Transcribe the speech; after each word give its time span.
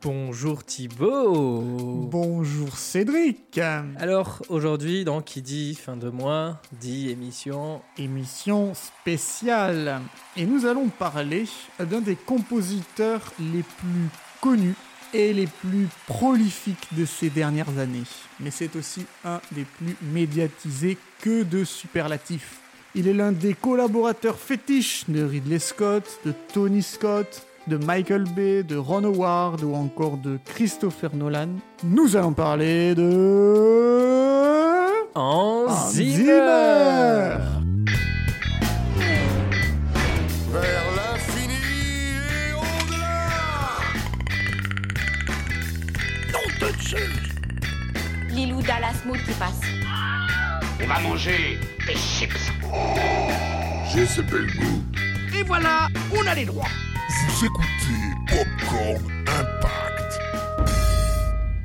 Bonjour 0.00 0.62
Thibaut. 0.62 1.60
Bonjour 1.60 2.76
Cédric. 2.78 3.58
Alors 3.98 4.42
aujourd'hui, 4.48 5.04
donc, 5.04 5.24
qui 5.24 5.42
dit 5.42 5.74
fin 5.74 5.96
de 5.96 6.08
mois, 6.08 6.62
dit 6.80 7.10
émission. 7.10 7.82
Émission 7.98 8.74
spéciale. 8.74 10.00
Et 10.36 10.46
nous 10.46 10.66
allons 10.66 10.88
parler 10.88 11.46
d'un 11.80 12.00
des 12.00 12.14
compositeurs 12.14 13.32
les 13.40 13.64
plus 13.64 14.08
connus 14.40 14.76
et 15.12 15.32
les 15.32 15.48
plus 15.48 15.88
prolifiques 16.06 16.88
de 16.92 17.04
ces 17.04 17.28
dernières 17.28 17.76
années. 17.80 18.06
Mais 18.38 18.52
c'est 18.52 18.76
aussi 18.76 19.04
un 19.24 19.40
des 19.50 19.64
plus 19.64 19.96
médiatisés 20.12 20.96
que 21.20 21.42
de 21.42 21.64
superlatifs. 21.64 22.60
Il 22.94 23.08
est 23.08 23.14
l'un 23.14 23.32
des 23.32 23.54
collaborateurs 23.54 24.38
fétiches 24.38 25.06
de 25.08 25.24
Ridley 25.24 25.58
Scott, 25.58 26.20
de 26.24 26.32
Tony 26.54 26.84
Scott, 26.84 27.47
de 27.68 27.76
Michael 27.76 28.24
Bay, 28.34 28.62
de 28.64 28.76
Ron 28.76 29.04
Howard 29.04 29.62
ou 29.62 29.74
encore 29.74 30.16
de 30.16 30.38
Christopher 30.44 31.14
Nolan. 31.14 31.50
Nous 31.84 32.16
allons 32.16 32.32
parler 32.32 32.94
de... 32.94 34.08
Zimmer. 35.90 36.14
Zimmer. 36.16 37.36
Vers 40.52 40.86
l'infini 40.96 41.54
et 42.30 42.52
au-delà 42.54 43.28
Lilou 48.30 48.62
Dallas 48.62 49.02
Mood 49.06 49.18
qui 49.18 49.32
passe. 49.32 49.60
On 50.82 50.86
va 50.86 51.00
manger 51.00 51.58
des 51.86 51.94
chips. 51.94 52.52
J'ai 53.92 54.06
ce 54.06 54.20
bel 54.20 54.46
goût. 54.56 54.82
Et 55.38 55.42
voilà, 55.42 55.88
on 56.16 56.26
a 56.26 56.34
les 56.34 56.44
droits. 56.44 56.68
Vous 57.26 57.46
écoutez 57.46 58.14
Popcorn 58.28 59.10
Impact. 59.26 60.20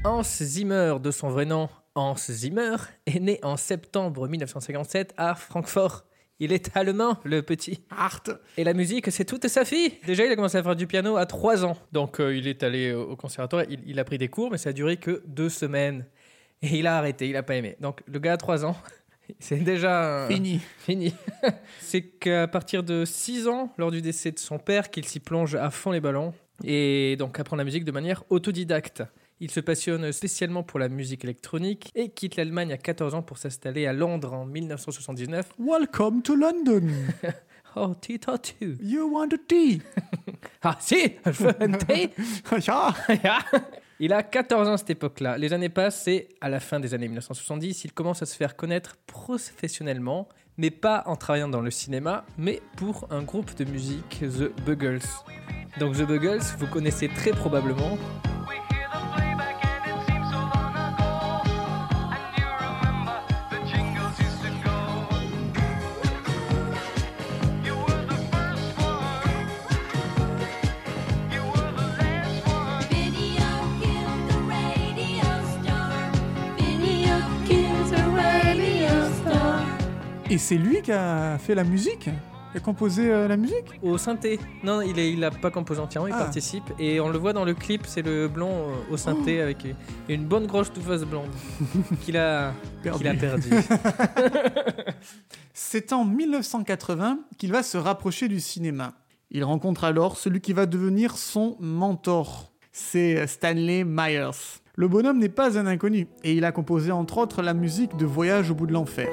Hans 0.03 0.23
Zimmer, 0.23 0.95
de 0.99 1.11
son 1.11 1.29
vrai 1.29 1.45
nom 1.45 1.69
Hans 1.93 2.15
Zimmer, 2.17 2.75
est 3.05 3.19
né 3.19 3.39
en 3.43 3.55
septembre 3.55 4.27
1957 4.27 5.13
à 5.15 5.35
Francfort. 5.35 6.05
Il 6.39 6.53
est 6.53 6.75
allemand, 6.75 7.17
le 7.23 7.43
petit. 7.43 7.83
Art. 7.95 8.23
Et 8.57 8.63
la 8.63 8.73
musique, 8.73 9.11
c'est 9.11 9.25
toute 9.25 9.47
sa 9.47 9.63
fille. 9.63 9.93
Déjà, 10.07 10.25
il 10.25 10.31
a 10.31 10.35
commencé 10.35 10.57
à 10.57 10.63
faire 10.63 10.75
du 10.75 10.87
piano 10.87 11.17
à 11.17 11.27
3 11.27 11.65
ans. 11.65 11.77
Donc, 11.91 12.19
euh, 12.19 12.35
il 12.35 12.47
est 12.47 12.63
allé 12.63 12.91
au 12.91 13.15
conservatoire, 13.15 13.63
il, 13.69 13.79
il 13.85 13.99
a 13.99 14.03
pris 14.03 14.17
des 14.17 14.29
cours, 14.29 14.49
mais 14.49 14.57
ça 14.57 14.69
a 14.69 14.73
duré 14.73 14.97
que 14.97 15.21
deux 15.27 15.49
semaines. 15.49 16.05
Et 16.63 16.79
il 16.79 16.87
a 16.87 16.97
arrêté, 16.97 17.29
il 17.29 17.35
a 17.35 17.43
pas 17.43 17.55
aimé. 17.55 17.75
Donc, 17.79 18.01
le 18.07 18.17
gars 18.17 18.33
a 18.33 18.37
3 18.37 18.65
ans, 18.65 18.75
c'est 19.39 19.57
déjà... 19.57 20.25
un- 20.25 20.27
Fini. 20.27 20.59
Fini. 20.79 21.13
c'est 21.79 22.01
qu'à 22.01 22.47
partir 22.47 22.83
de 22.83 23.05
6 23.05 23.47
ans, 23.47 23.73
lors 23.77 23.91
du 23.91 24.01
décès 24.01 24.31
de 24.31 24.39
son 24.39 24.59
père, 24.59 24.89
qu'il 24.91 25.05
s'y 25.05 25.19
plonge 25.19 25.55
à 25.55 25.69
fond 25.69 25.91
les 25.91 26.01
ballons 26.01 26.33
et 26.63 27.15
donc 27.17 27.39
apprend 27.39 27.55
la 27.55 27.63
musique 27.63 27.83
de 27.85 27.91
manière 27.91 28.23
autodidacte. 28.29 29.03
Il 29.39 29.49
se 29.51 29.59
passionne 29.59 30.11
spécialement 30.13 30.63
pour 30.63 30.79
la 30.79 30.87
musique 30.87 31.23
électronique 31.25 31.89
et 31.95 32.09
quitte 32.09 32.35
l'Allemagne 32.37 32.71
à 32.71 32.77
14 32.77 33.15
ans 33.15 33.23
pour 33.23 33.37
s'installer 33.37 33.85
à 33.87 33.91
Londres 33.93 34.31
en 34.33 34.45
1979. 34.45 35.49
Welcome 35.59 36.21
to 36.21 36.35
London. 36.35 36.87
Oh, 37.75 37.95
Tito 37.99 38.37
tu. 38.37 38.77
You 38.83 39.11
want 39.11 39.29
a 39.33 39.37
tea? 39.47 39.81
Ah 40.61 40.77
si, 40.79 41.13
je 41.25 41.31
veux 41.31 41.55
un 41.59 41.71
thé. 41.71 42.11
Ja. 42.63 42.93
Il 44.05 44.11
a 44.11 44.21
14 44.21 44.67
ans 44.67 44.73
à 44.73 44.77
cette 44.77 44.89
époque-là. 44.89 45.37
Les 45.37 45.53
années 45.53 45.69
passent 45.69 46.09
et 46.09 46.27
à 46.41 46.49
la 46.49 46.59
fin 46.59 46.81
des 46.81 46.93
années 46.93 47.07
1970, 47.07 47.85
il 47.85 47.93
commence 47.93 48.21
à 48.21 48.25
se 48.25 48.35
faire 48.35 48.57
connaître 48.57 48.97
professionnellement, 49.07 50.27
mais 50.57 50.71
pas 50.71 51.03
en 51.05 51.15
travaillant 51.15 51.47
dans 51.47 51.61
le 51.61 51.71
cinéma, 51.71 52.25
mais 52.37 52.61
pour 52.75 53.07
un 53.11 53.21
groupe 53.21 53.55
de 53.55 53.63
musique, 53.63 54.19
The 54.19 54.51
Buggles. 54.65 55.07
Donc 55.79 55.95
The 55.95 56.01
Buggles, 56.01 56.43
vous 56.57 56.67
connaissez 56.67 57.07
très 57.07 57.31
probablement. 57.31 57.97
Et 80.33 80.39
c'est 80.39 80.57
lui 80.57 80.81
qui 80.81 80.91
a 80.91 81.37
fait 81.37 81.53
la 81.53 81.63
musique 81.63 82.09
Qui 82.51 82.57
a 82.57 82.59
composé 82.59 83.11
euh, 83.11 83.27
la 83.27 83.37
musique? 83.37 83.65
Au 83.83 83.99
synthé. 83.99 84.39
Non, 84.63 84.81
il 84.81 84.97
est, 84.97 85.13
il 85.13 85.23
a 85.23 85.29
pas 85.29 85.51
composé 85.51 85.79
entièrement, 85.79 86.07
il 86.07 86.13
Ah. 86.13 86.17
participe. 86.23 86.63
Et 86.79 86.99
on 86.99 87.09
le 87.09 87.19
voit 87.19 87.33
dans 87.33 87.45
le 87.45 87.53
clip, 87.53 87.83
c'est 87.85 88.01
le 88.01 88.27
blond 88.27 88.49
euh, 88.69 88.93
au 88.93 88.97
synthé 88.97 89.37
Oh. 89.39 89.43
avec 89.43 89.67
une 90.09 90.25
bonne 90.25 90.47
grosse 90.47 90.73
touffasse 90.73 91.03
blonde 91.03 91.29
qu'il 92.01 92.17
a, 92.17 92.51
Perdu. 92.81 92.97
qu'il 92.99 93.07
a 93.09 93.13
perdu. 93.13 93.49
C'est 95.53 95.93
en 95.93 96.03
1980 96.03 97.19
qu'il 97.37 97.51
va 97.51 97.61
se 97.61 97.77
rapprocher 97.77 98.27
du 98.27 98.39
cinéma. 98.39 98.93
Il 99.29 99.43
rencontre 99.43 99.83
alors 99.83 100.17
celui 100.17 100.41
qui 100.41 100.53
va 100.53 100.65
devenir 100.65 101.15
son 101.17 101.57
mentor. 101.59 102.51
C'est 102.71 103.27
Stanley 103.27 103.83
Myers. 103.83 104.31
Le 104.75 104.87
bonhomme 104.87 105.19
n'est 105.19 105.29
pas 105.29 105.59
un 105.59 105.67
inconnu 105.67 106.07
et 106.23 106.33
il 106.33 106.43
a 106.43 106.51
composé 106.51 106.91
entre 106.91 107.19
autres 107.19 107.43
la 107.43 107.53
musique 107.53 107.95
de 107.97 108.05
Voyage 108.07 108.49
au 108.49 108.55
bout 108.55 108.65
de 108.65 108.73
l'enfer. 108.73 109.09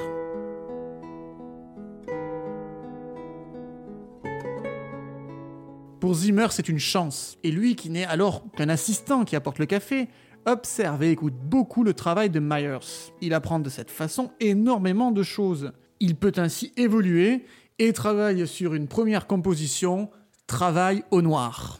Zimmer, 6.13 6.47
c'est 6.51 6.69
une 6.69 6.79
chance. 6.79 7.37
Et 7.43 7.51
lui, 7.51 7.75
qui 7.75 7.89
n'est 7.89 8.05
alors 8.05 8.43
qu'un 8.57 8.69
assistant 8.69 9.23
qui 9.23 9.35
apporte 9.35 9.59
le 9.59 9.65
café, 9.65 10.07
observe 10.45 11.03
et 11.03 11.11
écoute 11.11 11.35
beaucoup 11.35 11.83
le 11.83 11.93
travail 11.93 12.29
de 12.29 12.39
Myers. 12.39 13.11
Il 13.21 13.33
apprend 13.33 13.59
de 13.59 13.69
cette 13.69 13.91
façon 13.91 14.31
énormément 14.39 15.11
de 15.11 15.23
choses. 15.23 15.71
Il 15.99 16.15
peut 16.15 16.33
ainsi 16.37 16.73
évoluer 16.77 17.45
et 17.79 17.93
travaille 17.93 18.47
sur 18.47 18.73
une 18.73 18.87
première 18.87 19.27
composition, 19.27 20.09
Travail 20.47 21.03
au 21.11 21.21
noir. 21.21 21.79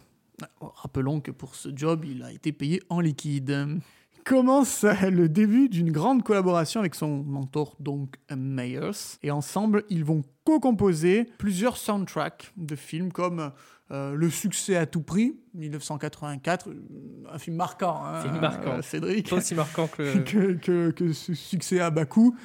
Rappelons 0.61 1.19
que 1.19 1.31
pour 1.31 1.55
ce 1.55 1.69
job, 1.75 2.05
il 2.05 2.23
a 2.23 2.31
été 2.31 2.53
payé 2.53 2.81
en 2.87 3.01
liquide. 3.01 3.81
Commence 4.23 4.83
le 4.83 5.27
début 5.27 5.67
d'une 5.67 5.91
grande 5.91 6.23
collaboration 6.23 6.79
avec 6.79 6.95
son 6.95 7.23
mentor, 7.23 7.75
donc 7.81 8.15
Myers, 8.33 9.17
et 9.23 9.31
ensemble, 9.31 9.83
ils 9.89 10.05
vont 10.05 10.23
co-composer 10.45 11.25
plusieurs 11.37 11.75
soundtracks 11.75 12.53
de 12.55 12.77
films 12.77 13.11
comme 13.11 13.51
euh, 13.91 14.13
Le 14.15 14.29
succès 14.29 14.75
à 14.77 14.85
tout 14.85 15.01
prix, 15.01 15.35
1984, 15.53 16.69
euh, 16.69 16.73
un 17.31 17.37
film 17.37 17.57
marquant, 17.57 18.01
hein, 18.05 18.21
Film 18.21 18.39
marquant. 18.39 18.77
euh, 18.77 18.81
Cédric 18.81 19.29
Pas 19.29 19.35
aussi 19.37 19.53
marquant 19.55 19.87
que 19.87 20.01
le... 20.01 20.19
que, 20.23 20.53
que, 20.53 20.91
que 20.91 21.13
ce 21.13 21.33
succès 21.33 21.79
à 21.79 21.89
bas 21.89 22.05
coût. 22.05 22.35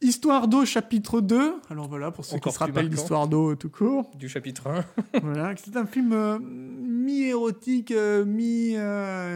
Histoire 0.00 0.46
d'eau, 0.46 0.64
chapitre 0.64 1.20
2. 1.20 1.54
Alors 1.70 1.88
voilà, 1.88 2.12
pour 2.12 2.24
ceux 2.24 2.36
Encore 2.36 2.52
qui 2.52 2.54
se 2.58 2.62
rappellent 2.62 2.88
l'histoire 2.88 3.26
d'eau 3.26 3.56
tout 3.56 3.68
court. 3.68 4.08
du 4.16 4.28
chapitre 4.28 4.68
1. 5.12 5.20
voilà, 5.22 5.54
c'est 5.56 5.76
un 5.76 5.86
film 5.86 6.12
euh, 6.12 6.38
mi-érotique, 6.40 7.92
mi, 8.24 8.76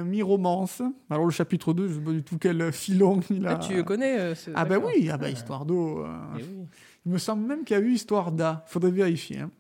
mi-romance. 0.04 0.82
Alors 1.10 1.24
le 1.24 1.30
chapitre 1.32 1.72
2, 1.72 1.88
je 1.88 1.92
ne 1.94 1.98
sais 1.98 2.04
pas 2.04 2.12
du 2.12 2.22
tout 2.22 2.38
quel 2.38 2.72
filon 2.72 3.20
il 3.30 3.44
a. 3.46 3.52
Ah, 3.52 3.56
tu 3.56 3.82
connais 3.82 4.34
ce- 4.36 4.50
Ah 4.54 4.64
bah 4.64 4.76
d'accord. 4.76 4.90
oui, 4.96 5.10
ah 5.12 5.16
bah, 5.16 5.30
Histoire 5.30 5.64
d'eau. 5.64 6.04
Eh 6.38 6.42
oui. 6.42 6.66
il 7.06 7.12
me 7.12 7.18
semble 7.18 7.44
même 7.46 7.64
qu'il 7.64 7.76
y 7.76 7.80
a 7.80 7.82
eu 7.82 7.90
Histoire 7.92 8.30
d'A. 8.30 8.64
Faudrait 8.68 8.90
vérifier. 8.92 9.40
hein. 9.40 9.50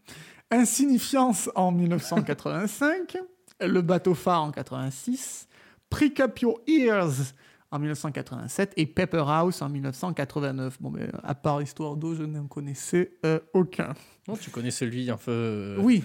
Insignifiance 0.52 1.50
en 1.54 1.72
1985. 1.72 3.16
Le 3.60 3.80
bateau 3.80 4.14
phare 4.14 4.42
en 4.42 4.50
86. 4.52 5.48
Prick 5.90 6.20
Up 6.20 6.38
Your 6.40 6.60
Ears 6.66 7.32
en 7.70 7.78
1987 7.78 8.74
et 8.76 8.86
Pepper 8.86 9.24
House 9.26 9.62
en 9.62 9.68
1989. 9.70 10.76
Bon, 10.80 10.90
mais 10.90 11.08
à 11.22 11.34
part 11.34 11.62
Histoire 11.62 11.96
d'eau, 11.96 12.14
je 12.14 12.22
n'en 12.24 12.46
connaissais 12.46 13.12
euh, 13.24 13.40
aucun. 13.54 13.94
Non, 14.28 14.36
tu 14.36 14.50
connais 14.50 14.70
celui 14.70 15.10
un 15.10 15.16
peu 15.16 15.30
euh, 15.30 15.76
Oui, 15.80 16.04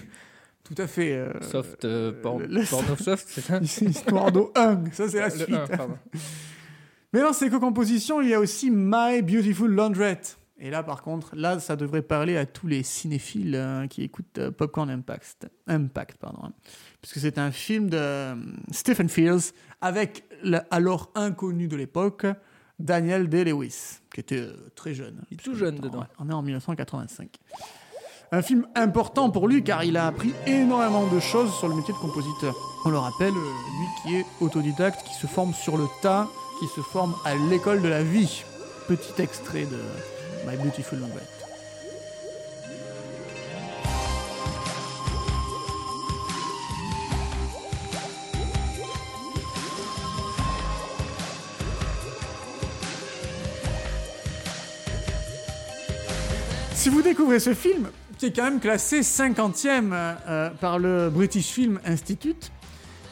tout 0.64 0.74
à 0.78 0.86
fait. 0.86 1.12
euh, 1.12 1.30
soft, 1.42 1.84
euh, 1.84 2.12
por- 2.22 2.38
le- 2.40 2.64
porno 2.68 2.96
soft, 3.00 3.26
c'est 3.28 3.42
ça? 3.42 3.58
Histoire 3.60 4.32
d'eau 4.32 4.50
1, 4.56 4.84
ça 4.92 5.08
c'est 5.08 5.20
la 5.20 5.30
suite. 5.30 5.50
Mais 7.12 7.20
dans 7.20 7.32
ces 7.32 7.48
co-compositions, 7.50 8.20
il 8.22 8.28
y 8.30 8.34
a 8.34 8.40
aussi 8.40 8.70
My 8.70 9.20
Beautiful 9.22 9.70
Laundrette. 9.70 10.38
Et 10.60 10.70
là, 10.70 10.82
par 10.82 11.02
contre, 11.02 11.36
là, 11.36 11.60
ça 11.60 11.76
devrait 11.76 12.02
parler 12.02 12.36
à 12.36 12.44
tous 12.44 12.66
les 12.66 12.82
cinéphiles 12.82 13.54
euh, 13.54 13.86
qui 13.86 14.02
écoutent 14.02 14.38
euh, 14.38 14.50
Popcorn 14.50 14.90
Impact, 14.90 15.46
Impact 15.68 16.18
pardon, 16.18 16.40
hein. 16.46 16.52
puisque 17.00 17.20
c'est 17.20 17.38
un 17.38 17.52
film 17.52 17.88
de 17.88 17.96
euh, 17.96 18.34
Stephen 18.72 19.08
Fields 19.08 19.52
avec 19.80 20.24
alors 20.70 21.10
inconnu 21.14 21.68
de 21.68 21.76
l'époque, 21.76 22.26
Daniel 22.80 23.28
Day-Lewis, 23.28 24.00
qui 24.12 24.20
était 24.20 24.48
très 24.74 24.94
jeune. 24.94 25.22
Il 25.30 25.34
est 25.34 25.42
tout 25.42 25.54
jeune 25.54 25.76
Ouais, 25.76 25.80
dedans. 25.80 26.06
on 26.18 26.28
est 26.28 26.32
en 26.32 26.42
1985. 26.42 27.36
Un 28.30 28.42
film 28.42 28.66
important 28.74 29.30
pour 29.30 29.48
lui 29.48 29.62
car 29.62 29.84
il 29.84 29.96
a 29.96 30.06
appris 30.06 30.34
énormément 30.46 31.06
de 31.06 31.20
choses 31.20 31.52
sur 31.56 31.68
le 31.68 31.74
métier 31.76 31.94
de 31.94 31.98
compositeur. 31.98 32.54
On 32.84 32.90
le 32.90 32.98
rappelle, 32.98 33.32
lui 33.32 33.86
qui 34.02 34.16
est 34.16 34.26
autodidacte, 34.40 35.02
qui 35.06 35.14
se 35.14 35.26
forme 35.26 35.54
sur 35.54 35.76
le 35.76 35.86
tas, 36.02 36.28
qui 36.60 36.66
se 36.66 36.80
forme 36.80 37.14
à 37.24 37.34
l'école 37.48 37.80
de 37.80 37.88
la 37.88 38.02
vie. 38.02 38.44
Petit 38.86 39.22
extrait 39.22 39.64
de 39.64 39.78
My 40.46 40.56
Beautiful 40.56 40.98
Si 56.74 56.88
vous 56.90 57.02
découvrez 57.02 57.40
ce 57.40 57.54
film, 57.54 57.88
qui 58.18 58.26
est 58.26 58.32
quand 58.36 58.44
même 58.44 58.60
classé 58.60 59.00
50e 59.00 59.92
euh, 59.92 60.14
euh, 60.28 60.50
par 60.50 60.78
le 60.78 61.10
British 61.10 61.46
Film 61.46 61.80
Institute, 61.84 62.52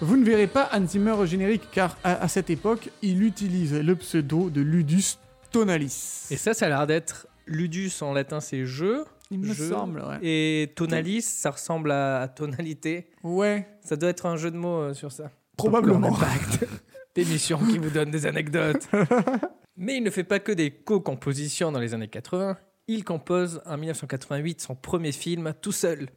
vous 0.01 0.17
ne 0.17 0.25
verrez 0.25 0.47
pas 0.47 0.71
Hans 0.73 1.27
générique, 1.27 1.63
car 1.73 1.97
à, 2.05 2.23
à 2.23 2.29
cette 2.29 2.51
époque, 2.51 2.91
il 3.03 3.23
utilise 3.23 3.75
le 3.75 3.97
pseudo 3.97 4.51
de 4.51 4.61
Ludus 4.61 5.19
Tonalis. 5.61 6.27
Et 6.31 6.37
ça, 6.37 6.55
ça 6.55 6.67
a 6.67 6.69
l'air 6.69 6.87
d'être 6.87 7.27
Ludus 7.47 7.93
en 8.01 8.13
latin, 8.13 8.41
c'est 8.41 8.67
jeu. 8.67 9.05
il 9.31 9.39
me 9.41 9.53
jeu. 9.55 9.69
semble, 9.71 10.01
ouais. 10.03 10.19
Et 10.23 10.73
tonalis, 10.75 11.23
ça 11.23 11.51
ressemble 11.53 11.91
à, 11.93 12.23
à 12.23 12.29
tonalité. 12.29 13.11
Ouais, 13.23 13.69
Ça 13.85 13.97
doit 13.97 14.09
être 14.11 14.27
un 14.27 14.37
jeu 14.37 14.51
de 14.51 14.57
mots 14.57 14.81
euh, 14.81 14.95
sur 14.95 15.13
ça. 15.13 15.31
probablement. 15.57 16.17
L'émission 17.17 17.59
qui 17.59 17.79
vous 17.79 17.89
donne 17.91 18.11
des 18.11 18.27
anecdotes. 18.27 18.89
Mais 19.79 19.97
il 19.97 20.03
ne 20.03 20.11
fait 20.11 20.25
pas 20.25 20.39
que 20.39 20.53
des 20.53 20.71
co-compositions 20.71 21.73
dans 21.73 21.81
les 21.81 21.95
années 21.95 22.09
80. 22.09 22.57
Il 22.89 23.05
compose 23.05 23.63
en 23.67 23.77
1988 23.79 24.61
son 24.61 24.75
premier 24.75 25.13
film 25.13 25.55
tout 25.63 25.73
seul. 25.73 26.09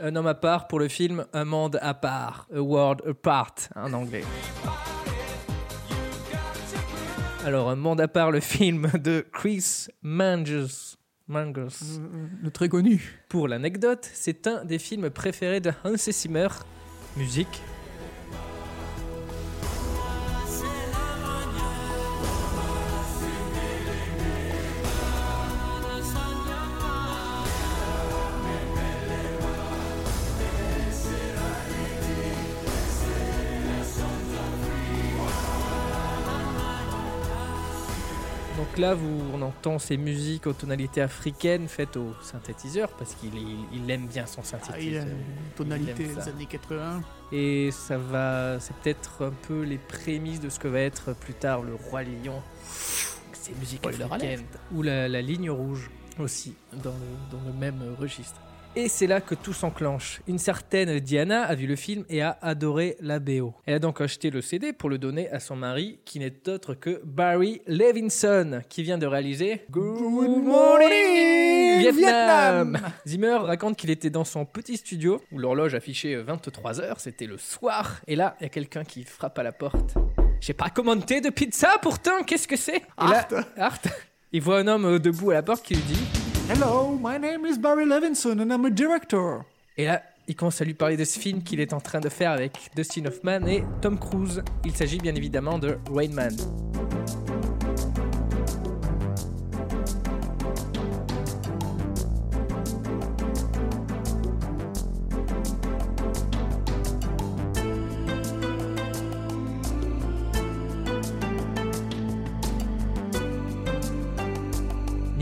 Un 0.00 0.14
homme 0.16 0.26
à 0.28 0.34
part 0.34 0.68
pour 0.68 0.78
le 0.78 0.88
film 0.88 1.24
Un 1.32 1.44
monde 1.44 1.78
à 1.82 1.94
part, 1.94 2.46
A 2.54 2.60
World 2.60 3.02
Apart 3.08 3.54
en 3.74 3.92
anglais. 3.94 4.22
Alors, 7.48 7.70
Un 7.70 7.76
monde 7.76 7.98
à 8.02 8.08
part, 8.08 8.30
le 8.30 8.40
film 8.40 8.90
de 9.02 9.24
Chris 9.32 9.86
Manges. 10.02 10.98
Manges. 11.28 11.98
Le 12.42 12.50
très 12.50 12.68
connu. 12.68 13.22
Pour 13.30 13.48
l'anecdote, 13.48 14.06
c'est 14.12 14.46
un 14.46 14.66
des 14.66 14.78
films 14.78 15.08
préférés 15.08 15.60
de 15.60 15.72
Hans 15.82 15.96
Zimmer. 15.96 16.48
Musique. 17.16 17.62
Donc 38.78 38.86
là, 38.86 38.94
vous, 38.94 39.20
on 39.34 39.42
entend 39.42 39.80
ces 39.80 39.96
musiques 39.96 40.46
aux 40.46 40.52
tonalités 40.52 41.00
africaines 41.00 41.66
faites 41.66 41.96
au 41.96 42.14
synthétiseur 42.22 42.88
parce 42.90 43.14
qu'il 43.16 43.34
il, 43.34 43.56
il 43.72 43.90
aime 43.90 44.06
bien 44.06 44.24
son 44.24 44.40
Ah, 44.40 44.44
il 44.46 44.54
a 44.54 44.66
synthétiseur. 44.66 45.04
une 45.06 45.50
tonalité 45.56 45.94
Il 45.98 46.10
aime 46.10 46.14
ça. 46.14 46.24
des 46.26 46.30
années 46.30 46.46
80. 46.46 47.02
Et 47.32 47.70
ça 47.72 47.98
va, 47.98 48.60
c'est 48.60 48.74
peut-être 48.76 49.24
un 49.24 49.32
peu 49.48 49.62
les 49.62 49.78
prémices 49.78 50.38
de 50.38 50.48
ce 50.48 50.60
que 50.60 50.68
va 50.68 50.78
être 50.78 51.12
plus 51.12 51.34
tard 51.34 51.62
le 51.62 51.74
roi 51.74 52.04
lion. 52.04 52.40
Ces 53.32 53.52
musiques 53.56 53.78
Spoiler 53.78 54.04
africaines 54.04 54.44
ou 54.72 54.82
la, 54.82 55.08
la 55.08 55.22
ligne 55.22 55.50
rouge 55.50 55.90
aussi 56.20 56.54
dans 56.84 56.92
le, 56.92 57.36
dans 57.36 57.44
le 57.48 57.52
même 57.54 57.82
registre. 57.98 58.40
Et 58.80 58.86
c'est 58.86 59.08
là 59.08 59.20
que 59.20 59.34
tout 59.34 59.52
s'enclenche. 59.52 60.20
Une 60.28 60.38
certaine 60.38 61.00
Diana 61.00 61.42
a 61.42 61.56
vu 61.56 61.66
le 61.66 61.74
film 61.74 62.04
et 62.08 62.22
a 62.22 62.38
adoré 62.40 62.96
la 63.00 63.18
BO. 63.18 63.52
Elle 63.66 63.74
a 63.74 63.78
donc 63.80 64.00
acheté 64.00 64.30
le 64.30 64.40
CD 64.40 64.72
pour 64.72 64.88
le 64.88 64.98
donner 64.98 65.28
à 65.30 65.40
son 65.40 65.56
mari, 65.56 65.98
qui 66.04 66.20
n'est 66.20 66.48
autre 66.48 66.74
que 66.74 67.00
Barry 67.02 67.60
Levinson, 67.66 68.62
qui 68.68 68.84
vient 68.84 68.96
de 68.96 69.04
réaliser 69.04 69.62
Good 69.68 70.44
Morning, 70.44 71.80
Vietnam. 71.80 72.74
Vietnam. 72.74 72.92
Zimmer 73.04 73.38
raconte 73.38 73.76
qu'il 73.76 73.90
était 73.90 74.10
dans 74.10 74.22
son 74.22 74.44
petit 74.44 74.76
studio 74.76 75.20
où 75.32 75.40
l'horloge 75.40 75.74
affichait 75.74 76.14
23h, 76.22 76.98
c'était 76.98 77.26
le 77.26 77.36
soir, 77.36 78.00
et 78.06 78.14
là, 78.14 78.36
il 78.38 78.44
y 78.44 78.46
a 78.46 78.50
quelqu'un 78.50 78.84
qui 78.84 79.02
frappe 79.02 79.40
à 79.40 79.42
la 79.42 79.50
porte. 79.50 79.94
J'ai 80.40 80.54
pas 80.54 80.70
commandé 80.70 81.20
de 81.20 81.30
pizza 81.30 81.68
pourtant, 81.82 82.22
qu'est-ce 82.24 82.46
que 82.46 82.56
c'est? 82.56 82.82
Là, 82.96 83.26
Art, 83.56 83.80
il 84.30 84.40
voit 84.40 84.60
un 84.60 84.68
homme 84.68 85.00
debout 85.00 85.32
à 85.32 85.34
la 85.34 85.42
porte 85.42 85.64
qui 85.64 85.74
lui 85.74 85.82
dit 85.82 86.17
Hello, 86.50 86.98
my 86.98 87.18
name 87.18 87.44
is 87.44 87.58
Barry 87.58 87.84
Levinson 87.84 88.40
and 88.40 88.50
I'm 88.50 88.64
a 88.64 88.70
director. 88.70 89.44
Et 89.76 89.84
là, 89.84 90.02
il 90.26 90.34
commence 90.34 90.62
à 90.62 90.64
lui 90.64 90.72
parler 90.72 90.96
de 90.96 91.04
ce 91.04 91.18
film 91.18 91.42
qu'il 91.42 91.60
est 91.60 91.74
en 91.74 91.80
train 91.80 92.00
de 92.00 92.08
faire 92.08 92.30
avec 92.30 92.70
Dustin 92.74 93.04
Hoffman 93.04 93.46
et 93.46 93.64
Tom 93.82 93.98
Cruise. 93.98 94.42
Il 94.64 94.74
s'agit 94.74 94.96
bien 94.96 95.14
évidemment 95.14 95.58
de 95.58 95.76
Rain 95.92 96.08
Man. 96.08 96.34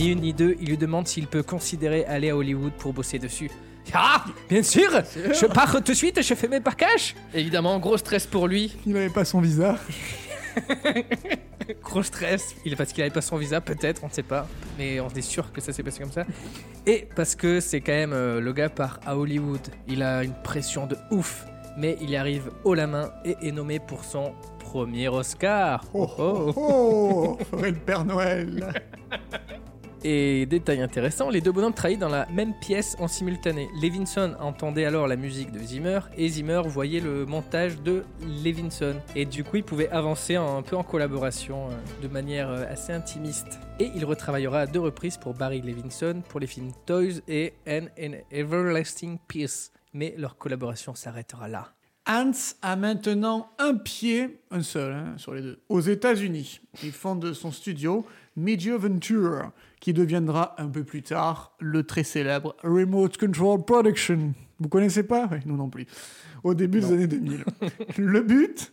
Ni 0.06 0.12
une 0.12 0.20
ni 0.20 0.32
deux, 0.32 0.54
il 0.60 0.68
lui 0.68 0.76
demande 0.78 1.08
s'il 1.08 1.26
peut 1.26 1.42
considérer 1.42 2.04
aller 2.04 2.30
à 2.30 2.36
Hollywood 2.36 2.72
pour 2.78 2.92
bosser 2.92 3.18
dessus. 3.18 3.50
Ah, 3.92 4.24
bien 4.48 4.62
sûr, 4.62 4.88
je 5.32 5.46
pars 5.46 5.72
tout 5.82 5.92
de 5.92 5.94
suite, 5.94 6.22
je 6.22 6.34
fais 6.34 6.46
mes 6.46 6.60
packages. 6.60 7.16
Évidemment, 7.34 7.76
gros 7.80 7.96
stress 7.96 8.24
pour 8.24 8.46
lui, 8.46 8.76
Il 8.86 8.92
n'avait 8.92 9.08
pas 9.08 9.24
son 9.24 9.40
visa. 9.40 9.80
gros 11.82 12.04
stress. 12.04 12.54
Il 12.64 12.72
est 12.72 12.76
parce 12.76 12.92
qu'il 12.92 13.02
avait 13.02 13.12
pas 13.12 13.20
son 13.20 13.36
visa, 13.36 13.60
peut-être, 13.60 14.04
on 14.04 14.06
ne 14.06 14.12
sait 14.12 14.22
pas, 14.22 14.46
mais 14.78 15.00
on 15.00 15.08
est 15.08 15.22
sûr 15.22 15.50
que 15.52 15.60
ça 15.60 15.72
s'est 15.72 15.82
passé 15.82 15.98
comme 16.00 16.12
ça. 16.12 16.24
Et 16.86 17.08
parce 17.16 17.34
que 17.34 17.58
c'est 17.58 17.80
quand 17.80 17.90
même 17.90 18.12
euh, 18.12 18.40
le 18.40 18.52
gars 18.52 18.68
part 18.68 19.00
à 19.06 19.16
Hollywood, 19.16 19.66
il 19.88 20.04
a 20.04 20.22
une 20.22 20.34
pression 20.44 20.86
de 20.86 20.96
ouf, 21.10 21.46
mais 21.76 21.96
il 22.00 22.10
y 22.10 22.16
arrive 22.16 22.52
haut 22.62 22.74
la 22.74 22.86
main 22.86 23.10
et 23.24 23.34
est 23.42 23.50
nommé 23.52 23.80
pour 23.80 24.04
son 24.04 24.34
premier 24.60 25.08
Oscar. 25.08 25.82
Oh, 25.94 26.08
Oh, 26.16 26.52
oh, 26.56 27.38
oh, 27.52 27.56
le 27.60 27.72
Père 27.72 28.04
Noël. 28.04 28.72
Et 30.08 30.46
détail 30.46 30.82
intéressant, 30.82 31.30
les 31.30 31.40
deux 31.40 31.50
bonhommes 31.50 31.74
travaillaient 31.74 31.98
dans 31.98 32.08
la 32.08 32.26
même 32.26 32.54
pièce 32.54 32.94
en 33.00 33.08
simultané. 33.08 33.68
Levinson 33.82 34.36
entendait 34.38 34.84
alors 34.84 35.08
la 35.08 35.16
musique 35.16 35.50
de 35.50 35.58
Zimmer 35.58 35.98
et 36.16 36.28
Zimmer 36.28 36.62
voyait 36.64 37.00
le 37.00 37.26
montage 37.26 37.80
de 37.82 38.04
Levinson. 38.44 38.94
Et 39.16 39.24
du 39.24 39.42
coup, 39.42 39.56
ils 39.56 39.64
pouvaient 39.64 39.88
avancer 39.88 40.36
un 40.36 40.62
peu 40.62 40.76
en 40.76 40.84
collaboration 40.84 41.66
euh, 41.66 42.02
de 42.02 42.06
manière 42.06 42.48
euh, 42.48 42.66
assez 42.70 42.92
intimiste. 42.92 43.58
Et 43.80 43.90
il 43.96 44.04
retravaillera 44.04 44.60
à 44.60 44.66
deux 44.68 44.78
reprises 44.78 45.16
pour 45.16 45.34
Barry 45.34 45.60
Levinson 45.60 46.22
pour 46.28 46.38
les 46.38 46.46
films 46.46 46.70
Toys 46.86 47.20
et 47.26 47.54
An, 47.68 47.86
An 48.00 48.12
Everlasting 48.30 49.18
Peace. 49.26 49.72
Mais 49.92 50.14
leur 50.16 50.38
collaboration 50.38 50.94
s'arrêtera 50.94 51.48
là. 51.48 51.75
Hans 52.06 52.54
a 52.62 52.76
maintenant 52.76 53.50
un 53.58 53.75
pied, 53.75 54.38
un 54.52 54.62
seul, 54.62 54.92
hein, 54.92 55.14
sur 55.16 55.34
les 55.34 55.42
deux, 55.42 55.58
aux 55.68 55.80
États-Unis. 55.80 56.60
Il 56.84 56.92
fonde 56.92 57.32
son 57.32 57.50
studio, 57.50 58.06
Media 58.36 58.76
Venture, 58.76 59.50
qui 59.80 59.92
deviendra 59.92 60.54
un 60.58 60.68
peu 60.68 60.84
plus 60.84 61.02
tard 61.02 61.56
le 61.58 61.82
très 61.82 62.04
célèbre 62.04 62.54
Remote 62.62 63.16
Control 63.16 63.64
Production. 63.64 64.34
Vous 64.60 64.68
connaissez 64.68 65.02
pas? 65.02 65.28
Oui, 65.32 65.38
nous 65.46 65.56
non 65.56 65.68
plus. 65.68 65.86
Au 66.44 66.54
début 66.54 66.80
des 66.80 66.92
années 66.92 67.06
2000. 67.08 67.44
le 67.98 68.22
but? 68.22 68.72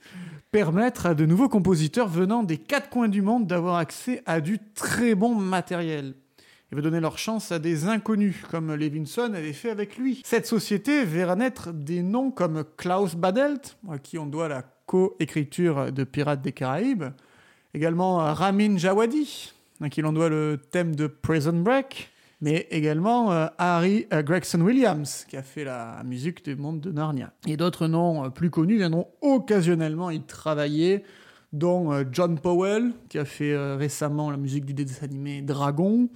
Permettre 0.51 1.07
à 1.07 1.15
de 1.15 1.25
nouveaux 1.25 1.49
compositeurs 1.49 2.07
venant 2.07 2.43
des 2.43 2.59
quatre 2.59 2.89
coins 2.89 3.09
du 3.09 3.23
monde 3.23 3.47
d'avoir 3.47 3.77
accès 3.77 4.21
à 4.27 4.41
du 4.41 4.59
très 4.75 5.15
bon 5.15 5.33
matériel. 5.33 6.13
Il 6.73 6.77
va 6.77 6.81
donner 6.81 7.01
leur 7.01 7.19
chance 7.19 7.51
à 7.51 7.59
des 7.59 7.85
inconnus, 7.85 8.35
comme 8.49 8.73
Levinson 8.73 9.35
avait 9.35 9.53
fait 9.53 9.69
avec 9.69 9.95
lui. 9.95 10.23
Cette 10.25 10.47
société 10.47 11.05
verra 11.05 11.35
naître 11.35 11.71
des 11.71 12.01
noms 12.01 12.31
comme 12.31 12.63
Klaus 12.77 13.13
Badelt, 13.13 13.77
à 13.91 13.99
qui 13.99 14.17
on 14.17 14.25
doit 14.25 14.47
la 14.47 14.63
co-écriture 14.87 15.91
de 15.91 16.03
Pirates 16.03 16.41
des 16.41 16.51
Caraïbes, 16.51 17.03
également 17.75 18.25
euh, 18.25 18.33
Ramin 18.33 18.75
Djawadi, 18.75 19.53
à 19.81 19.89
qui 19.89 20.01
l'on 20.01 20.13
doit 20.13 20.29
le 20.29 20.59
thème 20.71 20.95
de 20.95 21.05
Prison 21.05 21.53
Break, 21.53 22.09
mais 22.41 22.65
également 22.71 23.31
euh, 23.31 23.45
Harry 23.59 24.07
euh, 24.11 24.23
Gregson 24.23 24.61
Williams, 24.61 25.27
qui 25.29 25.37
a 25.37 25.43
fait 25.43 25.65
la 25.65 26.01
musique 26.03 26.43
du 26.43 26.55
monde 26.55 26.81
de 26.81 26.91
Narnia. 26.91 27.33
Et 27.45 27.55
d'autres 27.55 27.85
noms 27.85 28.31
plus 28.31 28.49
connus 28.49 28.77
viendront 28.77 29.09
occasionnellement 29.21 30.09
y 30.09 30.21
travailler, 30.21 31.03
dont 31.51 32.03
John 32.11 32.39
Powell, 32.39 32.93
qui 33.09 33.19
a 33.19 33.25
fait 33.25 33.55
récemment 33.75 34.31
la 34.31 34.37
musique 34.37 34.65
du 34.65 34.73
dessin 34.73 35.05
animé 35.05 35.43
Dragon, 35.43 36.09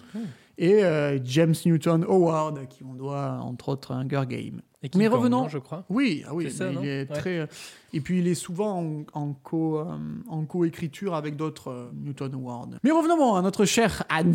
et 0.57 0.83
euh, 0.83 1.19
James 1.23 1.53
Newton 1.65 2.03
Howard, 2.07 2.67
qui 2.67 2.83
on 2.83 2.93
doit 2.93 3.39
entre 3.41 3.69
autres 3.69 3.91
Hunger 3.93 4.23
Game. 4.27 4.61
Et 4.83 4.89
Mais 4.95 5.07
revenons- 5.07 5.41
non, 5.43 5.49
je 5.49 5.57
crois. 5.57 5.85
Oui, 5.89 6.23
ah 6.27 6.33
oui, 6.35 6.51
ça, 6.51 6.71
il 6.71 6.87
est 6.87 7.05
très. 7.07 7.39
euh, 7.39 7.45
Et 7.93 7.99
puis 8.01 8.19
il 8.19 8.27
est 8.27 8.35
souvent 8.35 8.79
en, 8.79 9.03
en 9.13 9.33
co, 9.33 9.79
euh, 9.79 9.85
en 10.27 10.45
co-écriture 10.45 11.15
avec 11.15 11.35
d'autres 11.35 11.69
euh, 11.71 11.89
Newton 11.95 12.33
Howard. 12.35 12.77
Mais 12.83 12.91
revenons 12.91 13.35
à 13.35 13.41
notre 13.41 13.65
cher 13.65 14.03
Hans, 14.11 14.31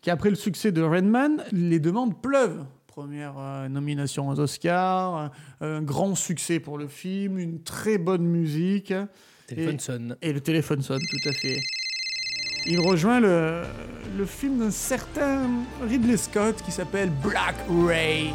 qui 0.00 0.10
après 0.10 0.30
le 0.30 0.36
succès 0.36 0.72
de 0.72 0.82
Rainman, 0.82 1.44
les 1.52 1.78
demandes 1.78 2.20
pleuvent. 2.20 2.64
Première 2.88 3.34
euh, 3.38 3.68
nomination 3.68 4.28
aux 4.28 4.40
Oscars, 4.40 5.30
euh, 5.62 5.78
un 5.78 5.82
grand 5.82 6.16
succès 6.16 6.58
pour 6.58 6.76
le 6.76 6.88
film, 6.88 7.38
une 7.38 7.62
très 7.62 7.96
bonne 7.96 8.24
musique. 8.24 8.92
Téléphone 9.46 9.76
Et- 9.76 9.78
sonne. 9.78 10.16
Et 10.20 10.32
le 10.32 10.40
téléphone 10.40 10.82
sonne, 10.82 11.00
tout 11.08 11.28
à 11.28 11.32
fait. 11.32 11.58
Il 12.66 12.78
rejoint 12.78 13.18
le, 13.18 13.62
le 14.16 14.24
film 14.26 14.58
d'un 14.58 14.70
certain 14.70 15.48
Ridley 15.82 16.16
Scott 16.16 16.62
qui 16.62 16.70
s'appelle 16.70 17.10
Black 17.10 17.56
Rain. 17.68 18.34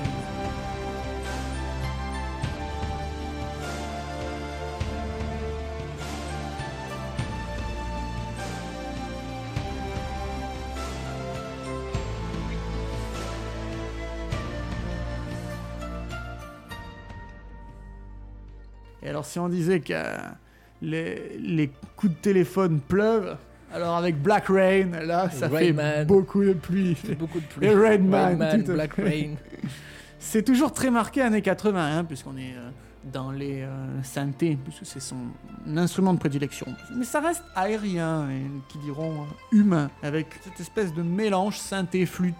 Et 19.01 19.10
alors 19.10 19.24
si 19.24 19.39
on 19.39 19.48
disait 19.48 19.79
que 19.79 19.94
les, 20.82 21.38
les 21.38 21.70
coups 21.96 22.12
de 22.13 22.17
téléphone 22.17 22.82
pleuvent, 22.82 23.38
alors 23.75 23.98
avec 23.98 24.22
Black 24.22 24.48
Rain, 24.48 24.91
là, 25.05 25.29
ça 25.29 25.50
fait 25.50 25.55
Rayman. 25.55 26.08
beaucoup 26.08 26.44
de 26.44 26.53
pluie. 26.53 26.96
Beaucoup 27.20 27.41
de 27.41 27.46
pluie. 27.46 27.67
Et 27.67 28.63
tout 28.63 28.72
à 28.72 28.74
Black 28.74 28.96
fait. 28.96 29.03
Rain. 29.03 29.36
C'est 30.20 30.44
toujours 30.44 30.72
très 30.72 30.89
marqué 30.89 31.22
années 31.22 31.41
80, 31.41 31.98
hein, 31.98 32.03
puisqu'on 32.05 32.38
est 32.38 32.55
euh, 32.55 32.70
dans 33.12 33.32
les 33.32 33.62
euh, 33.62 33.67
synthés, 34.01 34.58
puisque 34.63 34.86
c'est 34.86 35.00
son 35.00 35.17
instrument 35.75 36.13
de 36.15 36.20
prédilection. 36.20 36.65
Mais 36.96 37.05
ça 37.05 37.20
reste 37.20 37.44
aérien, 37.53 38.27
et 38.32 38.41
qui 38.70 38.79
diront 38.79 39.12
euh, 39.12 39.25
humain, 39.58 39.91
avec 40.01 40.27
cette 40.44 40.60
espèce 40.60 40.94
de 40.94 41.03
mélange 41.03 41.60
synthé-flûte, 41.60 42.34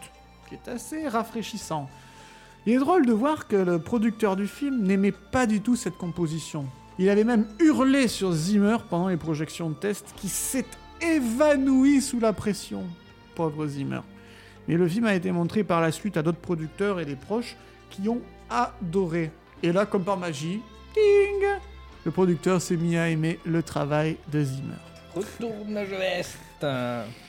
qui 0.50 0.56
est 0.56 0.68
assez 0.68 1.08
rafraîchissant. 1.08 1.88
Il 2.66 2.74
est 2.74 2.80
drôle 2.80 3.06
de 3.06 3.14
voir 3.14 3.48
que 3.48 3.56
le 3.56 3.78
producteur 3.78 4.36
du 4.36 4.48
film 4.48 4.82
n'aimait 4.82 5.12
pas 5.12 5.46
du 5.46 5.62
tout 5.62 5.76
cette 5.76 5.98
composition. 5.98 6.66
Il 6.98 7.10
avait 7.10 7.24
même 7.24 7.46
hurlé 7.60 8.08
sur 8.08 8.32
Zimmer 8.32 8.78
pendant 8.90 9.10
les 9.10 9.18
projections 9.18 9.70
de 9.70 9.76
test, 9.76 10.14
qui 10.16 10.30
s'est 10.30 10.66
évanoui 11.14 12.02
sous 12.02 12.20
la 12.20 12.34
pression. 12.34 12.84
Pauvre 13.36 13.68
Zimmer. 13.68 14.02
Mais 14.68 14.76
le 14.76 14.88
film 14.88 15.06
a 15.06 15.14
été 15.14 15.32
montré 15.32 15.64
par 15.64 15.82
la 15.82 15.92
suite 15.92 16.18
à 16.18 16.24
d'autres 16.24 16.40
producteurs 16.40 17.00
et 17.00 17.06
des 17.06 17.16
proches 17.16 17.56
qui 17.90 18.10
ont 18.10 18.22
adoré. 18.50 19.32
Et 19.62 19.72
là, 19.72 19.86
comme 19.86 20.04
par 20.04 20.18
magie, 20.18 20.62
ding 20.94 21.48
Le 22.04 22.12
producteur 22.12 22.62
s'est 22.62 22.78
mis 22.78 22.98
à 22.98 23.10
aimer 23.10 23.40
le 23.46 23.62
travail 23.62 24.18
de 24.32 24.44
Zimmer. 24.44 24.76
Retourne 25.14 25.78
à 25.78 25.86
Joest. 25.86 26.38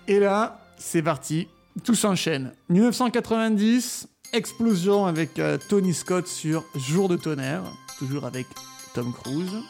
Et 0.09 0.19
là, 0.19 0.61
c'est 0.77 1.03
parti, 1.03 1.49
tout 1.85 1.95
s'enchaîne. 1.95 2.53
1990, 2.69 4.09
explosion 4.33 5.07
avec 5.07 5.39
euh, 5.39 5.59
Tony 5.69 5.95
Scott 5.95 6.27
sur 6.27 6.65
Jour 6.75 7.09
de 7.09 7.17
tonnerre, 7.17 7.63
toujours 7.99 8.25
avec 8.25 8.47
Tom 8.95 9.13
Cruise. 9.13 9.63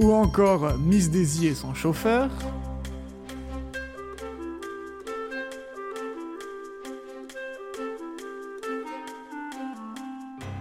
Ou 0.00 0.12
encore 0.12 0.78
Miss 0.78 1.10
Daisy 1.10 1.48
et 1.48 1.54
son 1.54 1.74
chauffeur. 1.74 2.30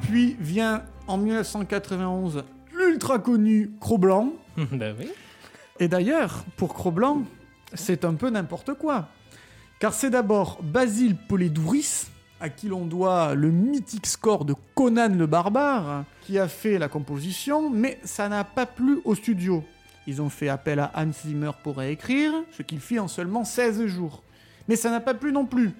Puis 0.01 0.35
vient 0.39 0.83
en 1.07 1.17
1991 1.17 2.43
l'ultra 2.73 3.19
connu 3.19 3.71
Cro-Blanc. 3.79 4.33
oui. 4.57 5.11
Et 5.79 5.87
d'ailleurs, 5.87 6.43
pour 6.55 6.73
Cro-Blanc, 6.73 7.23
c'est 7.73 8.05
un 8.05 8.15
peu 8.15 8.29
n'importe 8.29 8.73
quoi. 8.73 9.09
Car 9.79 9.93
c'est 9.93 10.09
d'abord 10.09 10.59
Basile 10.63 11.15
Poledouris, 11.15 12.07
à 12.39 12.49
qui 12.49 12.67
l'on 12.67 12.85
doit 12.85 13.35
le 13.35 13.51
mythique 13.51 14.07
score 14.07 14.45
de 14.45 14.55
Conan 14.73 15.09
le 15.09 15.27
Barbare, 15.27 16.05
a 16.35 16.47
fait 16.47 16.77
la 16.77 16.87
composition, 16.87 17.69
mais 17.69 17.99
ça 18.03 18.27
n'a 18.27 18.43
pas 18.43 18.65
plu 18.65 18.99
au 19.05 19.15
studio. 19.15 19.63
Ils 20.07 20.21
ont 20.21 20.29
fait 20.29 20.49
appel 20.49 20.79
à 20.79 20.91
Hans 20.95 21.11
Zimmer 21.11 21.51
pour 21.63 21.77
réécrire, 21.77 22.31
ce 22.51 22.63
qu'il 22.63 22.79
fit 22.79 22.97
en 22.97 23.07
seulement 23.07 23.43
16 23.43 23.85
jours. 23.87 24.23
Mais 24.67 24.75
ça 24.75 24.89
n'a 24.89 24.99
pas 24.99 25.13
plu 25.13 25.31
non 25.31 25.45
plus. 25.45 25.71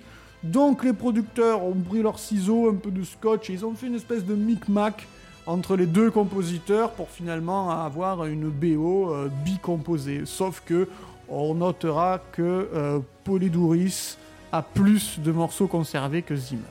Donc 0.44 0.84
les 0.84 0.94
producteurs 0.94 1.64
ont 1.64 1.74
pris 1.74 2.02
leurs 2.02 2.20
ciseaux, 2.20 2.70
un 2.70 2.76
peu 2.76 2.92
de 2.92 3.04
scotch, 3.04 3.50
et 3.50 3.54
ils 3.54 3.66
ont 3.66 3.74
fait 3.74 3.88
une 3.88 3.96
espèce 3.96 4.24
de 4.24 4.36
micmac 4.36 5.08
entre 5.46 5.76
les 5.76 5.86
deux 5.86 6.12
compositeurs 6.12 6.92
pour 6.92 7.10
finalement 7.10 7.72
avoir 7.72 8.26
une 8.26 8.50
BO 8.50 9.14
euh, 9.14 9.30
bicomposée. 9.46 10.24
Sauf 10.26 10.62
que 10.66 10.88
on 11.30 11.56
notera 11.56 12.22
que 12.32 12.70
euh, 12.74 13.00
Polydouris 13.24 14.18
a 14.52 14.62
plus 14.62 15.20
de 15.20 15.32
morceaux 15.32 15.68
conservés 15.68 16.22
que 16.22 16.36
Zimmer. 16.36 16.64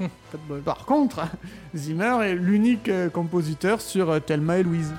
Par 0.64 0.86
contre, 0.86 1.26
Zimmer 1.74 2.18
est 2.24 2.34
l'unique 2.34 2.88
euh, 2.88 3.08
compositeur 3.10 3.80
sur 3.80 4.10
euh, 4.10 4.20
Thelma 4.20 4.58
et 4.58 4.62
Louise. 4.62 4.94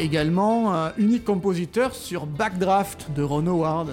Également, 0.00 0.74
euh, 0.74 0.90
unique 0.96 1.24
compositeur 1.24 1.94
sur 1.94 2.26
Backdraft 2.26 3.10
de 3.16 3.22
Ron 3.22 3.48
Howard. 3.48 3.90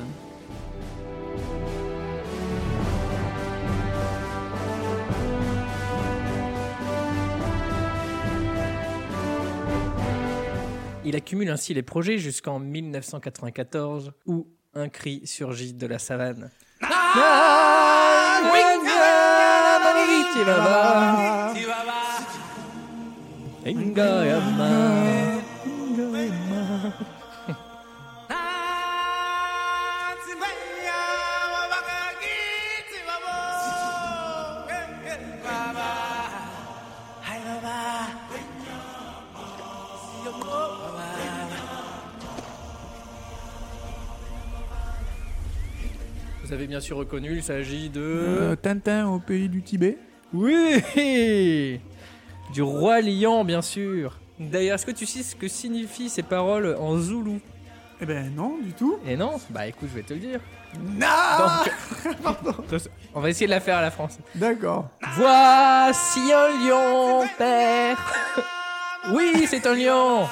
Il 11.08 11.16
accumule 11.16 11.50
ainsi 11.50 11.76
les 11.76 11.84
projets 11.84 12.18
jusqu'en 12.18 12.58
1994 12.58 14.12
où 14.26 14.48
un 14.74 14.90
cri 14.90 15.22
surgit 15.26 15.74
de 15.74 15.86
la 15.86 16.00
savane. 16.00 16.50
Vous 46.46 46.54
avez 46.54 46.68
bien 46.68 46.80
sûr 46.80 46.98
reconnu, 46.98 47.38
il 47.38 47.42
s'agit 47.42 47.90
de... 47.90 48.02
Euh, 48.04 48.56
Tintin 48.56 49.08
au 49.08 49.18
pays 49.18 49.50
du 49.50 49.64
Tibet. 49.64 49.98
Oui 50.32 51.82
Du 52.54 52.62
roi 52.62 53.02
lion, 53.02 53.44
bien 53.44 53.64
sûr. 53.64 54.20
D'ailleurs, 54.40 54.76
est-ce 54.76 54.86
que 54.86 54.92
tu 54.92 55.08
sais 55.08 55.24
ce 55.24 55.36
que 55.36 55.48
signifient 55.48 56.08
ces 56.08 56.22
paroles 56.22 56.76
en 56.80 56.98
zoulou 57.00 57.40
Eh 58.00 58.06
ben 58.06 58.32
non, 58.36 58.60
du 58.62 58.74
tout. 58.74 59.00
Et 59.08 59.18
non? 59.18 59.40
Bah 59.50 59.66
écoute, 59.66 59.90
je 59.92 59.96
vais 59.96 60.04
te 60.04 60.14
le 60.14 60.20
dire. 60.20 60.40
Non 60.78 61.08
on 63.16 63.22
va 63.22 63.30
essayer 63.32 63.48
de 63.48 63.52
la 63.52 63.60
faire 63.60 63.78
à 63.78 63.82
la 63.82 63.90
France. 63.90 64.20
D'accord. 64.36 64.90
Voici 65.16 66.32
un 66.32 66.50
lion, 66.64 67.28
père. 67.40 67.98
Oui, 69.12 69.48
c'est 69.48 69.66
un 69.66 69.74
lion. 69.74 70.28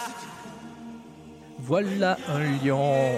Voilà 1.58 2.20
un 2.28 2.40
lion. 2.64 3.10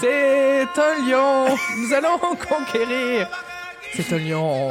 C'est 0.00 0.62
un 0.78 1.08
lion. 1.08 1.56
Nous 1.78 1.92
allons 1.94 2.18
conquérir. 2.18 3.28
C'est 3.94 4.12
un 4.12 4.18
lion. 4.18 4.70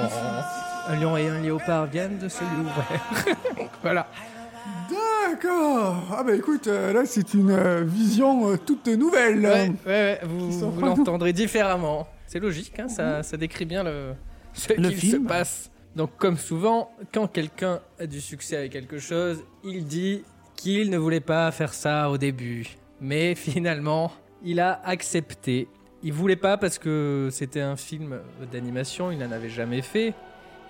Un 0.87 0.95
lion 0.99 1.17
et 1.17 1.27
un 1.27 1.41
léopard 1.41 1.87
viennent 1.87 2.17
de 2.19 2.29
se 2.29 2.43
l'ouvrir. 2.43 3.67
voilà. 3.81 4.07
D'accord. 4.89 6.03
Ah 6.15 6.23
bah 6.23 6.35
écoute, 6.35 6.67
euh, 6.67 6.93
là 6.93 7.05
c'est 7.05 7.33
une 7.33 7.51
euh, 7.51 7.83
vision 7.83 8.51
euh, 8.51 8.57
toute 8.57 8.87
nouvelle. 8.87 9.39
Ouais, 9.39 9.71
ouais, 9.85 9.91
ouais, 9.91 10.19
vous, 10.23 10.71
vous 10.71 10.81
l'entendrez 10.81 11.33
différemment. 11.33 12.07
C'est 12.27 12.39
logique, 12.39 12.79
hein, 12.79 12.87
ça, 12.87 13.23
ça 13.23 13.35
décrit 13.37 13.65
bien 13.65 13.83
le, 13.83 14.13
ce 14.53 14.73
Le 14.73 14.89
qu'il 14.89 14.97
se 14.99 15.05
film. 15.15 15.25
passe. 15.25 15.71
Donc, 15.95 16.11
comme 16.17 16.37
souvent, 16.37 16.91
quand 17.13 17.27
quelqu'un 17.27 17.79
a 17.99 18.05
du 18.05 18.19
succès 18.21 18.57
avec 18.57 18.73
quelque 18.73 18.99
chose, 18.99 19.43
il 19.63 19.85
dit 19.85 20.23
qu'il 20.55 20.89
ne 20.89 20.97
voulait 20.97 21.19
pas 21.21 21.49
faire 21.51 21.73
ça 21.73 22.09
au 22.09 22.17
début. 22.17 22.67
Mais 23.01 23.33
finalement, 23.35 24.11
il 24.45 24.59
a 24.59 24.79
accepté. 24.85 25.67
Il 26.03 26.13
voulait 26.13 26.35
pas 26.35 26.55
parce 26.55 26.77
que 26.77 27.29
c'était 27.31 27.61
un 27.61 27.75
film 27.75 28.21
d'animation, 28.51 29.11
il 29.11 29.17
n'en 29.17 29.31
avait 29.31 29.49
jamais 29.49 29.81
fait. 29.81 30.13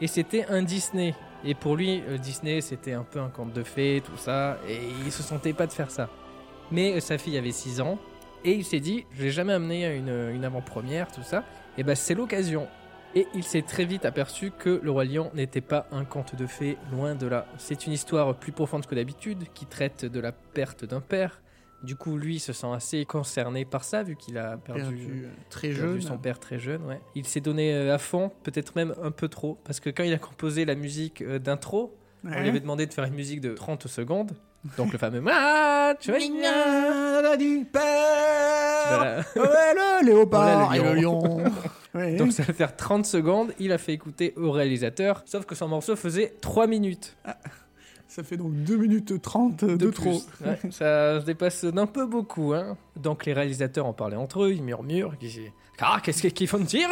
Et 0.01 0.07
c'était 0.07 0.45
un 0.45 0.63
Disney. 0.63 1.13
Et 1.43 1.53
pour 1.53 1.75
lui, 1.75 2.01
euh, 2.07 2.17
Disney, 2.17 2.61
c'était 2.61 2.93
un 2.93 3.03
peu 3.03 3.19
un 3.19 3.29
conte 3.29 3.53
de 3.53 3.63
fées, 3.63 4.01
tout 4.03 4.17
ça. 4.17 4.57
Et 4.67 4.79
il 5.05 5.11
se 5.11 5.21
sentait 5.21 5.53
pas 5.53 5.67
de 5.67 5.73
faire 5.73 5.91
ça. 5.91 6.09
Mais 6.71 6.93
euh, 6.93 6.99
sa 6.99 7.17
fille 7.17 7.37
avait 7.37 7.51
6 7.51 7.81
ans. 7.81 7.99
Et 8.43 8.53
il 8.53 8.63
s'est 8.63 8.79
dit, 8.79 9.05
je 9.13 9.23
l'ai 9.23 9.31
jamais 9.31 9.53
amené 9.53 9.85
à 9.85 9.93
une, 9.93 10.31
une 10.33 10.45
avant-première, 10.45 11.11
tout 11.11 11.23
ça. 11.23 11.43
Et 11.77 11.83
ben 11.83 11.95
c'est 11.95 12.13
l'occasion. 12.13 12.67
Et 13.13 13.27
il 13.33 13.43
s'est 13.43 13.61
très 13.61 13.85
vite 13.85 14.05
aperçu 14.05 14.51
que 14.51 14.79
Le 14.83 14.91
Roi 14.91 15.05
Lion 15.05 15.31
n'était 15.33 15.61
pas 15.61 15.87
un 15.91 16.05
conte 16.05 16.35
de 16.35 16.45
fées, 16.45 16.77
loin 16.91 17.15
de 17.15 17.27
là. 17.27 17.47
C'est 17.57 17.87
une 17.87 17.93
histoire 17.93 18.35
plus 18.35 18.51
profonde 18.51 18.85
que 18.85 18.95
d'habitude, 18.95 19.45
qui 19.53 19.65
traite 19.65 20.05
de 20.05 20.19
la 20.19 20.31
perte 20.31 20.85
d'un 20.85 21.01
père. 21.01 21.41
Du 21.85 21.95
coup, 21.95 22.17
lui 22.17 22.39
se 22.39 22.51
sent 22.53 22.67
assez 22.73 23.05
concerné 23.05 23.63
par 23.63 23.83
ça, 23.83 24.03
vu 24.03 24.15
qu'il 24.15 24.37
a 24.37 24.57
perdu, 24.57 24.81
Perdu 24.81 25.23
euh, 25.25 25.29
très 25.49 25.69
perdu 25.69 25.81
jeune. 25.81 26.01
son 26.01 26.17
père 26.17 26.39
très 26.39 26.59
jeune. 26.59 26.83
Ouais. 26.85 26.99
Il 27.15 27.25
s'est 27.25 27.41
donné 27.41 27.73
euh, 27.73 27.93
à 27.93 27.97
fond, 27.97 28.31
peut-être 28.43 28.75
même 28.75 28.93
un 29.01 29.11
peu 29.11 29.27
trop, 29.27 29.57
parce 29.63 29.79
que 29.79 29.89
quand 29.89 30.03
il 30.03 30.13
a 30.13 30.17
composé 30.17 30.65
la 30.65 30.75
musique 30.75 31.21
euh, 31.21 31.39
d'intro, 31.39 31.95
on 32.23 32.29
lui 32.29 32.49
avait 32.49 32.59
demandé 32.59 32.87
de 32.87 32.93
faire 32.93 33.03
une 33.05 33.13
musique 33.13 33.39
de 33.39 33.53
30 33.53 33.87
secondes. 33.87 34.31
Donc 34.77 34.91
le 34.91 34.97
fameux 34.97 35.21
Ah, 35.31 35.93
tu 35.99 36.09
vois, 36.09 36.19
du 37.37 37.65
père. 37.65 38.87
Voilà. 38.87 39.17
Ouais, 39.35 39.73
le 39.75 40.05
léopard 40.05 40.69
Voilà 40.69 40.75
et 40.75 40.83
le 40.89 40.95
le 40.95 41.01
lion. 41.01 41.43
Ouais. 41.93 42.17
Donc 42.17 42.33
ça 42.33 42.43
va 42.43 42.51
faire 42.51 42.75
30 42.75 43.05
secondes. 43.05 43.53
Il 43.57 43.71
a 43.71 43.77
fait 43.77 43.93
écouter 43.93 44.33
au 44.35 44.51
réalisateur. 44.51 45.23
Sauf 45.25 45.45
que 45.45 45.55
son 45.55 45.69
morceau 45.69 45.95
faisait 45.95 46.33
3 46.41 46.67
minutes. 46.67 47.15
Ça 48.15 48.23
fait 48.23 48.37
donc 48.37 48.53
2 48.53 48.77
minutes 48.77 49.21
30 49.21 49.65
de, 49.65 49.75
de 49.75 49.91
trop. 49.91 50.21
Ouais, 50.39 50.57
ça 50.71 51.19
se 51.19 51.25
dépasse 51.25 51.65
d'un 51.65 51.85
peu 51.85 52.05
beaucoup. 52.05 52.53
Hein. 52.53 52.77
Donc 52.95 53.25
les 53.25 53.33
réalisateurs 53.33 53.85
en 53.85 53.91
parlaient 53.91 54.15
entre 54.15 54.43
eux, 54.43 54.53
ils 54.53 54.63
murmurent. 54.63 55.15
ils 55.21 55.51
Ah, 55.81 55.99
qu'est-ce 56.01 56.25
qu'ils 56.27 56.47
font 56.47 56.59
dire 56.59 56.87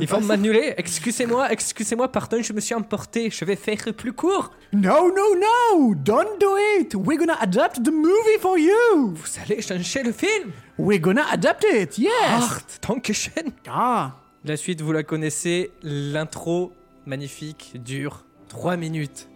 Ils 0.00 0.06
vont 0.06 0.20
m'annuler. 0.20 0.74
Excusez-moi, 0.76 1.50
excusez-moi, 1.50 2.12
pardon, 2.12 2.40
je 2.40 2.52
me 2.52 2.60
suis 2.60 2.76
emporté. 2.76 3.30
Je 3.30 3.44
vais 3.44 3.56
faire 3.56 3.78
plus 3.96 4.12
court. 4.12 4.52
No, 4.72 5.08
no, 5.08 5.34
no! 5.34 5.94
Don't 5.96 6.38
do 6.38 6.56
it! 6.78 6.94
We're 6.94 7.18
gonna 7.18 7.36
adapt 7.40 7.82
the 7.82 7.90
movie 7.90 8.38
for 8.38 8.56
you! 8.56 9.16
Vous 9.16 9.40
allez 9.44 9.62
changer 9.62 10.04
le 10.04 10.12
film 10.12 10.52
We're 10.78 11.00
gonna 11.00 11.24
adapt 11.32 11.66
it, 11.68 11.98
yes! 11.98 12.10
Art, 12.28 12.66
Dankeschön. 12.88 13.50
Ah! 13.68 14.12
La 14.44 14.56
suite, 14.56 14.82
vous 14.82 14.92
la 14.92 15.02
connaissez. 15.02 15.72
L'intro, 15.82 16.70
magnifique, 17.06 17.72
dure 17.84 18.24
3 18.50 18.76
minutes. 18.76 19.26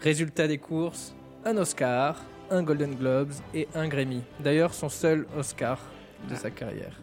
Résultat 0.00 0.46
des 0.46 0.58
courses, 0.58 1.14
un 1.44 1.56
Oscar, 1.56 2.20
un 2.50 2.62
Golden 2.62 2.94
Globes 2.94 3.32
et 3.54 3.66
un 3.74 3.88
Grammy. 3.88 4.22
D'ailleurs, 4.40 4.74
son 4.74 4.88
seul 4.88 5.26
Oscar 5.38 5.78
de 6.30 6.34
sa 6.34 6.50
carrière. 6.50 7.00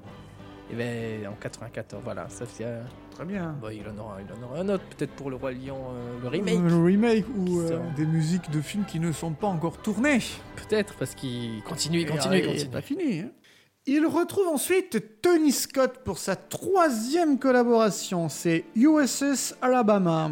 Et 0.71 0.75
ben 0.75 1.27
en 1.27 1.33
94, 1.39 2.01
voilà, 2.03 2.27
ça 2.29 2.45
fait. 2.45 2.63
euh, 2.65 2.81
Très 3.11 3.25
bien. 3.25 3.55
bon, 3.61 3.69
il 3.69 3.83
en 3.87 3.97
aura, 4.01 4.17
il 4.21 4.33
en 4.33 4.47
aura 4.47 4.59
un 4.59 4.69
autre, 4.69 4.83
peut-être 4.85 5.11
pour 5.11 5.29
le 5.29 5.35
Roi 5.35 5.51
Lion, 5.51 5.77
euh, 5.91 6.21
le 6.23 6.27
remake. 6.29 6.55
Euh, 6.55 6.69
Le 6.69 6.83
remake 6.83 7.25
ou 7.37 7.61
des 7.95 8.05
musiques 8.05 8.49
de 8.49 8.59
films 8.61 8.85
qui 8.85 8.99
ne 8.99 9.11
sont 9.11 9.33
pas 9.33 9.47
encore 9.47 9.77
tournées. 9.77 10.19
Peut-être 10.55 10.95
parce 10.95 11.13
qu'il 11.13 11.61
continue, 11.63 11.99
il 11.99 12.07
Et, 12.07 12.11
continue, 12.11 12.37
il 12.37 12.43
c'est 12.43 12.47
continue. 12.49 12.71
pas 12.71 12.81
fini. 12.81 13.19
hein. 13.19 13.29
Il 13.85 14.05
retrouve 14.07 14.47
ensuite 14.47 15.21
Tony 15.21 15.51
Scott 15.51 15.99
pour 16.05 16.17
sa 16.17 16.35
troisième 16.37 17.37
collaboration, 17.37 18.29
c'est 18.29 18.63
USS 18.75 19.55
Alabama. 19.61 20.31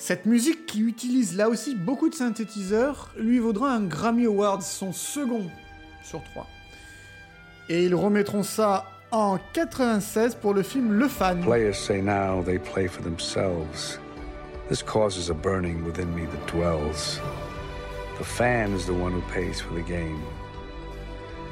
Cette 0.00 0.24
musique 0.24 0.64
qui 0.64 0.80
utilise 0.80 1.36
là 1.36 1.50
aussi 1.50 1.74
beaucoup 1.74 2.08
de 2.08 2.14
synthétiseurs 2.14 3.10
lui 3.18 3.38
vaudra 3.38 3.74
un 3.74 3.82
Grammy 3.82 4.24
Award, 4.24 4.62
son 4.62 4.94
second 4.94 5.44
sur 6.02 6.24
trois. 6.24 6.46
Et 7.68 7.84
ils 7.84 7.94
remettront 7.94 8.42
ça 8.42 8.86
en 9.10 9.38
96 9.52 10.36
pour 10.36 10.54
le 10.54 10.62
film 10.62 10.94
Le 10.94 11.06
Fan. 11.06 11.42
Players 11.42 11.74
say 11.74 12.00
now 12.00 12.42
they 12.42 12.58
play 12.58 12.88
for 12.88 13.02
themselves. 13.02 14.00
This 14.70 14.82
causes 14.82 15.30
a 15.30 15.34
burning 15.34 15.84
within 15.84 16.06
me 16.14 16.22
that 16.22 16.50
dwells. 16.50 17.20
The 18.18 18.24
fan 18.24 18.74
is 18.74 18.86
the 18.86 18.94
one 18.94 19.12
who 19.12 19.20
pays 19.30 19.60
for 19.60 19.74
the 19.74 19.86
game, 19.86 20.22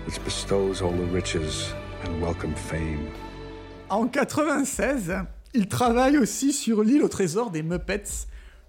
which 0.06 0.18
bestows 0.24 0.80
all 0.80 0.92
the 0.92 1.12
riches 1.12 1.74
and 2.02 2.18
welcome 2.22 2.54
fame. 2.54 3.10
En 3.90 4.06
96, 4.06 5.12
il 5.52 5.68
travaille 5.68 6.16
aussi 6.16 6.54
sur 6.54 6.82
l'île 6.82 7.02
au 7.02 7.08
trésor 7.08 7.50
des 7.50 7.62
Muppets, 7.62 8.26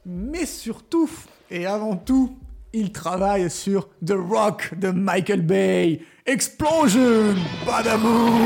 mais 0.10 0.48
surtout, 0.48 1.10
et 1.52 1.68
avant 1.68 1.96
tout, 1.96 2.36
il 2.74 2.92
travaille 2.92 3.50
sur 3.50 3.90
The 4.06 4.16
Rock 4.16 4.74
de 4.76 4.90
Michael 4.90 5.42
Bay. 5.42 6.02
Explosion 6.26 7.36
Badaboom 7.66 8.40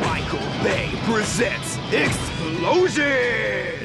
Michael 0.00 0.40
Bay 0.62 0.88
presents 1.08 1.80
Explosion! 1.92 3.04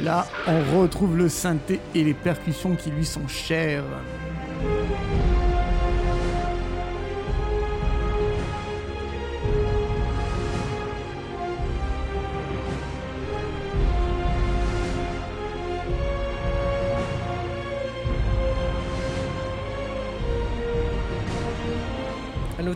Là, 0.04 0.26
on 0.48 0.82
retrouve 0.82 1.18
le 1.18 1.30
synthé 1.30 1.80
et 1.94 2.04
les 2.04 2.15
percussions 2.15 2.76
qui 2.76 2.89
lui 2.89 3.06
sont 3.06 3.28
chères. 3.28 3.84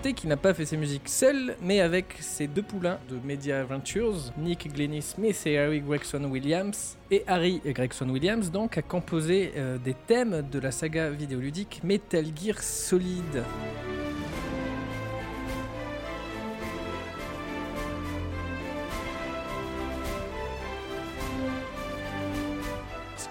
Noter 0.06 0.14
qu'il 0.14 0.30
n'a 0.30 0.38
pas 0.38 0.54
fait 0.54 0.66
ses 0.66 0.78
musiques 0.78 1.10
seul, 1.10 1.56
mais 1.62 1.80
avec 1.80 2.18
ses 2.20 2.46
deux 2.46 2.62
poulains 2.62 3.00
de 3.10 3.18
Media 3.26 3.64
Ventures, 3.64 4.32
Nick 4.38 4.72
Glennie 4.72 5.02
Smith 5.02 5.42
et 5.48 5.58
Harry 5.58 5.82
Gregson 5.82 6.24
Williams. 6.26 6.96
Et 7.10 7.24
Harry 7.26 7.60
Gregson 7.66 8.10
Williams 8.10 8.52
donc 8.52 8.78
a 8.78 8.84
composé 8.84 9.54
euh, 9.58 9.80
des 9.80 9.96
thèmes 9.96 10.46
de 10.52 10.60
la 10.60 10.70
saga 10.70 11.10
vidéoludique 11.10 11.82
Metal 11.84 12.26
Gear 12.36 12.62
Solid. 12.62 13.44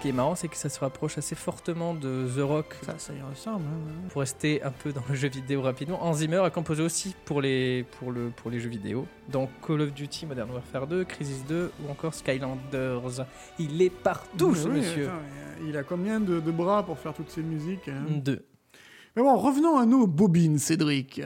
Qui 0.05 0.11
est 0.11 0.13
marrant, 0.13 0.35
c'est 0.35 0.49
que 0.49 0.57
ça 0.59 0.69
se 0.69 0.79
rapproche 0.81 1.17
assez 1.17 1.35
fortement 1.35 1.95
de 1.95 2.29
The 2.37 2.41
Rock 2.43 2.77
Ça, 2.85 2.99
ça 2.99 3.15
y 3.15 3.23
ressemble. 3.23 3.65
hein. 3.65 4.09
pour 4.11 4.21
rester 4.21 4.63
un 4.63 4.71
peu 4.71 4.93
dans 4.93 5.01
le 5.09 5.15
jeu 5.15 5.29
vidéo 5.31 5.63
rapidement, 5.63 6.05
Hans 6.05 6.13
Zimmer 6.13 6.43
a 6.45 6.51
composé 6.51 6.83
aussi 6.83 7.17
pour 7.25 7.41
les, 7.41 7.87
pour 7.99 8.13
le, 8.13 8.29
pour 8.29 8.51
les 8.51 8.61
jeux 8.61 8.69
vidéo. 8.69 9.07
Donc 9.33 9.49
Call 9.67 9.81
of 9.81 9.95
Duty 9.95 10.27
Modern 10.27 10.51
Warfare 10.51 10.87
2, 10.89 11.05
Crisis 11.05 11.43
2 11.49 11.71
ou 11.83 11.91
encore 11.91 12.13
Skylanders. 12.13 13.25
Il 13.59 13.81
est 13.81 13.89
partout 13.89 14.55
ce 14.55 14.69
monsieur. 14.69 15.07
attends, 15.07 15.65
il 15.67 15.75
a 15.75 15.83
combien 15.83 16.21
de, 16.21 16.39
de 16.39 16.51
bras 16.51 16.85
pour 16.85 16.99
faire 16.99 17.15
toutes 17.15 17.31
ces 17.31 17.43
musiques 17.43 17.89
hein? 17.89 18.05
2. 18.11 18.45
Mais 19.17 19.23
bon, 19.23 19.35
revenons 19.39 19.79
à 19.79 19.87
nos 19.87 20.07
bobines, 20.07 20.59
Cédric. 20.59 21.23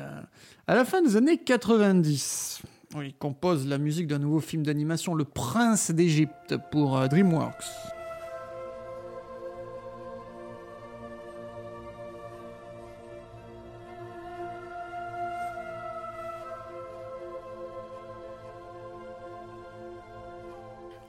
À 0.68 0.74
la 0.76 0.84
fin 0.84 1.02
des 1.02 1.16
années 1.16 1.38
90, 1.38 2.62
il 3.02 3.14
compose 3.14 3.66
la 3.66 3.78
musique 3.78 4.06
d'un 4.06 4.20
nouveau 4.20 4.38
film 4.38 4.62
d'animation, 4.62 5.16
Le 5.16 5.24
Prince 5.24 5.90
d'Égypte, 5.90 6.54
pour 6.70 6.96
euh, 6.96 7.08
DreamWorks. 7.08 7.64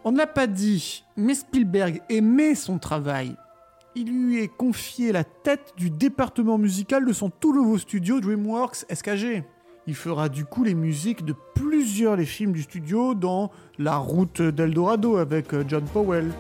On 0.10 0.12
ne 0.12 0.26
pas 0.26 0.48
dit, 0.48 1.06
mais 1.16 1.36
Spielberg 1.36 2.02
aimait 2.10 2.56
son 2.56 2.80
travail. 2.80 3.36
Il 3.94 4.08
lui 4.08 4.42
est 4.42 4.48
confié 4.48 5.12
la 5.12 5.24
tête 5.24 5.74
du 5.78 5.92
département 5.92 6.58
musical 6.58 7.06
de 7.06 7.14
son 7.14 7.30
tout 7.30 7.54
nouveau 7.54 7.78
studio 7.78 8.20
DreamWorks 8.20 8.88
SKG. 8.92 9.44
Il 9.86 9.94
fera 9.94 10.28
du 10.28 10.46
coup 10.46 10.64
les 10.64 10.74
musiques 10.74 11.24
de 11.24 11.36
plusieurs 11.54 12.18
des 12.18 12.26
films 12.26 12.54
du 12.54 12.64
studio, 12.64 13.14
dont 13.14 13.52
La 13.78 13.98
route 13.98 14.42
d'Eldorado 14.42 15.18
avec 15.18 15.54
euh, 15.54 15.64
John 15.68 15.86
Powell. 15.86 16.32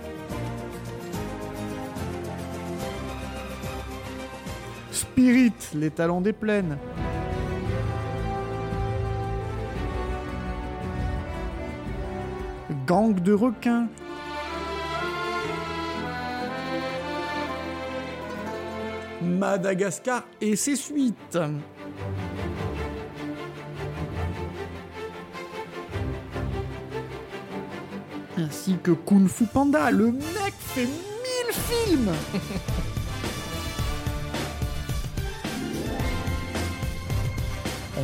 Spirit, 4.89 5.53
les 5.75 5.91
talents 5.91 6.21
des 6.21 6.33
plaines. 6.33 6.75
Gang 12.89 13.13
de 13.13 13.33
requins. 13.33 13.87
Madagascar 19.21 20.23
et 20.41 20.55
ses 20.55 20.75
suites. 20.75 21.37
Ainsi 28.35 28.79
que 28.81 28.89
Kung 28.89 29.27
Fu 29.27 29.45
Panda, 29.45 29.91
le 29.91 30.07
mec 30.07 30.55
fait 30.57 30.87
mille 30.87 31.53
films 31.53 32.09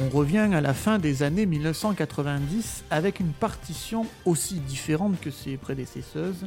On 0.05 0.17
revient 0.17 0.49
à 0.53 0.61
la 0.61 0.73
fin 0.73 0.99
des 0.99 1.23
années 1.23 1.47
1990 1.47 2.83
avec 2.91 3.19
une 3.19 3.31
partition 3.31 4.05
aussi 4.25 4.55
différente 4.55 5.19
que 5.19 5.31
ses 5.31 5.57
prédécesseuses 5.57 6.45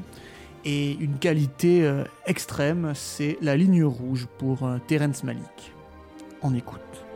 et 0.65 0.93
une 0.93 1.19
qualité 1.19 1.83
euh, 1.83 2.05
extrême, 2.27 2.93
c'est 2.95 3.37
la 3.41 3.57
ligne 3.57 3.85
rouge 3.85 4.29
pour 4.39 4.65
euh, 4.65 4.79
Terrence 4.87 5.25
Malick. 5.25 5.73
On 6.43 6.55
écoute. 6.55 7.08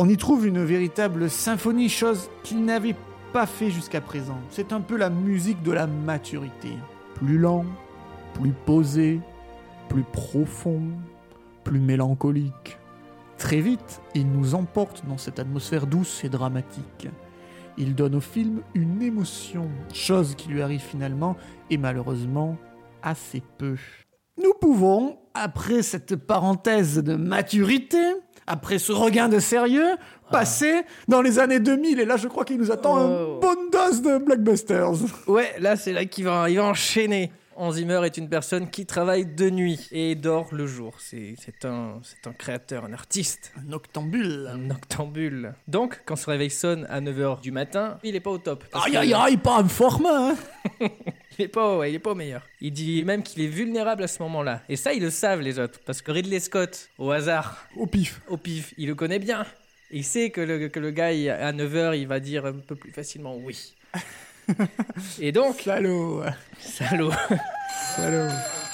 On 0.00 0.08
y 0.08 0.16
trouve 0.16 0.46
une 0.46 0.62
véritable 0.62 1.28
symphonie, 1.28 1.88
chose 1.88 2.30
qu'il 2.44 2.64
n'avait 2.64 2.94
pas 3.32 3.46
fait 3.46 3.68
jusqu'à 3.68 4.00
présent. 4.00 4.38
C'est 4.48 4.72
un 4.72 4.80
peu 4.80 4.96
la 4.96 5.10
musique 5.10 5.60
de 5.64 5.72
la 5.72 5.88
maturité. 5.88 6.68
Plus 7.16 7.36
lent, 7.36 7.64
plus 8.34 8.52
posé, 8.52 9.20
plus 9.88 10.04
profond, 10.04 10.82
plus 11.64 11.80
mélancolique. 11.80 12.78
Très 13.38 13.60
vite, 13.60 14.00
il 14.14 14.30
nous 14.30 14.54
emporte 14.54 15.04
dans 15.04 15.18
cette 15.18 15.40
atmosphère 15.40 15.88
douce 15.88 16.22
et 16.22 16.28
dramatique. 16.28 17.08
Il 17.76 17.96
donne 17.96 18.14
au 18.14 18.20
film 18.20 18.60
une 18.74 19.02
émotion, 19.02 19.68
chose 19.92 20.36
qui 20.36 20.50
lui 20.50 20.62
arrive 20.62 20.80
finalement, 20.80 21.36
et 21.70 21.76
malheureusement, 21.76 22.56
assez 23.02 23.42
peu. 23.58 23.74
Nous 24.40 24.52
pouvons, 24.60 25.18
après 25.34 25.82
cette 25.82 26.14
parenthèse 26.14 27.02
de 27.02 27.16
maturité, 27.16 27.98
après 28.48 28.78
ce 28.78 28.92
regain 28.92 29.28
de 29.28 29.38
sérieux, 29.38 29.96
passer 30.30 30.82
dans 31.06 31.22
les 31.22 31.38
années 31.38 31.60
2000, 31.60 32.00
et 32.00 32.04
là 32.04 32.16
je 32.16 32.28
crois 32.28 32.44
qu'il 32.44 32.58
nous 32.58 32.70
attend 32.72 32.96
Oh. 32.98 33.34
une 33.34 33.40
bonne 33.40 33.70
dose 33.70 34.02
de 34.02 34.18
blockbusters. 34.18 34.90
Ouais, 35.26 35.54
là, 35.60 35.76
c'est 35.76 35.92
là 35.92 36.04
qu'il 36.04 36.24
va, 36.24 36.48
il 36.50 36.56
va 36.56 36.64
enchaîner. 36.64 37.30
Hans 37.60 37.72
Zimmer 37.72 38.00
est 38.04 38.16
une 38.16 38.28
personne 38.28 38.70
qui 38.70 38.86
travaille 38.86 39.26
de 39.26 39.50
nuit 39.50 39.88
et 39.90 40.14
dort 40.14 40.48
le 40.54 40.66
jour. 40.66 40.94
C'est 41.00 41.34
un, 41.64 42.00
créateur, 42.38 42.84
un 42.84 42.92
artiste, 42.92 43.52
Un 43.68 43.72
octambule. 43.72 44.48
un 44.52 44.70
octambule. 44.70 45.54
Donc, 45.66 46.00
quand 46.06 46.14
son 46.16 46.30
réveil 46.30 46.50
sonne 46.50 46.86
à 46.88 47.00
9h 47.00 47.40
du 47.40 47.50
matin, 47.50 47.98
il 48.04 48.14
est 48.14 48.20
pas 48.20 48.30
au 48.30 48.38
top. 48.38 48.64
Aïe 48.72 48.96
aïe 48.96 49.12
aïe, 49.12 49.36
pas 49.36 49.60
en 49.62 49.68
forme, 49.68 50.06
hein 50.06 50.36
Il 51.38 51.44
est 51.44 51.48
pas, 51.48 51.78
ouais, 51.78 51.92
il 51.92 51.94
est 51.96 51.98
pas 52.00 52.12
au 52.12 52.14
meilleur. 52.16 52.42
Il 52.60 52.72
dit 52.72 53.04
même 53.04 53.22
qu'il 53.22 53.42
est 53.42 53.46
vulnérable 53.48 54.02
à 54.02 54.08
ce 54.08 54.20
moment-là. 54.24 54.62
Et 54.68 54.74
ça, 54.76 54.92
ils 54.92 55.02
le 55.02 55.10
savent, 55.10 55.40
les 55.40 55.58
autres. 55.60 55.78
Parce 55.86 56.02
que 56.02 56.10
Ridley 56.10 56.40
Scott, 56.40 56.90
au 56.98 57.10
hasard, 57.12 57.66
Au 57.76 57.86
pif. 57.86 58.20
au 58.28 58.36
pif, 58.36 58.74
il 58.76 58.86
le 58.88 58.94
connaît 58.96 59.18
bien. 59.20 59.44
Il 59.92 60.04
sait 60.04 60.30
que 60.30 60.40
le, 60.40 60.68
que 60.68 60.80
le 60.80 60.90
gars, 60.90 61.12
il- 61.12 61.30
à 61.30 61.52
9h, 61.52 61.96
il 61.96 62.06
va 62.08 62.18
dire 62.20 62.44
un 62.46 62.52
peu 62.54 62.74
plus 62.76 62.90
facilement 62.92 63.36
oui. 63.36 63.74
Et 65.20 65.32
donc, 65.32 65.60
Salaud. 65.62 66.22
salaud, 66.58 67.10
Salaud. 67.96 68.28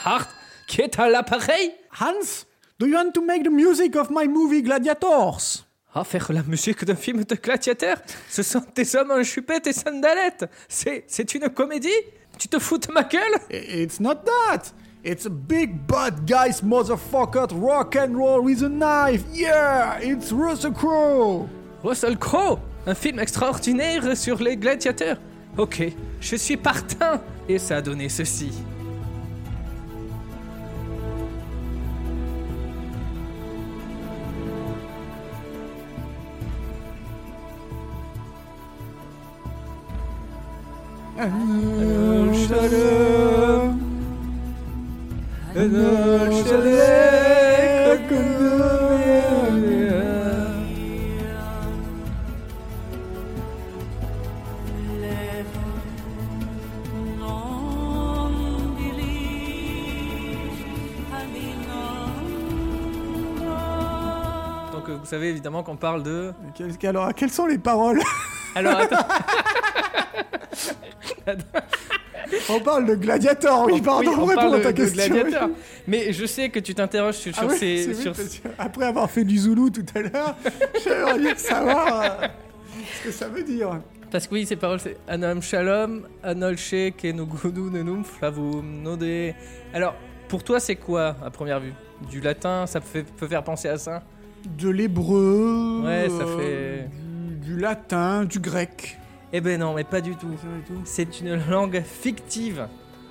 Hart, 0.04 0.30
qui 0.66 0.80
est 0.80 0.98
à 0.98 1.08
l'appareil? 1.08 1.72
Hans, 2.00 2.44
do 2.78 2.86
you 2.86 2.94
want 2.94 3.12
to 3.12 3.24
make 3.24 3.42
the 3.44 3.50
music 3.50 3.96
of 3.96 4.08
my 4.10 4.26
movie 4.26 4.62
Gladiators? 4.62 5.64
Ah, 5.94 6.02
faire 6.04 6.32
la 6.32 6.42
musique 6.42 6.84
d'un 6.84 6.96
film 6.96 7.22
de 7.22 7.36
gladiateur 7.36 7.98
Ce 8.28 8.42
sont 8.42 8.64
des 8.74 8.96
hommes 8.96 9.12
en 9.12 9.22
chupette 9.22 9.68
et 9.68 9.72
sandalettes 9.72 10.44
C'est, 10.68 11.04
c'est 11.06 11.34
une 11.36 11.48
comédie? 11.50 11.88
Tu 12.36 12.48
te 12.48 12.58
fous 12.58 12.78
de 12.78 12.90
ma 12.90 13.04
gueule? 13.04 13.32
It's 13.48 14.00
not 14.00 14.16
that. 14.24 14.72
It's 15.04 15.24
a 15.24 15.30
big 15.30 15.86
bad 15.86 16.26
guys 16.26 16.62
motherfucker 16.64 17.46
rock 17.52 17.94
and 17.94 18.16
roll 18.16 18.40
with 18.42 18.62
a 18.64 18.68
knife. 18.68 19.22
Yeah, 19.32 20.00
it's 20.00 20.32
Russell 20.32 20.72
Crowe. 20.72 21.48
Russell 21.84 22.16
Crowe? 22.18 22.58
Un 22.88 22.94
film 22.96 23.20
extraordinaire 23.20 24.16
sur 24.16 24.42
les 24.42 24.56
gladiateurs 24.56 25.18
Ok, 25.56 25.82
je 26.20 26.36
suis 26.36 26.56
partant. 26.56 27.20
Et 27.48 27.58
ça 27.58 27.76
a 27.76 27.82
donné 27.82 28.08
ceci. 28.08 28.52
Savez 65.14 65.28
évidemment 65.30 65.62
qu'on 65.62 65.76
parle 65.76 66.02
de... 66.02 66.32
Quelles- 66.54 66.88
alors, 66.88 67.14
quelles 67.14 67.30
sont 67.30 67.46
les 67.46 67.58
paroles 67.58 68.00
Alors 68.54 68.76
attends, 68.76 69.06
On 72.48 72.58
parle 72.60 72.86
de 72.86 72.94
Gladiator, 72.94 73.66
oui, 73.66 73.80
pardon, 73.80 74.10
oui, 74.10 74.16
on 74.18 74.24
réponds 74.24 74.40
parle 74.40 74.54
à 74.56 74.60
ta 74.60 74.72
de, 74.72 74.82
de 74.84 74.90
question. 74.90 75.50
Mais 75.86 76.12
je 76.12 76.26
sais 76.26 76.48
que 76.48 76.58
tu 76.58 76.74
t'interroges 76.74 77.14
sur, 77.16 77.32
Ah 77.36 77.46
ouais, 77.46 77.56
ces... 77.56 77.92
vrai, 77.92 78.02
sur- 78.02 78.14
après 78.58 78.86
avoir 78.86 79.10
fait 79.10 79.24
du 79.24 79.38
Zoulou 79.38 79.70
tout 79.70 79.84
à 79.94 80.00
l'heure, 80.00 80.36
j'aimerais 80.84 81.18
bien 81.18 81.36
savoir 81.36 82.02
euh, 82.02 82.26
ce 82.98 83.04
que 83.04 83.12
ça 83.12 83.28
veut 83.28 83.42
dire. 83.42 83.80
Parce 84.10 84.26
que 84.26 84.34
oui, 84.34 84.46
ces 84.46 84.56
paroles, 84.56 84.80
c'est 84.80 84.96
Anam 85.06 85.42
Shalom, 85.42 86.06
Anolche, 86.22 86.72
Nenum, 87.02 88.04
Flavum, 88.04 88.82
Node. 88.82 89.34
Alors, 89.72 89.94
pour 90.28 90.42
toi, 90.42 90.60
c'est 90.60 90.76
quoi, 90.76 91.16
à 91.24 91.30
première 91.30 91.60
vue? 91.60 91.74
Du 92.10 92.20
latin, 92.20 92.66
ça 92.66 92.80
peut, 92.80 93.04
peut 93.16 93.28
faire 93.28 93.44
penser 93.44 93.68
à 93.68 93.78
ça? 93.78 94.02
De 94.44 94.68
l'hébreu, 94.68 95.80
Ouais, 95.84 96.08
ça 96.08 96.24
euh, 96.24 96.38
fait- 96.38 96.88
du, 97.40 97.54
du 97.54 97.60
latin, 97.60 98.24
du 98.24 98.38
grec. 98.40 98.98
Eh 99.32 99.40
ben 99.40 99.58
non, 99.58 99.74
mais 99.74 99.84
pas 99.84 100.00
du 100.00 100.14
tout. 100.16 100.28
C'est 100.84 101.20
une 101.20 101.40
langue 101.50 101.82
fictive. 101.84 102.66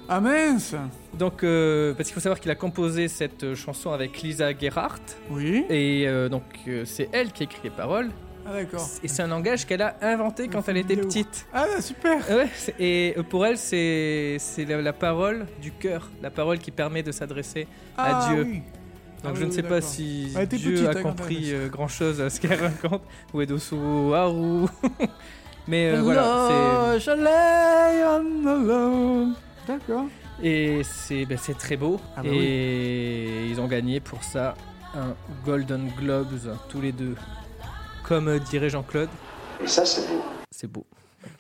Ah 0.10 0.20
mince 0.20 0.76
Donc, 1.18 1.44
euh, 1.44 1.94
parce 1.94 2.10
qu'il 2.10 2.14
faut 2.14 2.20
savoir 2.20 2.40
qu'il 2.40 2.52
a 2.52 2.56
composé 2.56 3.08
cette 3.08 3.56
chanson 3.56 3.92
avec 3.92 4.22
Lisa 4.22 4.58
Gerhardt. 4.58 5.02
Oui. 5.30 5.66
Et 5.70 6.06
euh, 6.08 6.30
donc, 6.30 6.44
euh, 6.68 6.84
c'est 6.86 7.10
elle 7.14 7.32
qui 7.32 7.44
écrit 7.44 7.62
les 7.64 7.70
paroles. 7.70 8.10
Ah 8.46 8.54
d'accord. 8.54 8.86
Et 9.02 9.08
c'est 9.08 9.22
un 9.22 9.28
langage 9.28 9.66
qu'elle 9.66 9.82
a 9.82 9.96
inventé 10.02 10.50
quand 10.50 10.68
elle 10.68 10.76
était 10.78 10.96
vidéo. 10.96 11.08
petite. 11.08 11.48
Ah 11.54 11.66
bah, 11.74 11.82
super 11.82 12.18
Ouais, 12.30 12.50
et 12.78 13.16
pour 13.30 13.46
elle, 13.46 13.58
c'est 13.58 14.38
la, 14.68 14.82
la 14.82 14.92
parole 14.94 15.46
du 15.62 15.72
cœur, 15.72 16.10
la 16.22 16.30
parole 16.30 16.60
qui 16.60 16.72
permet 16.72 17.04
de 17.04 17.14
s'adresser 17.14 17.68
ah, 17.98 18.28
Dieu. 18.30 18.44
oui. 18.44 18.62
Donc 19.24 19.34
Ah 19.36 19.40
je 19.40 19.44
ne 19.46 19.50
oui, 19.50 19.56
sais 19.56 19.64
pas 19.64 19.70
d'accord. 19.80 19.90
si 19.90 20.34
était 20.38 20.58
Dieu 20.58 20.74
petite, 20.74 20.88
a 20.88 20.90
hein, 21.00 21.02
compris 21.02 21.54
euh, 21.54 21.70
grand 21.70 21.88
chose 21.88 22.20
à 22.20 22.30
ce 22.30 22.42
qu'elle 22.42 22.60
raconte. 22.82 23.04
Ou 23.34 23.42
Edosu 23.42 23.76
Haru. 24.14 24.68
Mais 25.68 25.92
euh, 25.94 26.02
voilà, 26.02 26.22
D'accord. 29.68 30.06
c'est. 30.40 30.46
Et 30.46 30.82
c'est 30.84 31.26
ben, 31.26 31.38
c'est 31.42 31.58
très 31.58 31.78
beau. 31.78 32.02
Ah 32.18 32.24
bah 32.24 32.30
et 32.32 33.48
ils 33.50 33.62
ont 33.62 33.68
gagné 33.68 34.00
pour 34.02 34.24
ça 34.24 34.56
un 34.96 35.16
Golden 35.46 35.90
Globes, 35.98 36.58
tous 36.70 36.82
les 36.82 36.92
deux. 36.92 37.16
Comme 38.04 38.28
euh, 38.28 38.40
dirait 38.40 38.70
Jean-Claude. 38.70 39.10
Et 39.64 39.68
ça, 39.68 39.86
c'est 39.86 40.06
beau. 40.08 40.22
C'est 40.52 40.68
beau. 40.70 40.86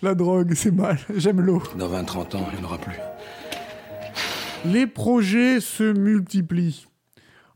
La 0.01 0.15
drogue, 0.15 0.53
c'est 0.55 0.71
mal. 0.71 0.97
J'aime 1.17 1.41
l'eau. 1.41 1.61
Dans 1.77 1.89
20-30 1.89 2.37
ans, 2.37 2.47
il 2.53 2.59
n'y 2.59 2.63
en 2.63 2.67
aura 2.69 2.77
plus. 2.77 2.95
Les 4.65 4.87
projets 4.87 5.59
se 5.59 5.83
multiplient. 5.91 6.87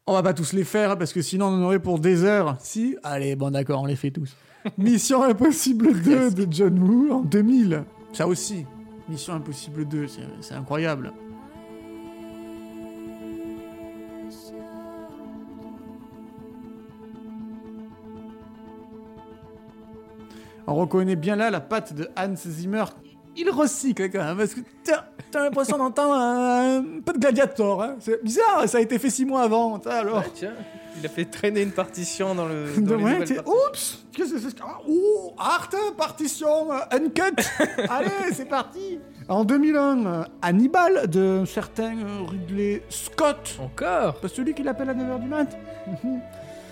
On 0.09 0.13
va 0.13 0.23
pas 0.23 0.33
tous 0.33 0.53
les 0.53 0.63
faire 0.63 0.97
parce 0.97 1.11
que 1.11 1.21
sinon 1.21 1.47
on 1.47 1.49
en 1.49 1.63
aurait 1.63 1.79
pour 1.79 1.99
des 1.99 2.23
heures. 2.23 2.55
Si 2.59 2.95
Allez, 3.03 3.35
bon 3.35 3.51
d'accord, 3.51 3.81
on 3.81 3.85
les 3.85 3.97
fait 3.97 4.11
tous. 4.11 4.33
Mission 4.77 5.21
Impossible 5.21 6.01
2 6.01 6.31
de 6.31 6.47
John 6.49 6.79
Woo 6.79 7.11
en 7.11 7.21
2000. 7.21 7.83
Ça 8.13 8.25
aussi. 8.25 8.65
Mission 9.09 9.33
Impossible 9.33 9.85
2, 9.85 10.07
c'est 10.07 10.21
c'est 10.39 10.53
incroyable. 10.53 11.11
On 20.69 20.75
reconnaît 20.75 21.15
bien 21.17 21.35
là 21.35 21.49
la 21.49 21.61
patte 21.61 21.93
de 21.93 22.09
Hans 22.17 22.35
Zimmer. 22.35 22.85
Il 23.37 23.49
recycle 23.51 24.09
quand 24.09 24.23
même, 24.23 24.37
parce 24.37 24.53
que 24.55 24.61
t'as 24.83 25.03
t'as 25.31 25.43
l'impression 25.43 25.77
d'entendre 25.77 26.13
un, 26.15 26.77
un 26.79 26.83
peu 27.05 27.13
de 27.13 27.19
Gladiator. 27.19 27.83
hein. 27.83 27.95
C'est 27.99 28.23
bizarre, 28.23 28.67
ça 28.67 28.79
a 28.79 28.81
été 28.81 28.97
fait 28.97 29.09
six 29.09 29.25
mois 29.25 29.43
avant. 29.43 29.77
alors. 29.85 30.17
Ouais, 30.19 30.31
tiens, 30.33 30.53
il 30.99 31.05
a 31.05 31.09
fait 31.09 31.25
traîner 31.25 31.61
une 31.61 31.71
partition 31.71 32.33
dans 32.33 32.45
le. 32.47 32.65
Dans 32.77 32.81
De 32.81 32.95
les 32.95 33.03
ouais, 33.03 33.11
nouvelles 33.13 33.27
t'es- 33.27 33.35
partitions. 33.35 33.55
Oups 33.69 34.03
Qu'est-ce 34.13 34.33
que 34.33 34.39
c'est 34.39 34.55
ah, 34.63 34.79
Oh 34.89 35.33
Art, 35.37 35.69
partition, 35.95 36.71
euh, 36.71 36.77
uncut 36.91 37.35
Allez, 37.89 38.33
c'est 38.33 38.49
parti 38.49 38.97
En 39.29 39.45
2001, 39.45 40.05
euh, 40.07 40.23
Hannibal 40.41 41.07
de 41.07 41.43
certain 41.45 41.95
euh, 41.99 42.23
Ridley 42.27 42.81
Scott. 42.89 43.59
Encore? 43.61 44.15
Pas 44.19 44.27
celui 44.27 44.55
qui 44.55 44.63
l'appelle 44.63 44.89
à 44.89 44.95
9h 44.95 45.19
du 45.21 45.27
mat 45.27 45.55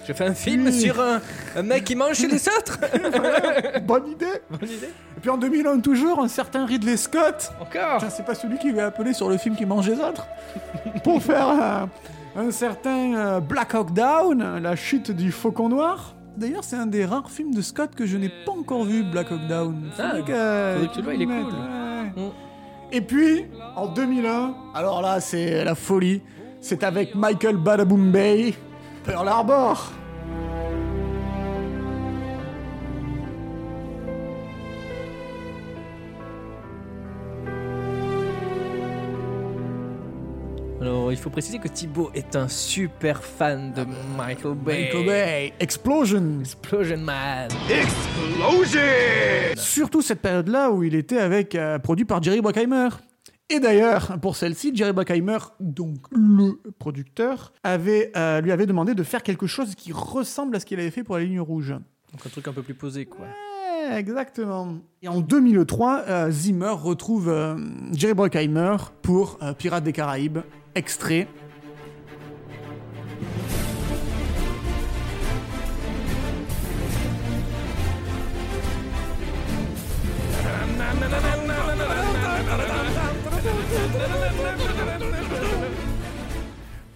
Je 0.07 0.13
fais 0.13 0.25
un 0.25 0.33
film 0.33 0.65
Oui. 0.65 0.73
sur 0.81 0.99
un, 1.01 1.19
un 1.55 1.61
mec 1.63 1.83
qui 1.83 1.95
mange 1.95 2.15
chez 2.17 2.27
les 2.27 2.47
autres 2.47 2.79
Bonne 3.85 4.07
idée 4.07 4.25
Bonne 4.49 4.69
idée 4.69 4.89
Et 5.17 5.19
puis 5.21 5.29
en 5.29 5.37
2001 5.37 5.79
toujours, 5.79 6.19
un 6.19 6.27
certain 6.27 6.65
Ridley 6.65 6.97
Scott. 6.97 7.51
Encore 7.59 8.03
c'est 8.09 8.25
pas 8.25 8.35
celui 8.35 8.57
qui 8.57 8.71
va 8.71 8.85
appeler 8.87 9.13
sur 9.13 9.29
le 9.29 9.37
film 9.37 9.55
qui 9.55 9.65
mange 9.65 9.89
les 9.89 9.99
autres 9.99 10.27
Pour 11.03 11.21
faire 11.23 11.47
un, 11.47 11.89
un 12.35 12.51
certain 12.51 13.15
euh, 13.15 13.39
Black 13.39 13.73
Hawk 13.73 13.93
Down, 13.93 14.59
la 14.61 14.75
chute 14.75 15.11
du 15.11 15.31
faucon 15.31 15.69
noir. 15.69 16.15
D'ailleurs, 16.37 16.65
c'est 16.65 16.75
un 16.75 16.85
des 16.85 17.05
rares 17.05 17.31
films 17.31 17.53
de 17.53 17.61
Scott 17.61 17.91
que 17.95 18.05
je 18.05 18.17
n'ai 18.17 18.27
pas 18.45 18.51
encore 18.51 18.83
vu, 18.83 19.03
Black 19.03 19.31
Hawk 19.31 19.47
Down. 19.47 19.89
Ah, 19.97 20.15
que, 20.25 20.85
tu 20.93 20.97
le 20.99 21.03
vois, 21.03 21.13
il 21.13 21.21
est 21.21 21.25
cool. 21.25 21.33
ouais. 21.45 22.23
Mm. 22.23 22.31
Et 22.91 22.99
puis, 23.01 23.45
en 23.77 23.87
2001, 23.87 24.53
alors 24.75 25.01
là, 25.01 25.21
c'est 25.21 25.63
la 25.63 25.75
folie. 25.75 26.21
C'est 26.59 26.83
avec 26.83 27.15
Michael 27.15 27.55
Badaboom 27.55 28.11
Bay, 28.11 28.53
Pearl 29.05 29.27
Harbor 29.27 29.91
Alors, 40.81 41.11
il 41.11 41.17
faut 41.17 41.29
préciser 41.29 41.59
que 41.59 41.67
Thibaut 41.67 42.09
est 42.15 42.35
un 42.35 42.47
super 42.47 43.23
fan 43.23 43.71
de 43.73 43.85
Michael 44.17 44.55
Bay. 44.55 44.85
Michael 44.85 45.05
Bay, 45.05 45.53
Explosion. 45.59 46.39
Explosion 46.41 46.97
Man. 46.97 47.49
Explosion 47.69 48.81
Surtout 49.55 50.01
cette 50.01 50.21
période-là 50.21 50.71
où 50.71 50.83
il 50.83 50.95
était 50.95 51.19
avec 51.19 51.53
euh, 51.53 51.77
produit 51.79 52.05
par 52.05 52.21
Jerry 52.23 52.41
Bruckheimer. 52.41 52.89
Et 53.49 53.59
d'ailleurs, 53.59 54.17
pour 54.21 54.35
celle-ci, 54.35 54.71
Jerry 54.75 54.91
Bruckheimer, 54.91 55.37
donc 55.59 55.97
le 56.11 56.59
producteur, 56.79 57.53
avait, 57.63 58.11
euh, 58.17 58.41
lui 58.41 58.51
avait 58.51 58.65
demandé 58.65 58.95
de 58.95 59.03
faire 59.03 59.21
quelque 59.21 59.45
chose 59.45 59.75
qui 59.75 59.91
ressemble 59.93 60.55
à 60.55 60.59
ce 60.59 60.65
qu'il 60.65 60.79
avait 60.79 60.89
fait 60.89 61.03
pour 61.03 61.17
la 61.17 61.23
ligne 61.23 61.39
rouge. 61.39 61.69
Donc 62.11 62.25
un 62.25 62.29
truc 62.29 62.47
un 62.47 62.53
peu 62.53 62.63
plus 62.63 62.73
posé, 62.73 63.05
quoi. 63.05 63.27
Ouais, 63.27 63.99
exactement. 63.99 64.79
Et 65.03 65.07
en 65.07 65.21
2003, 65.21 66.05
euh, 66.07 66.31
Zimmer 66.31 66.71
retrouve 66.71 67.29
euh, 67.29 67.55
Jerry 67.93 68.15
Bruckheimer 68.15 68.77
pour 69.03 69.37
Pirates 69.59 69.83
des 69.83 69.93
Caraïbes, 69.93 70.39
extrait. 70.73 71.27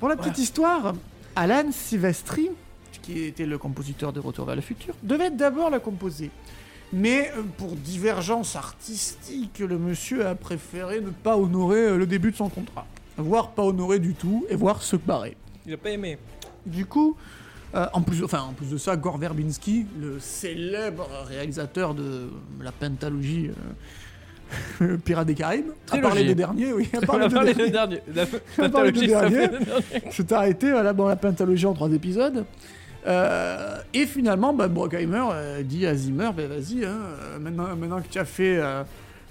Pour 0.10 0.17
la 0.17 0.24
petite 0.24 0.39
histoire, 0.39 0.95
Alan 1.36 1.72
Silvestri, 1.72 2.50
qui 3.04 3.26
était 3.26 3.45
le 3.45 3.60
compositeur 3.60 4.12
de 4.12 4.19
Retour 4.19 4.45
vers 4.45 4.56
le 4.56 4.62
futur, 4.63 4.95
devait 5.04 5.30
d'abord 5.30 5.69
la 5.69 5.80
composer. 5.80 6.32
Mais 6.91 7.32
euh, 7.38 7.43
pour 7.58 7.76
divergence 7.76 8.56
artistique, 8.56 9.60
le 9.60 9.78
monsieur 9.78 10.26
a 10.26 10.34
préféré 10.34 11.00
ne 11.00 11.12
pas 11.12 11.38
honorer 11.38 11.82
euh, 11.82 11.98
le 11.98 12.08
début 12.08 12.32
de 12.32 12.38
son 12.38 12.50
contrat. 12.50 12.88
Voire 13.17 13.52
pas 13.52 13.62
honorer 13.62 14.00
du 14.00 14.15
tout, 14.15 14.48
et 14.50 14.56
voire 14.56 14.82
se 14.82 14.95
barrer. 14.95 15.38
Il 15.67 15.74
a 15.76 15.78
pas 15.78 15.91
aimé. 15.91 16.17
Du 16.65 16.88
coup, 16.88 17.15
euh, 17.76 17.86
en, 17.93 18.02
plus, 18.02 18.24
enfin, 18.24 18.41
en 18.41 18.54
plus 18.54 18.72
de 18.72 18.78
ça, 18.78 18.98
Gore 18.98 19.19
Verbinski, 19.19 19.86
le 20.00 20.19
célèbre 20.19 21.08
réalisateur 21.28 21.93
de 21.93 22.32
la 22.60 22.72
pentalogie 22.72 23.50
euh, 23.50 23.54
Pirates 25.06 25.28
des 25.28 25.36
Caraïbes, 25.36 25.68
a 25.70 25.88
Trilogie. 25.88 26.02
parlé 26.10 26.24
des 26.26 26.36
derniers, 26.36 26.74
oui, 26.74 26.90
parlé 27.06 27.26
a 27.26 27.28
des 27.28 27.36
parlé 27.36 27.54
derniers. 27.54 27.66
des 27.66 27.72
derniers. 27.72 28.02
La 28.16 28.26
s'est 30.12 30.34
arrêté 30.34 30.72
voilà, 30.72 30.94
dans 30.94 31.08
la 31.08 31.16
pentalogie 31.16 31.66
en 31.66 31.74
trois 31.74 31.90
épisodes. 31.92 32.46
Euh, 33.08 33.78
et 33.94 34.06
finalement, 34.06 34.54
bah, 34.54 34.68
Bruckheimer 34.68 35.24
euh, 35.32 35.64
dit 35.64 35.86
à 35.88 35.96
Zimmer, 35.96 36.32
bah, 36.36 36.44
vas-y, 36.48 36.84
hein, 36.86 36.98
euh, 37.24 37.40
maintenant, 37.40 37.76
maintenant 37.76 38.02
que 38.02 38.10
tu 38.10 38.20
as 38.20 38.26
fait, 38.26 38.58
euh, 38.58 38.84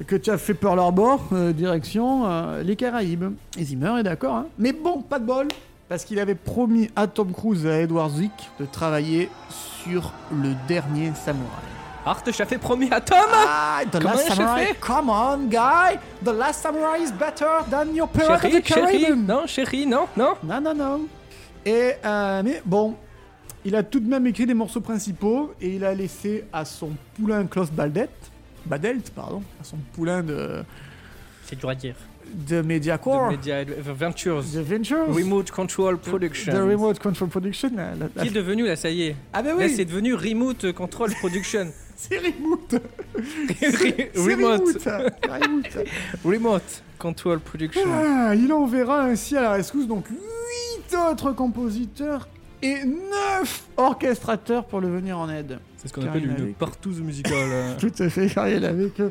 que 0.07 0.17
tu 0.17 0.31
as 0.31 0.39
fait 0.39 0.55
Pearl 0.55 0.79
Harbor, 0.79 1.29
direction 1.55 2.27
les 2.63 2.77
Caraïbes. 2.77 3.27
Et 3.59 3.65
Zimmer 3.65 3.95
est 4.01 4.05
d'accord. 4.05 4.37
hein. 4.37 4.47
Mais 4.59 4.73
bon, 4.73 5.03
pas 5.03 5.19
de 5.19 5.27
bol, 5.27 5.49
parce 5.89 6.05
qu'il 6.05 6.19
avait 6.19 6.35
promis 6.35 6.89
à 6.97 7.07
Tom 7.09 7.33
Cruise 7.33 7.67
et 7.67 7.71
à 7.71 7.81
Edward 7.81 8.11
Zwick 8.11 8.51
de 8.59 8.65
travailler 8.67 9.29
sur 9.83 10.13
le 10.33 10.53
dernier 10.67 11.13
samouraï. 11.15 11.78
Art, 12.09 12.23
je 12.27 12.33
fait 12.45 12.59
promis 12.59 12.89
à 12.91 13.01
Tom 13.01 13.17
Ah, 13.33 13.81
The 13.91 13.93
Comment 14.01 14.11
Last 14.11 14.29
j'ai 14.29 14.35
Samurai, 14.35 14.67
fait 14.67 14.77
come 14.81 15.11
on, 15.11 15.39
guy! 15.49 15.99
The 16.25 16.29
Last 16.33 16.61
Samurai 16.63 17.03
is 17.03 17.13
better 17.13 17.47
than 17.71 17.95
your 17.95 18.09
Pirate 18.09 18.45
of 18.45 18.51
Chérie, 18.51 18.63
the 18.63 18.67
chérie, 18.67 19.17
non, 19.17 19.47
chérie, 19.47 19.87
non, 19.87 20.07
non. 20.17 20.35
Non, 20.43 20.61
non, 20.61 20.75
non. 20.75 21.01
Et, 21.67 21.93
euh, 22.05 22.43
mais 22.45 22.63
bon, 22.65 22.95
il 23.65 23.77
a 23.77 23.83
tout 23.83 24.01
de 24.01 24.09
même 24.09 24.27
écrit 24.27 24.47
des 24.47 24.55
morceaux 24.55 24.81
principaux 24.81 25.53
et 25.61 25.75
il 25.77 25.85
a 25.85 25.93
laissé 25.95 26.45
à 26.53 26.65
son 26.65 26.91
poulain 27.17 27.45
Klaus 27.47 27.71
Baldet, 27.71 28.09
Badelt, 28.65 29.11
pardon, 29.11 29.43
à 29.61 29.65
son 29.65 29.77
poulain 29.95 30.23
de, 30.23 30.63
C'est 31.45 31.57
dur 31.59 31.69
à 31.69 31.75
dire. 31.75 31.95
de 32.27 32.63
Mediacorps, 32.63 33.31
De 33.31 33.37
Media 33.37 33.65
Ventures. 33.85 34.43
The 34.45 34.57
Ventures, 34.59 35.15
Remote 35.15 35.51
Control 35.51 35.99
Production. 35.99 36.53
The 36.53 36.57
Remote 36.71 36.99
Control 37.01 37.29
Production. 37.29 37.71
la- 37.77 37.95
la- 37.95 38.07
la- 38.17 38.23
Qui 38.23 38.29
est 38.29 38.33
devenu, 38.33 38.67
là, 38.67 38.77
ça 38.77 38.89
y 38.89 39.03
est. 39.03 39.17
Ah 39.33 39.43
ben 39.43 39.57
Là, 39.59 39.65
oui, 39.67 39.75
c'est 39.75 39.85
devenu 39.85 40.15
Remote 40.15 40.73
Control 40.73 41.11
Production. 41.21 41.71
c'est 41.99 42.19
Remote. 42.19 42.81
Remote. 44.15 44.89
Remote. 45.29 45.89
Remote 46.25 46.83
Control 46.99 47.41
Production. 47.41 47.83
Ah, 47.93 48.35
il 48.37 48.53
enverra 48.53 49.03
ainsi 49.05 49.37
à 49.37 49.43
la 49.43 49.53
rescousse 49.53 49.89
donc 49.89 50.07
8 50.09 50.97
autres 51.11 51.33
compositeurs 51.33 52.29
et 52.63 52.85
9 52.85 53.67
orchestrateurs 53.77 54.65
pour 54.65 54.81
le 54.81 54.89
venir 54.89 55.19
en 55.19 55.29
aide. 55.29 55.59
C'est 55.77 55.89
ce 55.89 55.93
qu'on 55.93 56.07
appelle 56.07 56.25
une 56.25 56.55
partouze 56.55 57.01
musicale. 57.01 57.77
Tout 57.79 57.93
à 57.99 58.09
fait, 58.09 58.29
car 58.29 58.49
il 58.49 58.65
avait 58.65 58.91
que 58.91 59.11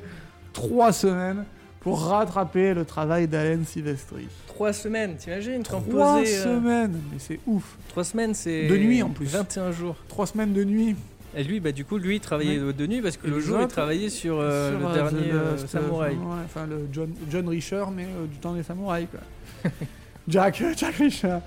3 0.53 0.93
semaines 0.93 1.45
pour 1.81 2.01
rattraper 2.01 2.73
le 2.73 2.85
travail 2.85 3.27
d'Alain 3.27 3.63
Silvestri. 3.65 4.27
Trois 4.47 4.73
semaines, 4.73 5.15
t'imagines 5.17 5.61
3 5.61 5.79
composer, 5.81 6.37
euh, 6.37 6.43
semaines, 6.43 6.99
mais 7.11 7.19
c'est 7.19 7.39
ouf. 7.45 7.77
Trois 7.89 8.03
semaines, 8.03 8.33
c'est. 8.33 8.67
De 8.67 8.77
nuit, 8.77 9.03
en 9.03 9.09
plus. 9.09 9.27
21 9.27 9.71
jours. 9.71 9.95
3 10.07 10.27
semaines 10.27 10.53
de 10.53 10.63
nuit. 10.63 10.95
Et 11.37 11.43
lui, 11.43 11.59
bah, 11.59 11.71
du 11.71 11.85
coup, 11.85 11.97
lui, 11.97 12.15
il 12.15 12.19
travaillait 12.19 12.57
de 12.57 12.87
nuit 12.87 12.99
parce 12.99 13.15
que 13.15 13.27
Et 13.27 13.29
le 13.29 13.39
jour, 13.39 13.59
il 13.61 13.67
travaillait 13.67 14.09
sur, 14.09 14.39
euh, 14.39 14.71
sur, 14.71 14.79
le 14.79 14.85
euh, 14.87 14.93
dernier 14.95 15.31
euh, 15.31 15.51
Last, 15.51 15.67
Samouraï. 15.67 16.15
ouais, 16.15 16.19
enfin, 16.43 16.65
le 16.65 16.87
John, 16.91 17.13
John 17.29 17.47
Richer, 17.47 17.85
mais 17.95 18.07
du 18.27 18.37
temps 18.37 18.53
des 18.53 18.63
samouraïs, 18.63 19.07
quoi. 19.11 19.71
Jack, 20.27 20.63
Jack 20.75 20.95
Richer. 20.95 21.37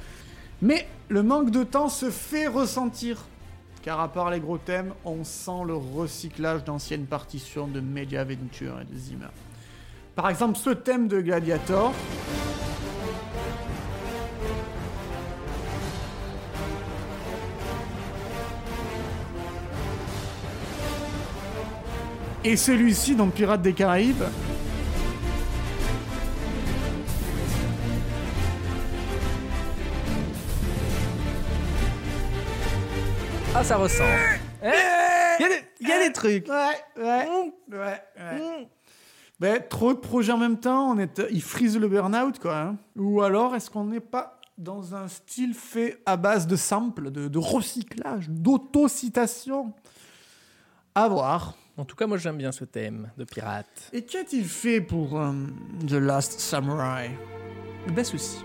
Mais 0.63 0.87
le 1.09 1.25
manque 1.25 1.51
de 1.51 1.65
temps 1.65 1.89
se 1.89 2.09
fait 2.09 2.47
ressentir. 2.47 3.25
Car 3.83 3.99
à 3.99 4.13
part 4.13 4.31
les 4.31 4.39
gros 4.39 4.59
thèmes, 4.59 4.93
on 5.05 5.25
sent 5.25 5.65
le 5.67 5.75
recyclage 5.75 6.63
d'anciennes 6.63 7.07
partitions 7.07 7.67
de 7.67 7.81
Media 7.81 8.23
Venture 8.23 8.79
et 8.81 8.85
de 8.85 8.97
Zimmer. 8.97 9.31
Par 10.15 10.29
exemple, 10.31 10.57
ce 10.57 10.71
thème 10.71 11.09
de 11.09 11.21
Gladiator. 11.21 11.93
Et 22.45 22.57
celui-ci 22.57 23.15
dans 23.15 23.29
Pirates 23.29 23.63
des 23.63 23.73
Caraïbes. 23.75 24.23
Ah, 33.55 33.65
ça 33.65 33.77
ressemble. 33.77 34.09
Hein 34.63 34.73
Il 35.39 35.43
y, 35.43 35.45
a 35.45 35.49
des- 35.49 35.65
il 35.81 35.89
y 35.89 35.93
a 35.93 36.07
des 36.07 36.13
trucs. 36.13 36.49
Ouais, 36.49 36.77
ouais, 37.03 37.29
ouais, 37.73 38.03
ouais. 38.17 38.69
Ben, 39.41 39.63
trop 39.69 39.93
de 39.95 39.99
projets 39.99 40.33
en 40.33 40.39
même 40.39 40.59
temps, 40.61 40.91
on 40.91 40.99
est, 40.99 41.21
il 41.31 41.43
frise 41.43 41.79
le 41.79 41.89
burn-out, 41.89 42.39
quoi. 42.39 42.57
hein. 42.59 42.77
Ou 42.97 43.23
alors, 43.23 43.57
est-ce 43.57 43.71
qu'on 43.71 43.85
n'est 43.85 44.01
pas 44.01 44.39
dans 44.59 44.95
un 44.95 45.09
style 45.09 45.55
fait 45.55 46.03
à 46.05 46.17
base 46.19 46.47
de 46.47 46.57
samples, 46.57 47.11
de, 47.11 47.27
de 47.29 47.39
recyclage, 47.39 48.29
d'autocitation? 48.29 49.73
À 50.95 51.09
voir. 51.09 51.55
En 51.77 51.85
tout 51.85 51.97
cas, 51.97 52.07
moi, 52.07 52.19
j'aime 52.19 52.37
bien 52.37 52.53
ce 52.53 52.65
thème 52.65 53.11
de 53.17 53.25
pirate. 53.25 53.91
Et 53.93 54.03
qu'a-t-il 54.03 54.45
fait 54.45 54.81
pour 54.81 55.19
euh, 55.19 55.33
The 55.87 55.93
Last 55.93 56.39
Samurai? 56.39 57.11
Ben, 57.95 58.05
ceci. 58.05 58.45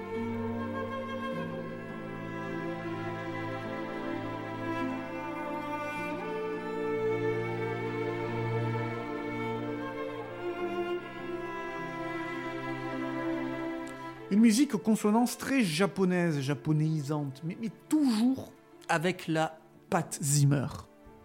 Une 14.32 14.40
musique 14.40 14.76
aux 14.76 14.80
consonances 14.80 15.38
très 15.38 15.62
japonaises, 15.62 16.40
japonéisantes, 16.40 17.42
mais, 17.44 17.58
mais 17.62 17.70
toujours 17.90 18.52
avec 18.90 19.28
la 19.28 19.58
patte 19.90 20.20
Zimmer. 20.22 20.68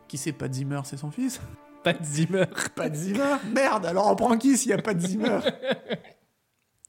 Qui 0.06 0.18
c'est 0.18 0.32
Pat 0.32 0.52
Zimmer, 0.52 0.80
c'est 0.84 0.96
son 0.96 1.10
fils? 1.10 1.40
Pas 1.82 1.92
de 1.94 2.04
Zimmer. 2.04 2.44
Pat 2.74 2.94
Zimmer 2.94 3.36
Merde, 3.52 3.86
alors 3.86 4.10
on 4.10 4.16
prend 4.16 4.36
qui 4.36 4.56
s'il 4.58 4.72
n'y 4.72 4.78
a 4.78 4.82
pas 4.82 4.94
de 4.94 5.00
Zimmer? 5.00 5.38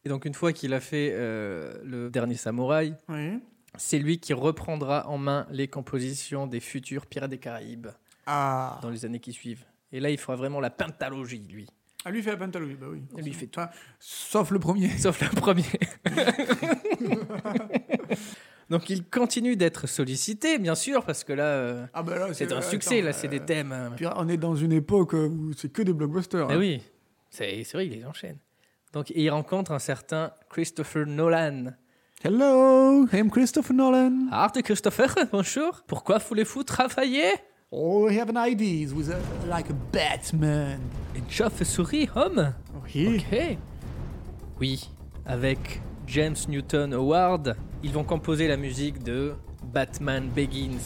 Et 0.03 0.09
donc, 0.09 0.25
une 0.25 0.33
fois 0.33 0.51
qu'il 0.51 0.73
a 0.73 0.79
fait 0.79 1.11
euh, 1.13 1.75
le 1.83 2.09
dernier 2.09 2.35
Samouraï, 2.35 2.95
Oui. 3.07 3.39
c'est 3.77 3.99
lui 3.99 4.19
qui 4.19 4.33
reprendra 4.33 5.07
en 5.07 5.17
main 5.17 5.45
les 5.51 5.67
compositions 5.67 6.47
des 6.47 6.59
futurs 6.59 7.05
Pirates 7.05 7.29
des 7.29 7.37
Caraïbes 7.37 7.87
Ah. 8.25 8.79
dans 8.81 8.89
les 8.89 9.05
années 9.05 9.19
qui 9.19 9.31
suivent. 9.31 9.63
Et 9.91 9.99
là, 9.99 10.09
il 10.09 10.17
fera 10.17 10.35
vraiment 10.35 10.59
la 10.59 10.71
pentalogie, 10.71 11.45
lui. 11.51 11.67
Ah, 12.03 12.09
lui 12.09 12.19
il 12.19 12.23
fait 12.23 12.31
la 12.31 12.37
pentalogie, 12.37 12.73
bah 12.75 12.87
oui. 12.89 13.03
Lui, 13.15 13.23
il 13.27 13.35
fait 13.35 13.45
tout. 13.45 13.59
Enfin, 13.59 13.69
sauf 13.99 14.49
le 14.49 14.57
premier. 14.57 14.89
Sauf 14.97 15.21
le 15.21 15.29
premier. 15.39 15.65
donc, 18.71 18.89
il 18.89 19.03
continue 19.03 19.57
d'être 19.57 19.85
sollicité, 19.85 20.57
bien 20.57 20.75
sûr, 20.75 21.03
parce 21.03 21.25
que 21.25 21.33
là, 21.33 21.43
euh, 21.43 21.85
Ah 21.93 22.03
bah 22.03 22.17
là, 22.17 22.33
c'est 22.33 22.53
un 22.53 22.61
succès, 22.61 23.01
là, 23.01 23.09
euh, 23.09 23.13
c'est 23.13 23.27
des 23.27 23.41
thèmes. 23.41 23.73
euh, 23.73 23.89
puis 23.93 24.05
on 24.15 24.29
est 24.29 24.37
dans 24.37 24.55
une 24.55 24.71
époque 24.71 25.11
où 25.11 25.51
c'est 25.57 25.69
que 25.73 25.81
des 25.81 25.91
blockbusters. 25.91 26.47
Ah 26.49 26.53
hein. 26.53 26.57
oui, 26.57 26.81
c'est 27.29 27.65
c'est 27.65 27.73
vrai, 27.73 27.87
il 27.87 27.91
les 27.91 28.05
enchaîne. 28.05 28.37
Donc, 28.93 29.11
il 29.13 29.29
rencontre 29.29 29.73
un 29.73 29.79
certain 29.79 30.31
Christopher 30.49 31.05
Nolan. 31.05 31.73
Hello, 32.23 33.05
I'm 33.11 33.29
Christopher 33.29 33.73
Nolan. 33.75 34.29
Ah, 34.31 34.49
Christopher, 34.63 35.15
bonjour. 35.33 35.81
Pourquoi 35.85 36.19
voulez-vous 36.19 36.63
travailler? 36.63 37.33
Oh, 37.71 38.05
we 38.07 38.17
have 38.17 38.29
an 38.29 38.37
ideas 38.37 38.93
with 38.93 39.09
a, 39.09 39.19
like 39.49 39.69
a 39.69 39.75
Batman. 39.91 40.79
Une 41.13 41.29
chauve-souris, 41.29 42.07
homme? 42.15 42.53
Ok. 42.77 42.97
Oui, 44.61 44.89
avec 45.25 45.81
James 46.07 46.37
Newton 46.47 46.93
Howard. 46.93 47.57
Ils 47.83 47.91
vont 47.91 48.03
composer 48.03 48.47
la 48.47 48.57
musique 48.57 49.03
de 49.03 49.33
Batman 49.73 50.29
Begins. 50.29 50.77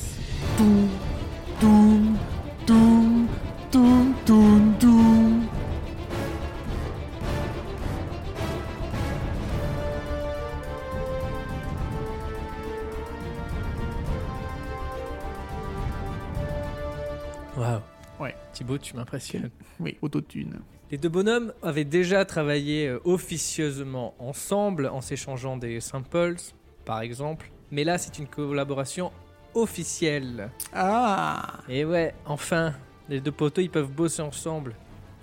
Waouh. 17.58 17.82
Ouais. 18.20 18.36
Thibaut, 18.54 18.78
tu 18.78 18.96
m'impressionnes. 18.96 19.50
Oui, 19.80 19.98
autotune. 20.02 20.60
Les 20.92 20.98
deux 20.98 21.10
bonhommes 21.10 21.54
avaient 21.62 21.84
déjà 21.84 22.24
travaillé 22.24 22.88
euh, 22.88 23.00
officieusement 23.04 24.16
ensemble 24.20 24.88
en 24.88 25.02
s'échangeant 25.02 25.58
des 25.58 25.82
samples, 25.82 26.38
par 26.86 27.02
exemple. 27.02 27.50
Mais 27.72 27.84
là, 27.84 27.98
c'est 27.98 28.20
une 28.20 28.28
collaboration 28.28 29.12
officielle. 29.54 30.50
Ah 30.74 31.54
Et 31.68 31.84
ouais, 31.86 32.14
enfin, 32.26 32.74
les 33.10 33.20
deux 33.22 33.32
poteaux, 33.32 33.62
ils 33.62 33.70
peuvent 33.70 33.92
bosser 33.92 34.22
ensemble. 34.22 34.76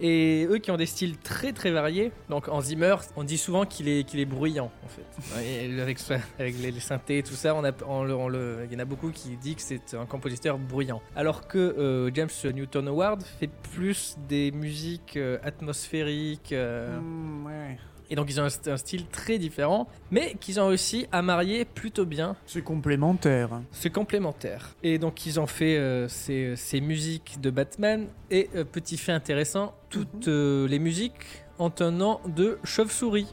Et 0.05 0.49
eux 0.51 0.59
qui 0.59 0.73
ont 0.73 0.77
des 0.77 0.87
styles 0.87 1.17
très 1.19 1.53
très 1.53 1.71
variés. 1.71 2.11
Donc 2.29 2.49
en 2.49 2.61
Zimmer, 2.61 2.97
on 3.15 3.23
dit 3.23 3.39
souvent 3.39 3.65
qu'il 3.65 3.89
est, 3.89 4.03
qu'il 4.03 4.19
est 4.19 4.25
bruyant 4.25 4.73
en 4.85 4.89
fait. 4.89 5.41
Et 5.45 5.81
avec, 5.81 5.99
avec 6.41 6.59
les, 6.59 6.73
les 6.73 6.81
synthés 6.81 7.19
et 7.19 7.23
tout 7.23 7.35
ça, 7.35 7.55
on 7.55 7.63
a, 7.63 7.71
on 7.87 8.03
le- 8.03 8.17
on 8.17 8.27
le- 8.29 8.67
il 8.67 8.73
y 8.73 8.77
en 8.77 8.81
a 8.81 8.85
beaucoup 8.85 9.11
qui 9.11 9.37
disent 9.37 9.55
que 9.57 9.63
c'est 9.63 9.95
un 9.97 10.07
compositeur 10.07 10.59
bruyant. 10.59 11.01
Alors 11.15 11.47
que 11.47 11.59
euh, 11.59 12.11
James 12.15 12.31
Newton 12.53 12.89
Howard 12.89 13.23
fait 13.23 13.51
plus 13.75 14.17
des 14.29 14.51
musiques 14.51 15.17
euh, 15.17 15.39
atmosphériques. 15.45 16.53
euh, 16.53 16.99
Hmm, 16.99 17.47
ouais. 17.47 17.79
Et 18.13 18.15
donc 18.15 18.29
ils 18.31 18.39
ont 18.41 18.45
un, 18.45 18.49
st- 18.49 18.71
un 18.71 18.77
style 18.77 19.07
très 19.07 19.39
différent, 19.39 19.89
mais 20.11 20.35
qu'ils 20.39 20.61
ont 20.61 20.69
réussi 20.69 21.07
à 21.13 21.23
marier 21.23 21.65
plutôt 21.65 22.05
bien 22.05 22.37
C'est 22.45 22.61
complémentaire. 22.61 23.49
c'est 23.71 23.89
complémentaire. 23.89 24.77
Et 24.83 24.99
donc 24.99 25.25
ils 25.25 25.41
ont 25.41 25.47
fait 25.47 25.79
euh, 25.79 26.09
ces, 26.09 26.55
ces 26.57 26.83
musiques 26.83 27.41
de 27.41 27.49
Batman. 27.51 28.07
Et 28.31 28.51
euh, 28.55 28.65
petit 28.65 28.99
fait 28.99 29.13
intéressant, 29.13 29.75
toutes 29.89 30.29
euh, 30.29 30.69
les 30.69 30.79
musiques 30.79 31.43
ont 31.59 31.73
un 31.81 31.91
nom 31.91 32.21
de 32.27 32.59
chauve-souris. 32.65 33.29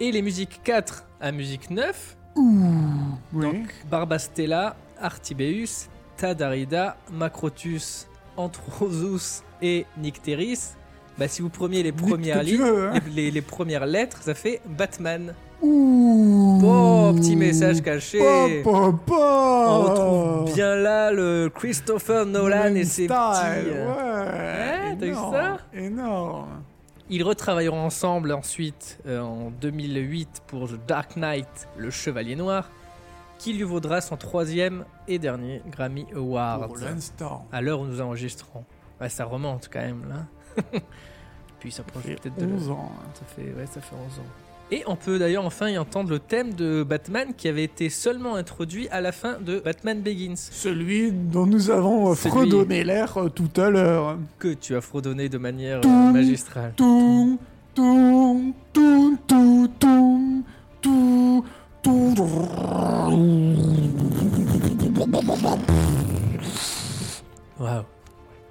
Et 0.00 0.10
les 0.10 0.22
musiques 0.22 0.60
4 0.64 1.04
à 1.20 1.30
musique 1.30 1.70
9, 1.70 2.16
Ouh. 2.36 2.72
Oui. 3.32 3.46
donc 3.46 3.72
Barbastella, 3.88 4.74
Artibeus, 4.98 5.88
Tadarida, 6.16 6.96
Macrotus, 7.12 8.08
Anthrosus 8.36 9.42
et 9.62 9.86
Nycteris, 9.98 10.74
bah, 11.18 11.28
si 11.28 11.42
vous 11.42 11.48
preniez 11.50 11.82
les 11.82 11.92
Nique 11.92 12.00
premières 12.08 12.40
que 12.40 12.44
tu 12.44 12.50
lignes, 12.52 12.62
veux, 12.62 12.88
hein. 12.88 12.94
les, 13.14 13.30
les 13.30 13.42
premières 13.42 13.86
lettres, 13.86 14.18
ça 14.22 14.34
fait 14.34 14.60
Batman. 14.66 15.34
Ouh. 15.62 16.60
Oh, 16.64 17.12
petit 17.14 17.36
message 17.36 17.82
caché. 17.82 18.62
On 18.64 19.82
retrouve 19.82 20.54
bien 20.54 20.74
là 20.76 21.10
le 21.12 21.50
Christopher 21.54 22.24
Nolan 22.26 22.74
et 22.74 22.84
ses 22.84 23.04
Style, 23.04 23.08
petits. 23.08 23.70
euh, 23.70 23.86
Ouais. 23.86 24.90
Ouais, 24.90 24.96
t'as 24.98 25.06
vu 25.06 25.14
ça? 25.14 25.58
Énorme. 25.74 26.62
Ils 27.10 27.22
retravailleront 27.24 27.80
ensemble 27.84 28.32
ensuite 28.32 28.98
euh, 29.06 29.20
en 29.20 29.50
2008 29.60 30.42
pour 30.46 30.68
The 30.68 30.78
Dark 30.86 31.16
Knight, 31.16 31.68
Le 31.76 31.90
Chevalier 31.90 32.36
Noir, 32.36 32.70
qui 33.38 33.52
lui 33.52 33.64
vaudra 33.64 34.00
son 34.00 34.16
troisième 34.16 34.84
et 35.08 35.18
dernier 35.18 35.60
Grammy 35.70 36.06
Award. 36.14 36.68
Pour 36.68 36.76
l'instant. 36.78 37.46
À 37.52 37.60
l'heure 37.60 37.80
où 37.80 37.86
nous 37.86 38.00
enregistrons. 38.00 38.64
Ouais, 39.00 39.08
ça 39.08 39.24
remonte 39.24 39.68
quand 39.72 39.80
même 39.80 40.04
là. 40.08 40.26
Puis 41.60 41.72
ça 41.72 41.82
prend 41.82 42.00
peut-être 42.00 42.38
de 42.38 42.46
11 42.46 42.70
ans. 42.70 42.90
hein. 42.96 43.02
Ça 43.14 43.22
fait, 43.36 43.42
ouais, 43.52 43.66
ça 43.70 43.80
fait 43.80 43.94
11 43.94 44.18
ans. 44.20 44.24
Et 44.72 44.84
on 44.86 44.94
peut 44.94 45.18
d'ailleurs 45.18 45.44
enfin 45.44 45.68
y 45.68 45.76
entendre 45.78 46.10
le 46.10 46.20
thème 46.20 46.54
de 46.54 46.84
Batman 46.84 47.34
qui 47.36 47.48
avait 47.48 47.64
été 47.64 47.90
seulement 47.90 48.36
introduit 48.36 48.88
à 48.90 49.00
la 49.00 49.10
fin 49.10 49.38
de 49.40 49.58
Batman 49.58 50.00
Begins. 50.00 50.36
Celui 50.36 51.10
dont 51.10 51.44
nous 51.44 51.70
avons 51.70 52.12
euh, 52.12 52.14
Celui- 52.14 52.30
fredonné 52.30 52.84
l'air 52.84 53.18
euh, 53.18 53.28
tout 53.28 53.50
à 53.60 53.68
l'heure. 53.68 54.16
Que 54.38 54.54
tu 54.54 54.76
as 54.76 54.80
fredonné 54.80 55.28
de 55.28 55.38
manière 55.38 55.78
euh, 55.78 55.82
Toum. 55.82 56.12
magistrale. 56.12 56.72
Toum, 56.76 57.36
toum, 57.74 58.52
toum, 58.72 59.18
toum, 59.26 59.68
toum, 59.80 60.42
toum, 60.80 61.42
toum. 61.82 62.14
Waouh. 67.58 67.84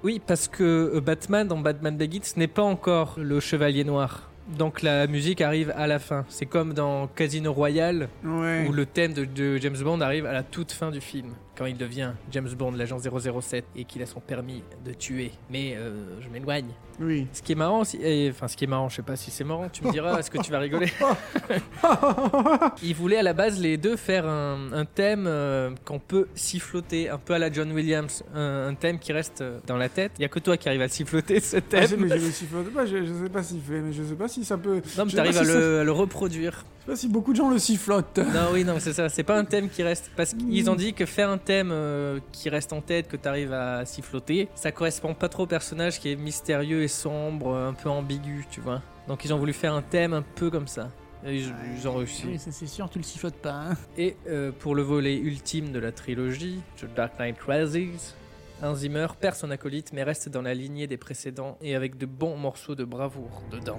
Oui, 0.02 0.20
parce 0.26 0.48
que 0.48 0.92
euh, 0.94 1.00
Batman 1.00 1.46
dans 1.46 1.58
Batman 1.58 1.96
Begins 1.96 2.20
n'est 2.36 2.46
pas 2.46 2.62
encore 2.62 3.16
le 3.18 3.38
chevalier 3.40 3.84
noir. 3.84 4.30
Donc 4.58 4.82
la 4.82 5.06
musique 5.06 5.40
arrive 5.42 5.72
à 5.76 5.86
la 5.86 5.98
fin. 5.98 6.24
C'est 6.28 6.46
comme 6.46 6.72
dans 6.74 7.06
Casino 7.06 7.52
Royale 7.52 8.08
Ouais. 8.24 8.66
où 8.68 8.72
le 8.72 8.86
thème 8.86 9.12
de, 9.12 9.24
de 9.24 9.58
James 9.58 9.76
Bond 9.82 10.00
arrive 10.00 10.26
à 10.26 10.32
la 10.32 10.42
toute 10.42 10.72
fin 10.72 10.90
du 10.90 11.00
film. 11.00 11.28
Quand 11.60 11.66
il 11.66 11.76
devient 11.76 12.12
James 12.32 12.48
Bond, 12.58 12.70
l'agent 12.72 12.96
007, 12.98 13.66
et 13.76 13.84
qu'il 13.84 14.00
a 14.02 14.06
son 14.06 14.20
permis 14.20 14.62
de 14.82 14.94
tuer. 14.94 15.30
Mais 15.50 15.74
euh, 15.76 16.18
je 16.22 16.30
m'éloigne. 16.30 16.70
Oui. 16.98 17.26
Ce 17.34 17.42
qui 17.42 17.52
est 17.52 17.54
marrant 17.54 17.80
aussi, 17.80 17.98
et- 18.02 18.30
enfin 18.30 18.48
ce 18.48 18.56
qui 18.56 18.64
est 18.64 18.66
marrant, 18.66 18.88
je 18.88 18.96
sais 18.96 19.02
pas 19.02 19.14
si 19.16 19.30
c'est 19.30 19.44
marrant, 19.44 19.68
tu 19.70 19.84
me 19.84 19.92
diras, 19.92 20.18
est-ce 20.18 20.30
que 20.30 20.38
tu 20.38 20.50
vas 20.50 20.58
rigoler? 20.58 20.88
Ils 22.82 22.94
voulaient 22.94 23.18
à 23.18 23.22
la 23.22 23.32
base 23.34 23.60
les 23.60 23.76
deux 23.76 23.96
faire 23.96 24.26
un, 24.26 24.72
un 24.72 24.84
thème 24.86 25.26
euh, 25.26 25.70
qu'on 25.84 25.98
peut 25.98 26.28
siffloter, 26.34 27.08
un 27.10 27.18
peu 27.18 27.34
à 27.34 27.38
la 27.38 27.52
John 27.52 27.70
Williams, 27.72 28.22
un, 28.34 28.68
un 28.68 28.74
thème 28.74 28.98
qui 28.98 29.12
reste 29.12 29.42
euh, 29.42 29.58
dans 29.66 29.76
la 29.76 29.88
tête. 29.90 30.12
Il 30.18 30.22
y 30.22 30.24
a 30.24 30.28
que 30.28 30.38
toi 30.38 30.56
qui 30.56 30.68
arrive 30.68 30.80
à 30.82 30.88
siffloter 30.88 31.40
ce 31.40 31.58
Ah, 31.58 31.60
thème. 31.60 31.90
mais 31.98 32.08
je 32.18 32.24
le 32.26 32.30
sifflote 32.30 32.72
pas, 32.72 32.86
je, 32.86 33.04
je 33.04 33.12
sais 33.24 33.28
pas 33.30 33.42
s'il 33.42 33.60
fait, 33.60 33.80
mais 33.80 33.92
je 33.92 34.02
sais 34.02 34.14
pas 34.14 34.28
si 34.28 34.44
ça 34.44 34.56
peut. 34.56 34.80
non, 34.96 35.04
mais 35.04 35.12
t'arrives 35.12 35.36
à, 35.38 35.44
si 35.44 35.50
à 35.50 35.84
le 35.84 35.92
reproduire. 35.92 36.64
Je 36.90 36.96
sais 36.96 37.02
pas 37.02 37.06
si 37.06 37.08
beaucoup 37.08 37.30
de 37.30 37.36
gens 37.36 37.48
le 37.48 37.60
sifflotent. 37.60 38.18
Non, 38.18 38.48
oui, 38.52 38.64
non, 38.64 38.74
c'est 38.80 38.92
ça. 38.92 39.08
C'est 39.08 39.22
pas 39.22 39.38
un 39.38 39.44
thème 39.44 39.68
qui 39.68 39.84
reste. 39.84 40.10
Parce 40.16 40.34
qu'ils 40.34 40.68
ont 40.68 40.74
dit 40.74 40.92
que 40.92 41.06
faire 41.06 41.30
un 41.30 41.38
thème 41.38 41.70
euh, 41.70 42.18
qui 42.32 42.48
reste 42.48 42.72
en 42.72 42.80
tête, 42.80 43.06
que 43.06 43.16
t'arrives 43.16 43.52
à 43.52 43.84
siffloter, 43.84 44.48
ça 44.56 44.72
correspond 44.72 45.14
pas 45.14 45.28
trop 45.28 45.44
au 45.44 45.46
personnage 45.46 46.00
qui 46.00 46.10
est 46.10 46.16
mystérieux 46.16 46.82
et 46.82 46.88
sombre, 46.88 47.54
un 47.54 47.74
peu 47.74 47.88
ambigu, 47.88 48.44
tu 48.50 48.60
vois. 48.60 48.82
Donc 49.06 49.24
ils 49.24 49.32
ont 49.32 49.38
voulu 49.38 49.52
faire 49.52 49.72
un 49.72 49.82
thème 49.82 50.14
un 50.14 50.22
peu 50.22 50.50
comme 50.50 50.66
ça. 50.66 50.88
Et 51.24 51.36
ils, 51.36 51.54
ils 51.76 51.86
ont 51.86 51.94
réussi. 51.94 52.24
Oui, 52.26 52.38
ça 52.40 52.50
c'est 52.50 52.66
sûr, 52.66 52.90
tu 52.90 52.98
le 52.98 53.04
sifflotes 53.04 53.36
pas. 53.36 53.52
Hein. 53.52 53.76
Et 53.96 54.16
euh, 54.26 54.50
pour 54.50 54.74
le 54.74 54.82
volet 54.82 55.16
ultime 55.16 55.70
de 55.70 55.78
la 55.78 55.92
trilogie, 55.92 56.60
The 56.76 56.86
Dark 56.96 57.20
Knight 57.20 57.36
Rises, 57.46 58.16
Hans 58.64 58.74
Zimmer 58.74 59.06
perd 59.20 59.36
son 59.36 59.52
acolyte 59.52 59.92
mais 59.92 60.02
reste 60.02 60.28
dans 60.28 60.42
la 60.42 60.54
lignée 60.54 60.88
des 60.88 60.96
précédents 60.96 61.56
et 61.62 61.76
avec 61.76 61.98
de 61.98 62.06
bons 62.06 62.36
morceaux 62.36 62.74
de 62.74 62.84
bravoure 62.84 63.42
dedans. 63.52 63.78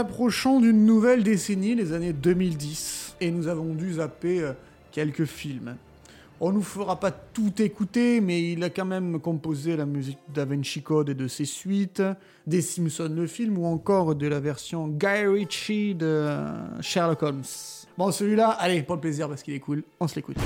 Approchons 0.00 0.60
d'une 0.60 0.86
nouvelle 0.86 1.22
décennie, 1.22 1.74
les 1.74 1.92
années 1.92 2.12
2010, 2.12 3.16
et 3.20 3.30
nous 3.30 3.46
avons 3.48 3.74
dû 3.74 3.94
zapper 3.94 4.40
euh, 4.40 4.52
quelques 4.90 5.26
films. 5.26 5.76
On 6.40 6.52
nous 6.52 6.62
fera 6.62 6.98
pas 6.98 7.10
tout 7.10 7.60
écouter, 7.60 8.22
mais 8.22 8.52
il 8.52 8.64
a 8.64 8.70
quand 8.70 8.86
même 8.86 9.20
composé 9.20 9.76
la 9.76 9.84
musique 9.84 10.18
d'A 10.34 10.46
Vinci 10.46 10.82
Code 10.82 11.10
et 11.10 11.14
de 11.14 11.28
ses 11.28 11.44
suites, 11.44 12.02
des 12.46 12.62
Simpsons 12.62 13.12
le 13.14 13.26
film, 13.26 13.58
ou 13.58 13.66
encore 13.66 14.14
de 14.14 14.26
la 14.26 14.40
version 14.40 14.88
Guy 14.88 15.26
Ritchie 15.26 15.94
de 15.94 16.34
Sherlock 16.80 17.22
Holmes. 17.22 17.42
Bon, 17.98 18.10
celui-là, 18.10 18.48
allez, 18.58 18.82
pour 18.82 18.94
le 18.94 19.02
plaisir, 19.02 19.28
parce 19.28 19.42
qu'il 19.42 19.52
est 19.52 19.60
cool, 19.60 19.84
on 20.00 20.08
se 20.08 20.16
l'écoute. 20.16 20.38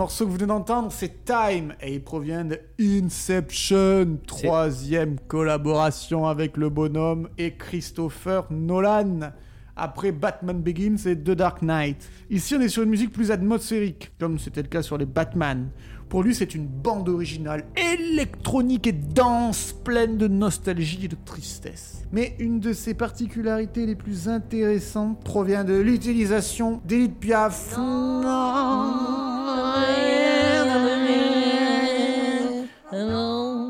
Morceau 0.00 0.24
que 0.24 0.30
vous 0.30 0.36
venez 0.36 0.46
d'entendre, 0.46 0.90
c'est 0.90 1.26
Time, 1.26 1.74
et 1.82 1.92
il 1.92 2.02
provient 2.02 2.46
de 2.46 2.58
Inception, 2.80 4.18
troisième 4.26 5.20
collaboration 5.28 6.26
avec 6.26 6.56
le 6.56 6.70
bonhomme 6.70 7.28
et 7.36 7.52
Christopher 7.52 8.46
Nolan. 8.50 9.32
Après 9.76 10.10
Batman 10.10 10.62
Begins 10.62 10.96
et 11.04 11.16
The 11.16 11.32
Dark 11.32 11.60
Knight. 11.60 12.08
Ici, 12.30 12.54
on 12.54 12.62
est 12.62 12.70
sur 12.70 12.82
une 12.82 12.88
musique 12.88 13.12
plus 13.12 13.30
atmosphérique, 13.30 14.10
comme 14.18 14.38
c'était 14.38 14.62
le 14.62 14.68
cas 14.68 14.80
sur 14.80 14.96
les 14.96 15.04
Batman. 15.04 15.68
Pour 16.10 16.24
lui, 16.24 16.34
c'est 16.34 16.56
une 16.56 16.66
bande 16.66 17.08
originale 17.08 17.64
électronique 17.76 18.88
et 18.88 18.92
dense, 18.92 19.72
pleine 19.84 20.18
de 20.18 20.26
nostalgie 20.26 21.04
et 21.04 21.08
de 21.08 21.16
tristesse. 21.24 22.02
Mais 22.10 22.34
une 22.40 22.58
de 22.58 22.72
ses 22.72 22.94
particularités 22.94 23.86
les 23.86 23.94
plus 23.94 24.28
intéressantes 24.28 25.22
provient 25.22 25.62
de 25.62 25.74
l'utilisation 25.74 26.80
d'Edith 26.84 27.14
Piaf. 27.14 27.76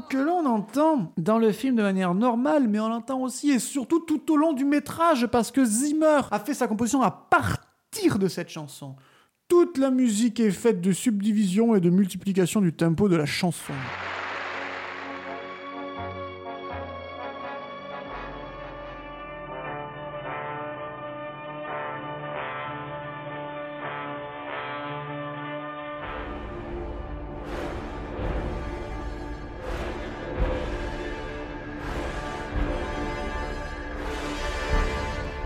Que 0.09 0.17
l'on 0.17 0.47
entend 0.47 1.13
dans 1.19 1.39
le 1.39 1.53
film 1.53 1.77
de 1.77 1.83
manière 1.83 2.15
normale, 2.15 2.69
mais 2.69 2.81
on 2.81 2.89
l'entend 2.89 3.21
aussi 3.21 3.51
et 3.51 3.59
surtout 3.59 4.01
tout 4.01 4.33
au 4.33 4.39
long 4.39 4.55
du 4.55 4.65
métrage 4.65 5.27
parce 5.27 5.51
que 5.51 5.63
Zimmer 5.63 6.23
a 6.31 6.39
fait 6.39 6.55
sa 6.55 6.67
composition 6.67 7.03
à 7.03 7.11
partir 7.11 8.19
de 8.19 8.29
cette 8.29 8.49
chanson. 8.49 8.97
Toute 9.51 9.79
la 9.79 9.91
musique 9.91 10.39
est 10.39 10.53
faite 10.53 10.81
de 10.81 10.93
subdivision 10.93 11.75
et 11.75 11.81
de 11.81 11.91
multiplication 11.91 12.61
du 12.61 12.73
tempo 12.73 13.09
de 13.09 13.17
la 13.17 13.27
chanson. 13.27 13.73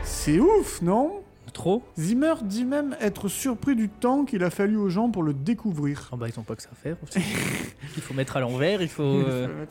C'est 0.05 0.39
ouf, 0.39 0.83
non? 0.83 1.24
Trop 1.65 1.83
Zimmer 1.99 2.35
dit 2.43 2.67
même 2.67 2.95
être 3.01 3.29
surpris 3.29 3.75
du 3.75 3.89
temps 3.89 4.27
qu'il 4.27 4.45
a 4.45 4.51
fallu 4.51 4.77
aux 4.77 4.91
gens 4.91 5.09
pour 5.09 5.23
le 5.23 5.33
découvrir. 5.33 6.11
Ah 6.13 6.17
bah 6.17 6.27
ils 6.29 6.39
ont 6.39 6.43
pas 6.43 6.57
que 6.57 6.63
ça 6.63 6.69
à 6.71 6.75
faire 6.75 6.99
il 7.97 8.03
faut 8.03 8.13
mettre 8.13 8.37
à 8.37 8.41
l'envers, 8.41 8.83
il 8.83 8.89
faut, 8.89 9.03
euh, 9.03 9.65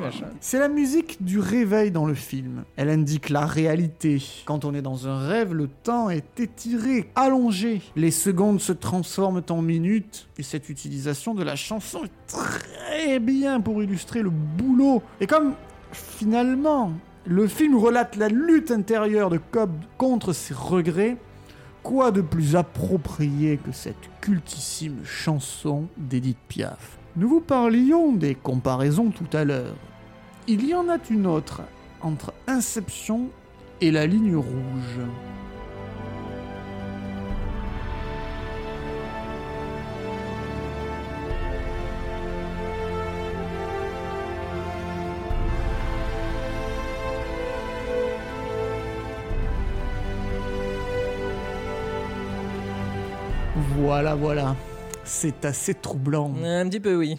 machin. 0.00 0.24
C'est 0.40 0.58
la 0.58 0.70
musique 0.70 1.22
du 1.22 1.38
réveil 1.38 1.90
dans 1.90 2.06
le 2.06 2.14
film. 2.14 2.64
Elle 2.76 2.88
indique 2.88 3.28
la 3.28 3.44
réalité. 3.44 4.22
Quand 4.46 4.64
on 4.64 4.72
est 4.72 4.80
dans 4.80 5.08
un 5.08 5.18
rêve, 5.18 5.52
le 5.52 5.68
temps 5.68 6.08
est 6.08 6.40
étiré, 6.40 7.10
allongé. 7.14 7.82
Les 7.96 8.12
secondes 8.12 8.62
se 8.62 8.72
transforment 8.72 9.42
en 9.50 9.60
minutes. 9.60 10.26
Et 10.38 10.42
cette 10.42 10.70
utilisation 10.70 11.34
de 11.34 11.42
la 11.42 11.54
chanson 11.54 12.00
est 12.02 12.26
très 12.28 13.18
bien 13.18 13.60
pour 13.60 13.82
illustrer 13.82 14.22
le 14.22 14.30
boulot. 14.30 15.02
Et 15.20 15.26
comme 15.26 15.52
finalement 15.92 16.94
le 17.30 17.46
film 17.46 17.76
relate 17.76 18.16
la 18.16 18.28
lutte 18.28 18.72
intérieure 18.72 19.30
de 19.30 19.38
Cobb 19.38 19.70
contre 19.98 20.32
ses 20.32 20.52
regrets, 20.52 21.16
quoi 21.84 22.10
de 22.10 22.22
plus 22.22 22.56
approprié 22.56 23.56
que 23.56 23.70
cette 23.70 24.10
cultissime 24.20 25.04
chanson 25.04 25.86
d'Edith 25.96 26.38
Piaf? 26.48 26.98
Nous 27.14 27.28
vous 27.28 27.40
parlions 27.40 28.12
des 28.12 28.34
comparaisons 28.34 29.10
tout 29.10 29.36
à 29.36 29.44
l'heure. 29.44 29.76
Il 30.48 30.66
y 30.66 30.74
en 30.74 30.88
a 30.88 30.96
une 31.08 31.28
autre 31.28 31.62
entre 32.00 32.32
Inception 32.48 33.28
et 33.80 33.92
la 33.92 34.08
ligne 34.08 34.34
rouge. 34.34 34.98
Voilà, 53.76 54.14
voilà. 54.14 54.56
C'est 55.04 55.44
assez 55.44 55.74
troublant. 55.74 56.34
Un 56.42 56.68
petit 56.68 56.80
peu, 56.80 56.96
oui. 56.96 57.18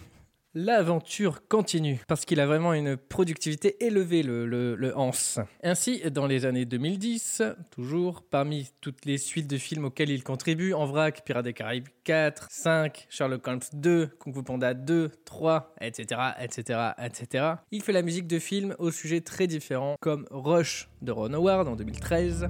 L'aventure 0.54 1.48
continue 1.48 2.02
parce 2.10 2.26
qu'il 2.26 2.42
a 2.42 2.46
vraiment 2.46 2.74
une 2.74 2.98
productivité 2.98 3.86
élevée, 3.86 4.22
le, 4.22 4.92
Hans. 4.98 5.12
Ainsi, 5.64 6.02
dans 6.12 6.28
les 6.28 6.46
années 6.46 6.66
2010, 6.66 7.42
toujours, 7.70 8.22
parmi 8.22 8.70
toutes 8.82 9.06
les 9.06 9.18
suites 9.18 9.48
de 9.48 9.58
films 9.58 9.86
auxquels 9.86 10.10
il 10.10 10.26
contribue, 10.26 10.74
En 10.74 10.86
vrac, 10.86 11.24
Pirates 11.24 11.46
des 11.46 11.54
Caraïbes 11.54 11.88
4, 12.04 12.48
5, 12.52 13.08
Sherlock 13.10 13.48
Holmes 13.48 13.62
2, 13.72 14.08
Kung 14.20 14.34
Fu 14.34 14.44
Panda 14.44 14.74
2, 14.74 15.12
3, 15.24 15.74
etc., 15.80 16.22
etc., 16.42 16.80
etc., 17.02 17.46
il 17.72 17.82
fait 17.82 17.94
la 17.94 18.02
musique 18.02 18.28
de 18.28 18.40
films 18.40 18.76
aux 18.78 18.92
sujets 18.92 19.22
très 19.22 19.48
différents, 19.48 19.96
comme 20.02 20.28
Rush 20.32 20.90
de 21.02 21.14
Ron 21.14 21.32
Howard 21.32 21.70
en 21.70 21.78
2013, 21.78 22.50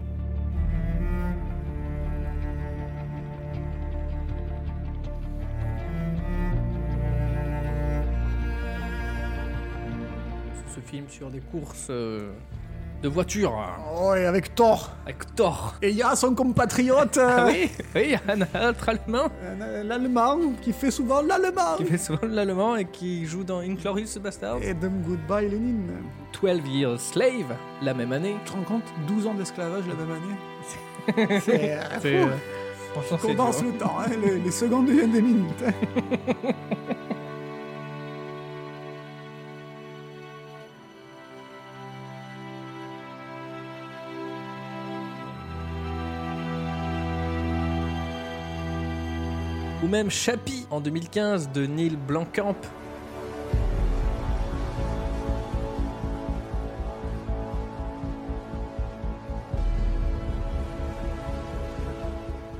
film 10.91 11.05
sur 11.09 11.29
des 11.29 11.39
courses 11.39 11.87
euh, 11.89 12.31
de 13.01 13.07
voitures 13.07 13.53
Oh, 13.97 14.13
et 14.13 14.25
avec 14.25 14.53
Thor. 14.55 14.91
avec 15.05 15.33
Thor. 15.35 15.75
Et 15.81 15.89
il 15.89 15.95
y 15.95 16.03
a 16.03 16.15
son 16.17 16.35
compatriote, 16.35 17.17
Ah 17.17 17.45
euh, 17.45 17.47
oui, 17.51 17.69
oui, 17.95 18.15
un 18.27 18.41
autre 18.69 18.89
allemand 18.89 19.29
euh, 19.41 19.83
l'allemand, 19.83 20.37
qui 20.61 20.73
fait 20.73 20.91
souvent 20.91 21.21
l'allemand. 21.21 21.77
qui 21.77 21.85
fait 21.85 21.97
souvent 21.97 22.27
l'allemand 22.27 22.75
et 22.75 22.85
qui 22.85 23.25
joue 23.25 23.43
dans 23.45 23.59
Inglorious 23.59 24.19
Bastard. 24.21 24.57
Et 24.61 24.73
Them 24.75 25.01
Goodbye 25.07 25.49
Lenin. 25.49 25.93
12 26.41 26.59
Years 26.67 26.99
Slave, 26.99 27.55
la 27.81 27.93
même 27.93 28.11
année. 28.11 28.35
Tu 28.45 28.51
te 28.51 28.57
rends 28.57 28.63
compte? 28.63 28.83
12 29.07 29.27
ans 29.27 29.33
d'esclavage 29.33 29.83
la 29.87 29.95
même 29.95 30.11
année 30.11 31.39
C'est... 31.41 31.71
euh, 31.73 31.79
C'est, 32.01 32.21
fou. 32.21 32.27
euh, 32.27 32.35
franchement, 32.93 33.17
c'est 33.21 33.27
Condense 33.27 33.61
dur. 33.63 33.71
le 33.71 33.77
temps, 33.79 33.95
hein, 33.99 34.11
les, 34.23 34.39
les 34.39 34.51
secondes 34.51 34.85
deviennent 34.87 35.11
des 35.13 35.21
minutes. 35.21 35.63
même 49.91 50.09
Chappie 50.09 50.65
en 50.71 50.79
2015 50.79 51.51
de 51.51 51.65
Neil 51.65 51.97
Blomkamp. 51.97 52.55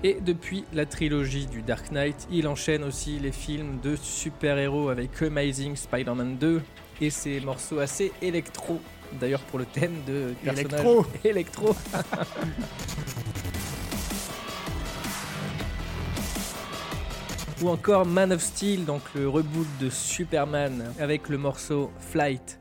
Et 0.03 0.17
depuis 0.19 0.65
la 0.73 0.85
trilogie 0.85 1.45
du 1.45 1.61
Dark 1.61 1.91
Knight, 1.91 2.27
il 2.29 2.49
enchaîne 2.49 2.83
aussi 2.83 3.17
les 3.19 3.31
films 3.31 3.79
de 3.81 3.95
super-héros 3.95 4.89
avec 4.89 5.21
Amazing 5.21 5.77
Spider-Man 5.77 6.35
2 6.37 6.61
et 6.99 7.09
ses 7.09 7.39
morceaux 7.39 7.79
assez 7.79 8.11
électro. 8.21 8.81
D'ailleurs 9.21 9.41
pour 9.41 9.59
le 9.59 9.65
thème 9.65 10.01
de 10.05 10.33
personnage 10.43 10.81
Électro. 10.81 11.05
électro. 11.23 11.75
Ou 17.61 17.69
encore 17.69 18.05
Man 18.05 18.31
of 18.31 18.41
Steel, 18.41 18.85
donc 18.85 19.01
le 19.13 19.29
reboot 19.29 19.67
de 19.79 19.89
Superman 19.89 20.93
avec 20.99 21.29
le 21.29 21.37
morceau 21.37 21.91
Flight. 21.99 22.60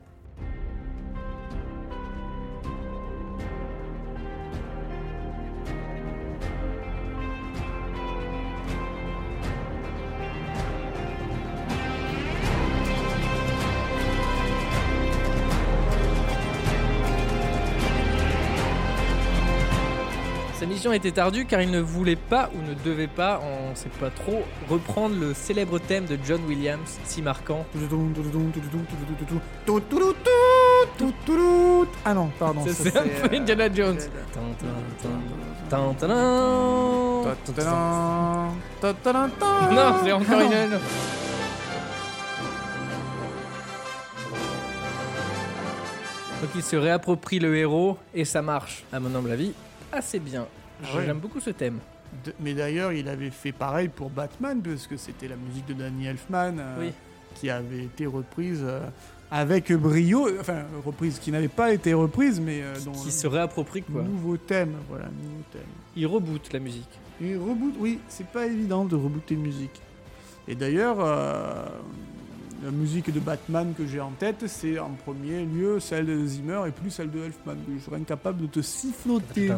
Était 20.92 21.20
ardue 21.20 21.46
car 21.46 21.62
il 21.62 21.70
ne 21.70 21.78
voulait 21.80 22.16
pas 22.16 22.50
ou 22.52 22.62
ne 22.68 22.74
devait 22.74 23.06
pas, 23.06 23.40
on 23.42 23.74
sait 23.76 23.88
pas 24.00 24.10
trop, 24.10 24.42
reprendre 24.68 25.14
le 25.18 25.34
célèbre 25.34 25.78
thème 25.78 26.04
de 26.04 26.18
John 26.26 26.40
Williams, 26.48 26.98
si 27.04 27.22
marquant. 27.22 27.64
Ah 32.04 32.12
non, 32.12 32.30
pardon. 32.38 32.62
C'est 32.66 32.96
un 32.96 33.02
c'est, 33.04 33.28
peu 33.28 33.34
euh, 33.34 33.38
Indiana 33.38 33.72
Jones. 33.72 33.98
Non, 39.72 39.94
c'est 40.04 40.12
encore. 40.12 40.40
Donc 46.40 46.50
il 46.56 46.62
se 46.62 46.76
réapproprie 46.76 47.38
le 47.38 47.56
héros 47.56 47.96
et 48.12 48.24
ça 48.24 48.42
marche, 48.42 48.84
à 48.92 48.98
mon 48.98 49.14
humble 49.14 49.30
avis, 49.30 49.52
assez 49.92 50.18
bien. 50.18 50.46
Ah 50.82 50.96
ouais. 50.96 51.06
J'aime 51.06 51.18
beaucoup 51.18 51.40
ce 51.40 51.50
thème. 51.50 51.78
De- 52.24 52.34
mais 52.40 52.54
d'ailleurs, 52.54 52.92
il 52.92 53.08
avait 53.08 53.30
fait 53.30 53.52
pareil 53.52 53.88
pour 53.88 54.10
Batman, 54.10 54.60
parce 54.62 54.86
que 54.86 54.96
c'était 54.96 55.28
la 55.28 55.36
musique 55.36 55.66
de 55.66 55.74
Danny 55.74 56.06
Elfman 56.06 56.56
euh, 56.58 56.76
Oui. 56.80 56.92
qui 57.34 57.48
avait 57.50 57.84
été 57.84 58.06
reprise 58.06 58.60
euh, 58.64 58.80
avec 59.30 59.72
brio, 59.72 60.26
enfin 60.40 60.64
reprise 60.84 61.18
qui 61.20 61.30
n'avait 61.30 61.46
pas 61.48 61.72
été 61.72 61.94
reprise, 61.94 62.40
mais 62.40 62.62
euh, 62.62 62.74
dont 62.84 62.92
Qui 62.92 63.12
se 63.12 63.26
réapproprie 63.28 63.82
quoi. 63.82 64.02
nouveau 64.02 64.36
thème, 64.36 64.72
voilà, 64.88 65.04
nouveau 65.04 65.42
thème. 65.52 65.62
Il 65.94 66.06
reboot 66.08 66.52
la 66.52 66.58
musique. 66.58 66.88
Et 67.22 67.36
reboot, 67.36 67.74
oui, 67.78 68.00
c'est 68.08 68.26
pas 68.26 68.46
évident 68.46 68.84
de 68.84 68.96
rebooter 68.96 69.34
une 69.34 69.42
musique. 69.42 69.80
Et 70.48 70.54
d'ailleurs, 70.56 70.96
euh, 70.98 71.64
la 72.62 72.70
musique 72.70 73.12
de 73.12 73.20
Batman 73.20 73.72
que 73.76 73.86
j'ai 73.86 74.00
en 74.00 74.10
tête, 74.10 74.44
c'est 74.46 74.78
en 74.78 74.90
premier 74.90 75.44
lieu 75.44 75.80
celle 75.80 76.06
de 76.06 76.26
Zimmer 76.26 76.60
et 76.68 76.70
plus 76.70 76.90
celle 76.90 77.10
de 77.10 77.20
Elfman. 77.20 77.56
Je 77.78 77.84
serais 77.84 77.96
incapable 77.96 78.42
de 78.42 78.46
te 78.46 78.60
siffloter. 78.60 79.52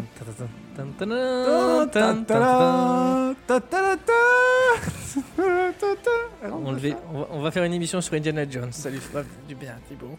On, 6.42 6.72
va, 6.72 6.88
on 7.30 7.40
va 7.40 7.50
faire 7.50 7.64
une 7.64 7.74
émission 7.74 8.00
sur 8.00 8.14
Indiana 8.14 8.48
Jones. 8.48 8.72
Ça 8.72 8.90
lui 8.90 8.98
fera 8.98 9.22
du 9.48 9.54
bien, 9.54 9.74
Thibaut. 9.88 10.18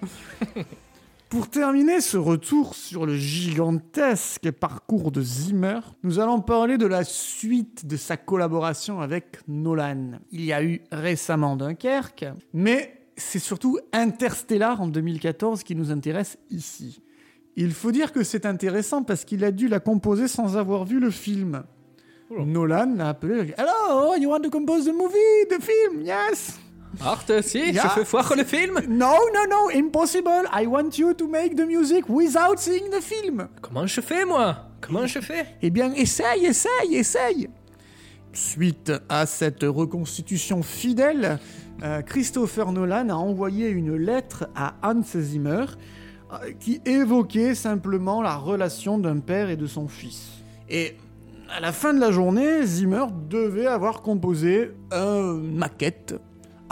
Pour 1.33 1.49
terminer 1.49 1.99
ce 1.99 2.15
retour 2.15 2.75
sur 2.75 3.07
le 3.07 3.15
gigantesque 3.15 4.51
parcours 4.51 5.11
de 5.11 5.23
Zimmer, 5.23 5.79
nous 6.03 6.19
allons 6.19 6.41
parler 6.41 6.77
de 6.77 6.85
la 6.85 7.03
suite 7.03 7.87
de 7.87 7.97
sa 7.97 8.17
collaboration 8.17 9.01
avec 9.01 9.39
Nolan. 9.47 10.19
Il 10.31 10.45
y 10.45 10.53
a 10.53 10.63
eu 10.63 10.83
récemment 10.91 11.55
Dunkerque, 11.55 12.27
mais 12.53 13.01
c'est 13.17 13.39
surtout 13.39 13.79
Interstellar 13.93 14.79
en 14.79 14.87
2014 14.87 15.63
qui 15.63 15.73
nous 15.73 15.89
intéresse 15.91 16.37
ici. 16.51 17.01
Il 17.55 17.71
faut 17.71 17.91
dire 17.91 18.11
que 18.11 18.23
c'est 18.23 18.45
intéressant 18.45 19.01
parce 19.01 19.25
qu'il 19.25 19.43
a 19.43 19.49
dû 19.49 19.67
la 19.67 19.79
composer 19.79 20.27
sans 20.27 20.55
avoir 20.55 20.85
vu 20.85 20.99
le 20.99 21.09
film. 21.09 21.63
Oula. 22.29 22.45
Nolan 22.45 22.93
l'a 22.95 23.09
appelé. 23.09 23.55
Hello, 23.57 24.13
you 24.19 24.29
want 24.29 24.41
to 24.41 24.51
compose 24.51 24.85
the 24.85 24.93
movie, 24.93 25.47
the 25.49 25.59
film? 25.59 26.03
Yes. 26.03 26.59
Art, 27.01 27.25
si, 27.41 27.71
Ya. 27.73 27.83
je 27.83 27.87
fais 27.89 28.03
voir 28.03 28.33
le 28.35 28.43
film. 28.43 28.79
No, 28.87 29.13
no, 29.33 29.45
no, 29.49 29.69
impossible. 29.77 30.47
I 30.53 30.67
want 30.67 30.97
you 30.97 31.13
to 31.13 31.27
make 31.27 31.55
the 31.55 31.65
music 31.65 32.05
without 32.07 32.57
seeing 32.59 32.89
the 32.89 33.01
film. 33.01 33.47
Comment 33.61 33.87
je 33.87 34.01
fais, 34.01 34.25
moi? 34.25 34.55
Comment 34.81 35.07
je 35.07 35.19
fais? 35.19 35.45
Eh 35.61 35.69
bien, 35.69 35.93
essaye, 35.93 36.45
essaye, 36.45 36.95
essaye. 36.95 37.49
Suite 38.33 38.91
à 39.09 39.25
cette 39.25 39.63
reconstitution 39.63 40.63
fidèle, 40.63 41.39
euh, 41.83 42.01
Christopher 42.01 42.71
Nolan 42.71 43.09
a 43.09 43.13
envoyé 43.15 43.69
une 43.69 43.95
lettre 43.95 44.47
à 44.55 44.75
Hans 44.83 45.01
Zimmer 45.03 45.65
euh, 46.31 46.51
qui 46.59 46.81
évoquait 46.85 47.53
simplement 47.55 48.21
la 48.21 48.35
relation 48.37 48.97
d'un 48.97 49.19
père 49.19 49.49
et 49.49 49.55
de 49.55 49.67
son 49.67 49.87
fils. 49.87 50.29
Et 50.69 50.95
à 51.55 51.59
la 51.59 51.71
fin 51.71 51.93
de 51.93 51.99
la 51.99 52.11
journée, 52.11 52.65
Zimmer 52.65 53.05
devait 53.29 53.67
avoir 53.67 54.01
composé 54.01 54.71
une 54.91 55.55
maquette 55.55 56.15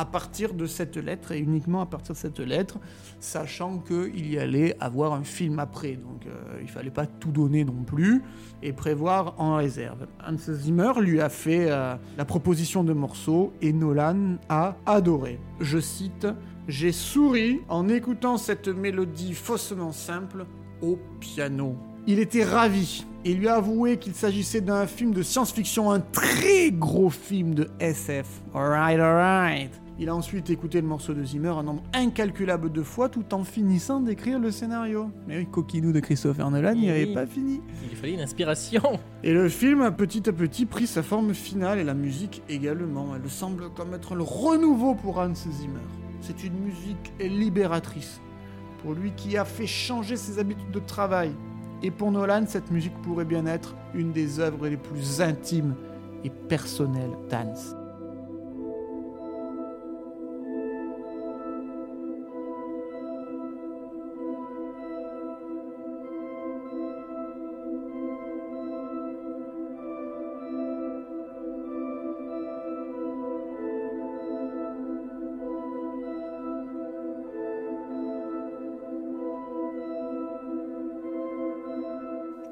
à 0.02 0.06
partir 0.06 0.56
de 0.56 0.66
cette 0.66 0.98
lettre 0.98 1.32
et 1.32 1.38
uniquement 1.38 1.80
à 1.80 1.86
partir 1.86 2.16
de 2.16 2.20
cette 2.20 2.40
lettre, 2.40 2.80
sachant 3.20 3.78
qu'il 3.78 4.28
y 4.28 4.40
allait 4.40 4.76
avoir 4.80 5.14
un 5.14 5.24
film 5.24 5.60
après. 5.60 5.92
Donc 5.92 6.26
euh, 6.26 6.60
il 6.60 6.68
fallait 6.68 6.90
pas 6.90 7.06
tout 7.06 7.30
donner 7.30 7.64
non 7.64 7.84
plus 7.86 8.24
et 8.64 8.74
prévoir 8.74 9.36
en 9.38 9.58
réserve. 9.58 10.08
Hans 10.28 10.38
Zimmer 10.38 10.94
lui 11.02 11.22
a 11.22 11.30
fait 11.30 11.70
euh, 11.70 11.96
la 12.18 12.26
proposition 12.26 12.84
de 12.84 12.94
morceaux 12.94 13.54
et 13.62 13.74
Nolan 13.74 14.38
a 14.50 14.76
adoré. 14.88 15.40
Je 15.60 15.78
cite 15.78 16.26
J'ai 16.68 16.92
souri 16.92 17.62
en 17.70 17.88
écoutant 17.88 18.38
cette 18.38 18.70
mélodie 18.70 19.36
faussement 19.36 19.92
simple 19.92 20.48
au 20.82 20.98
piano. 21.20 21.76
Il 22.08 22.18
était 22.18 22.44
ravi 22.44 23.06
et 23.24 23.36
lui 23.36 23.48
a 23.48 23.58
avoué 23.58 23.98
qu'il 23.98 24.16
s'agissait 24.16 24.62
d'un 24.62 24.88
film 24.88 25.14
de 25.14 25.22
science-fiction, 25.22 25.92
un 25.92 26.00
très 26.00 26.72
gros 26.72 27.12
film 27.12 27.54
de 27.54 27.70
SF. 27.80 28.26
Alright, 28.56 29.00
alright. 29.00 29.81
Il 30.00 30.10
a 30.10 30.16
ensuite 30.16 30.50
écouté 30.50 30.82
le 30.82 30.88
morceau 30.88 31.14
de 31.14 31.24
Zimmer 31.24 31.50
un 31.50 31.62
nombre 31.64 31.84
incalculable 31.94 32.72
de 32.72 32.82
fois 32.82 33.08
tout 33.08 33.34
en 33.36 33.44
finissant 33.44 34.00
d'écrire 34.00 34.40
le 34.40 34.50
scénario. 34.50 35.12
Mais 35.28 35.38
oui, 35.38 35.46
coquinou 35.46 35.92
de 35.92 36.00
Christopher 36.00 36.50
Nolan, 36.50 36.74
il 36.76 36.80
Oui. 36.82 36.88
n'avait 36.88 37.14
pas 37.14 37.26
fini. 37.28 37.62
Il 37.92 37.96
fallait 37.96 38.14
une 38.14 38.22
inspiration. 38.22 38.82
Et 39.24 39.32
le 39.34 39.48
film 39.48 39.82
a 39.82 39.92
petit 39.92 40.28
à 40.28 40.34
petit 40.34 40.66
pris 40.66 40.88
sa 40.88 41.04
forme 41.04 41.34
finale 41.36 41.78
et 41.78 41.84
la 41.84 41.94
musique 41.94 42.42
également. 42.50 43.10
Elle 43.16 43.30
semble 43.30 43.70
comme 43.76 43.94
être 43.94 44.16
le 44.16 44.24
renouveau 44.24 44.96
pour 44.96 45.20
Hans 45.20 45.36
Zimmer. 45.36 45.80
C'est 46.22 46.44
une 46.44 46.58
musique 46.60 47.14
libératrice. 47.20 48.22
Pour 48.82 48.94
lui 48.94 49.12
qui 49.16 49.38
a 49.38 49.46
fait 49.46 49.68
changer 49.68 50.16
ses 50.16 50.40
habitudes 50.40 50.72
de 50.72 50.80
travail. 50.80 51.32
Et 51.84 51.92
pour 51.92 52.12
Nolan, 52.12 52.46
cette 52.48 52.72
musique 52.72 53.00
pourrait 53.04 53.26
bien 53.26 53.46
être 53.46 53.76
une 53.94 54.12
des 54.12 54.40
œuvres 54.40 54.68
les 54.68 54.78
plus 54.78 55.22
intimes 55.22 55.76
et 56.24 56.30
personnelles 56.30 57.12
d'Hans. 57.30 57.54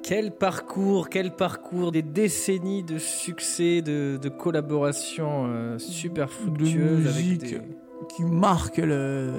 Quel 0.09 0.31
parcours, 0.31 1.07
quel 1.09 1.35
parcours, 1.35 1.91
des 1.91 2.01
décennies 2.01 2.81
de 2.81 2.97
succès, 2.97 3.83
de, 3.83 4.17
de 4.19 4.27
collaborations 4.29 5.45
euh, 5.45 5.77
super 5.77 6.31
fructueuses 6.31 7.05
avec 7.05 7.15
musique. 7.15 7.41
des, 7.41 7.61
Qui 8.15 8.23
marque 8.23 8.77
le 8.77 9.31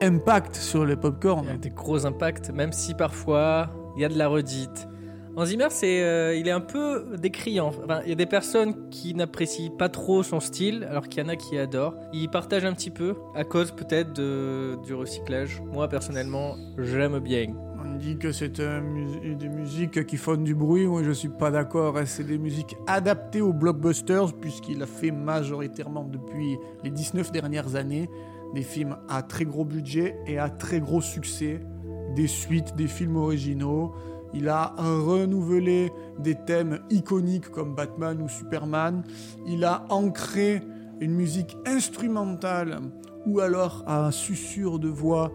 impact 0.00 0.56
sur 0.56 0.86
le 0.86 0.96
popcorn. 0.96 1.46
avec 1.46 1.60
des 1.60 1.68
gros 1.68 2.06
impacts, 2.06 2.48
même 2.48 2.72
si 2.72 2.94
parfois 2.94 3.68
il 3.96 4.00
y 4.00 4.04
a 4.06 4.08
de 4.08 4.16
la 4.16 4.28
redite. 4.28 4.88
Hans 5.36 5.44
Zimmer, 5.44 5.66
c'est, 5.68 6.02
euh, 6.02 6.34
il 6.34 6.48
est 6.48 6.52
un 6.52 6.62
peu 6.62 7.18
décriant. 7.18 7.72
Enfin, 7.84 8.00
il 8.04 8.08
y 8.08 8.12
a 8.12 8.14
des 8.14 8.24
personnes 8.24 8.88
qui 8.88 9.12
n'apprécient 9.14 9.72
pas 9.76 9.90
trop 9.90 10.22
son 10.22 10.40
style, 10.40 10.86
alors 10.88 11.06
qu'il 11.08 11.22
y 11.22 11.26
en 11.26 11.28
a 11.28 11.36
qui 11.36 11.58
adorent. 11.58 11.96
Il 12.14 12.30
partage 12.30 12.64
un 12.64 12.72
petit 12.72 12.90
peu, 12.90 13.14
à 13.34 13.44
cause 13.44 13.72
peut-être 13.72 14.14
de- 14.14 14.78
du 14.86 14.94
recyclage. 14.94 15.60
Moi, 15.70 15.86
personnellement, 15.88 16.56
j'aime 16.78 17.18
bien. 17.18 17.48
On 17.94 17.96
dit 17.96 18.16
que 18.16 18.32
c'est 18.32 18.60
des 18.60 19.48
musiques 19.48 20.04
qui 20.04 20.16
font 20.16 20.36
du 20.36 20.52
bruit. 20.52 20.84
Moi, 20.84 21.04
je 21.04 21.12
suis 21.12 21.28
pas 21.28 21.52
d'accord. 21.52 21.96
hein. 21.96 22.06
C'est 22.06 22.24
des 22.24 22.38
musiques 22.38 22.76
adaptées 22.88 23.40
aux 23.40 23.52
blockbusters, 23.52 24.32
puisqu'il 24.32 24.82
a 24.82 24.86
fait 24.86 25.12
majoritairement 25.12 26.02
depuis 26.02 26.58
les 26.82 26.90
19 26.90 27.30
dernières 27.30 27.76
années 27.76 28.10
des 28.52 28.62
films 28.62 28.96
à 29.08 29.22
très 29.22 29.44
gros 29.44 29.64
budget 29.64 30.16
et 30.26 30.38
à 30.38 30.50
très 30.50 30.80
gros 30.80 31.00
succès, 31.00 31.64
des 32.16 32.26
suites, 32.26 32.74
des 32.74 32.88
films 32.88 33.14
originaux. 33.14 33.94
Il 34.32 34.48
a 34.48 34.74
renouvelé 34.76 35.92
des 36.18 36.34
thèmes 36.34 36.80
iconiques 36.90 37.48
comme 37.50 37.76
Batman 37.76 38.20
ou 38.20 38.28
Superman. 38.28 39.04
Il 39.46 39.64
a 39.64 39.84
ancré 39.88 40.62
une 41.00 41.14
musique 41.14 41.56
instrumentale 41.64 42.80
ou 43.24 43.38
alors 43.38 43.84
un 43.86 44.10
susurre 44.10 44.80
de 44.80 44.88
voix 44.88 45.30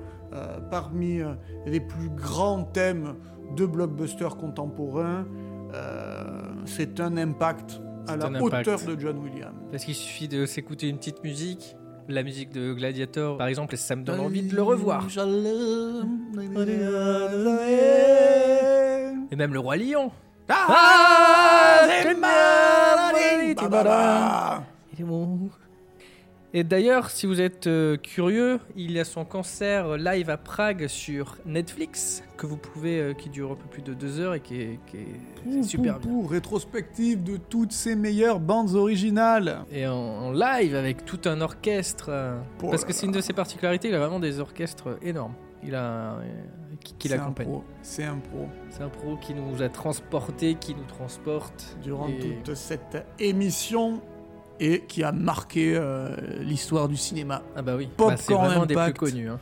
parmi 0.69 1.21
euh, 1.21 1.33
les 1.65 1.79
plus 1.79 2.09
grands 2.09 2.63
thèmes 2.63 3.15
de 3.55 3.65
blockbusters 3.65 4.37
contemporains. 4.37 5.25
Euh, 5.73 6.41
c'est 6.65 6.99
un 6.99 7.17
impact 7.17 7.81
à 8.07 8.15
la 8.15 8.25
impact. 8.25 8.67
hauteur 8.67 8.79
de 8.83 8.99
John 8.99 9.17
Williams. 9.19 9.55
Parce 9.71 9.85
qu'il 9.85 9.95
suffit 9.95 10.27
de 10.27 10.45
s'écouter 10.45 10.87
une 10.87 10.97
petite 10.97 11.23
musique, 11.23 11.75
la 12.07 12.23
musique 12.23 12.51
de 12.51 12.73
Gladiator 12.73 13.37
par 13.37 13.47
exemple, 13.47 13.75
et 13.75 13.77
ça 13.77 13.95
me 13.95 14.03
donne 14.03 14.19
envie 14.19 14.43
de 14.43 14.55
le 14.55 14.63
revoir. 14.63 15.07
Et 19.31 19.35
même 19.35 19.53
le 19.53 19.59
Roi 19.59 19.77
Lion. 19.77 20.11
Ah, 20.49 21.87
c'est 22.01 22.15
Et 26.51 26.63
d'ailleurs, 26.63 27.11
si 27.11 27.27
vous 27.27 27.39
êtes 27.41 27.67
euh, 27.67 27.95
curieux, 27.95 28.59
il 28.75 28.91
y 28.91 28.99
a 28.99 29.03
son 29.05 29.23
concert 29.23 29.97
live 29.97 30.31
à 30.31 30.37
Prague 30.37 30.87
sur 30.87 31.37
Netflix 31.45 32.23
que 32.37 32.47
vous 32.47 32.57
pouvez, 32.57 32.99
euh, 32.99 33.13
qui 33.13 33.29
dure 33.29 33.51
un 33.51 33.55
peu 33.55 33.67
plus 33.69 33.83
de 33.83 33.93
deux 33.93 34.19
heures 34.19 34.33
et 34.33 34.39
qui 34.39 34.59
est, 34.59 34.79
qui 34.87 34.97
est- 34.97 35.61
super 35.63 35.99
bien. 35.99 36.09
Pou, 36.11 36.21
pou, 36.23 36.27
rétrospective 36.27 37.21
de 37.23 37.37
toutes 37.37 37.71
ses 37.71 37.95
meilleures 37.95 38.39
bandes 38.39 38.73
originales. 38.73 39.59
Et 39.71 39.85
en, 39.85 39.93
en 39.93 40.31
live 40.31 40.73
avec 40.75 41.05
tout 41.05 41.19
un 41.25 41.39
orchestre. 41.41 42.07
euh, 42.09 42.39
Oh 42.63 42.69
parce 42.71 42.83
que 42.83 42.93
c'est 42.93 43.05
une 43.05 43.11
de 43.11 43.21
ses 43.21 43.33
particularités, 43.33 43.89
il 43.89 43.93
a 43.93 43.99
vraiment 43.99 44.19
des 44.19 44.39
orchestres 44.39 44.97
énormes. 45.03 45.35
Il 45.61 45.75
a 45.75 46.13
euh, 46.15 46.21
qui, 46.83 46.95
qui 46.95 47.09
C'est 47.09 47.13
un 47.13 47.17
l'accompagne. 47.17 47.45
pro, 47.47 47.63
C'est 47.83 48.05
un 48.05 48.17
pro. 48.17 48.47
C'est 48.71 48.81
un 48.81 48.89
pro 48.89 49.17
qui 49.17 49.35
nous 49.35 49.61
a 49.61 49.69
transportés, 49.69 50.55
qui 50.55 50.73
nous 50.73 50.85
transporte. 50.85 51.77
Durant 51.83 52.07
Et- 52.07 52.17
toute 52.43 52.55
cette 52.55 53.05
émission 53.19 54.01
et 54.59 54.81
qui 54.87 55.03
a 55.03 55.11
marqué 55.11 55.73
euh, 55.75 56.15
l'histoire 56.41 56.87
du 56.87 56.97
cinéma 56.97 57.41
Ah 57.55 57.61
bah 57.61 57.75
oui, 57.75 57.89
Bah, 57.97 58.15
c'est 58.17 58.33
vraiment 58.33 58.65
des 58.65 58.75
plus 58.75 58.93
connus. 58.93 59.29
hein. 59.29 59.39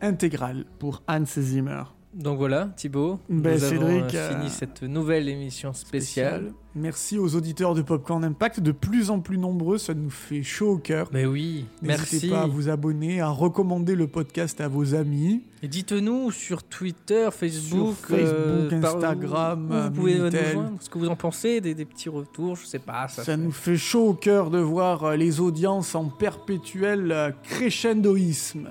intégrale 0.00 0.64
pour 0.78 1.02
Hans 1.08 1.24
Zimmer. 1.24 1.82
Donc 2.14 2.38
voilà, 2.38 2.66
Thibaut, 2.76 3.18
Ben, 3.28 3.54
nous 3.56 3.64
avons 3.64 3.70
Cédric, 3.88 4.14
euh, 4.14 4.18
euh, 4.30 4.36
fini 4.38 4.48
cette 4.50 4.82
nouvelle 4.84 5.28
émission 5.28 5.72
spéciale. 5.72 6.52
Merci 6.76 7.18
aux 7.18 7.34
auditeurs 7.34 7.74
de 7.74 7.82
Popcorn 7.82 8.24
Impact, 8.24 8.60
de 8.60 8.70
plus 8.70 9.10
en 9.10 9.18
plus 9.18 9.36
nombreux, 9.36 9.78
ça 9.78 9.94
nous 9.94 10.10
fait 10.10 10.42
chaud 10.44 10.72
au 10.74 10.78
cœur. 10.78 11.08
Mais 11.12 11.26
oui, 11.26 11.66
N'hésitez 11.82 12.12
merci. 12.16 12.28
pas 12.30 12.42
à 12.42 12.46
vous 12.46 12.68
abonner, 12.68 13.20
à 13.20 13.28
recommander 13.30 13.96
le 13.96 14.06
podcast 14.06 14.60
à 14.60 14.68
vos 14.68 14.94
amis. 14.94 15.42
Et 15.62 15.66
dites-nous 15.68 16.30
sur 16.30 16.62
Twitter, 16.62 17.28
Facebook, 17.32 17.96
Sur 17.96 18.16
Facebook, 18.16 18.72
euh, 18.72 18.80
Instagram, 18.82 19.68
où 19.70 19.82
vous 19.82 19.90
pouvez 19.90 20.18
nous 20.18 20.30
joindre, 20.30 20.76
ce 20.80 20.88
que 20.88 20.98
vous 20.98 21.08
en 21.08 21.16
pensez, 21.16 21.60
des, 21.60 21.74
des 21.74 21.84
petits 21.84 22.08
retours, 22.10 22.54
je 22.56 22.66
sais 22.66 22.78
pas. 22.78 23.08
Ça, 23.08 23.24
Ça 23.24 23.36
fait- 23.36 23.36
nous 23.36 23.50
fait 23.52 23.76
chaud 23.76 24.08
au 24.10 24.14
cœur 24.14 24.50
de 24.50 24.58
voir 24.58 25.02
euh, 25.02 25.16
les 25.16 25.40
audiences 25.40 25.94
en 25.96 26.04
perpétuel 26.04 27.10
euh, 27.10 27.30
crescendoïsme. 27.42 28.68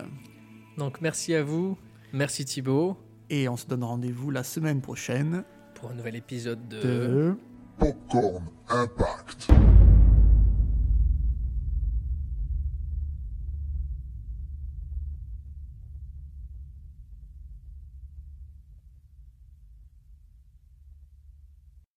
Donc 0.77 1.01
merci 1.01 1.33
à 1.35 1.43
vous, 1.43 1.77
merci 2.13 2.45
Thibaut, 2.45 2.95
Et 3.35 3.49
on 3.49 3.57
se 3.57 3.65
donne 3.65 3.83
rendez-vous 3.83 4.29
la 4.29 4.43
semaine 4.43 4.79
prochaine 4.79 5.43
pour 5.73 5.89
un 5.89 5.95
nouvel 5.95 6.15
épisode 6.15 6.67
de... 6.67 6.81
de... 6.81 7.37
Popcorn 7.79 8.43
Impact. 8.69 9.47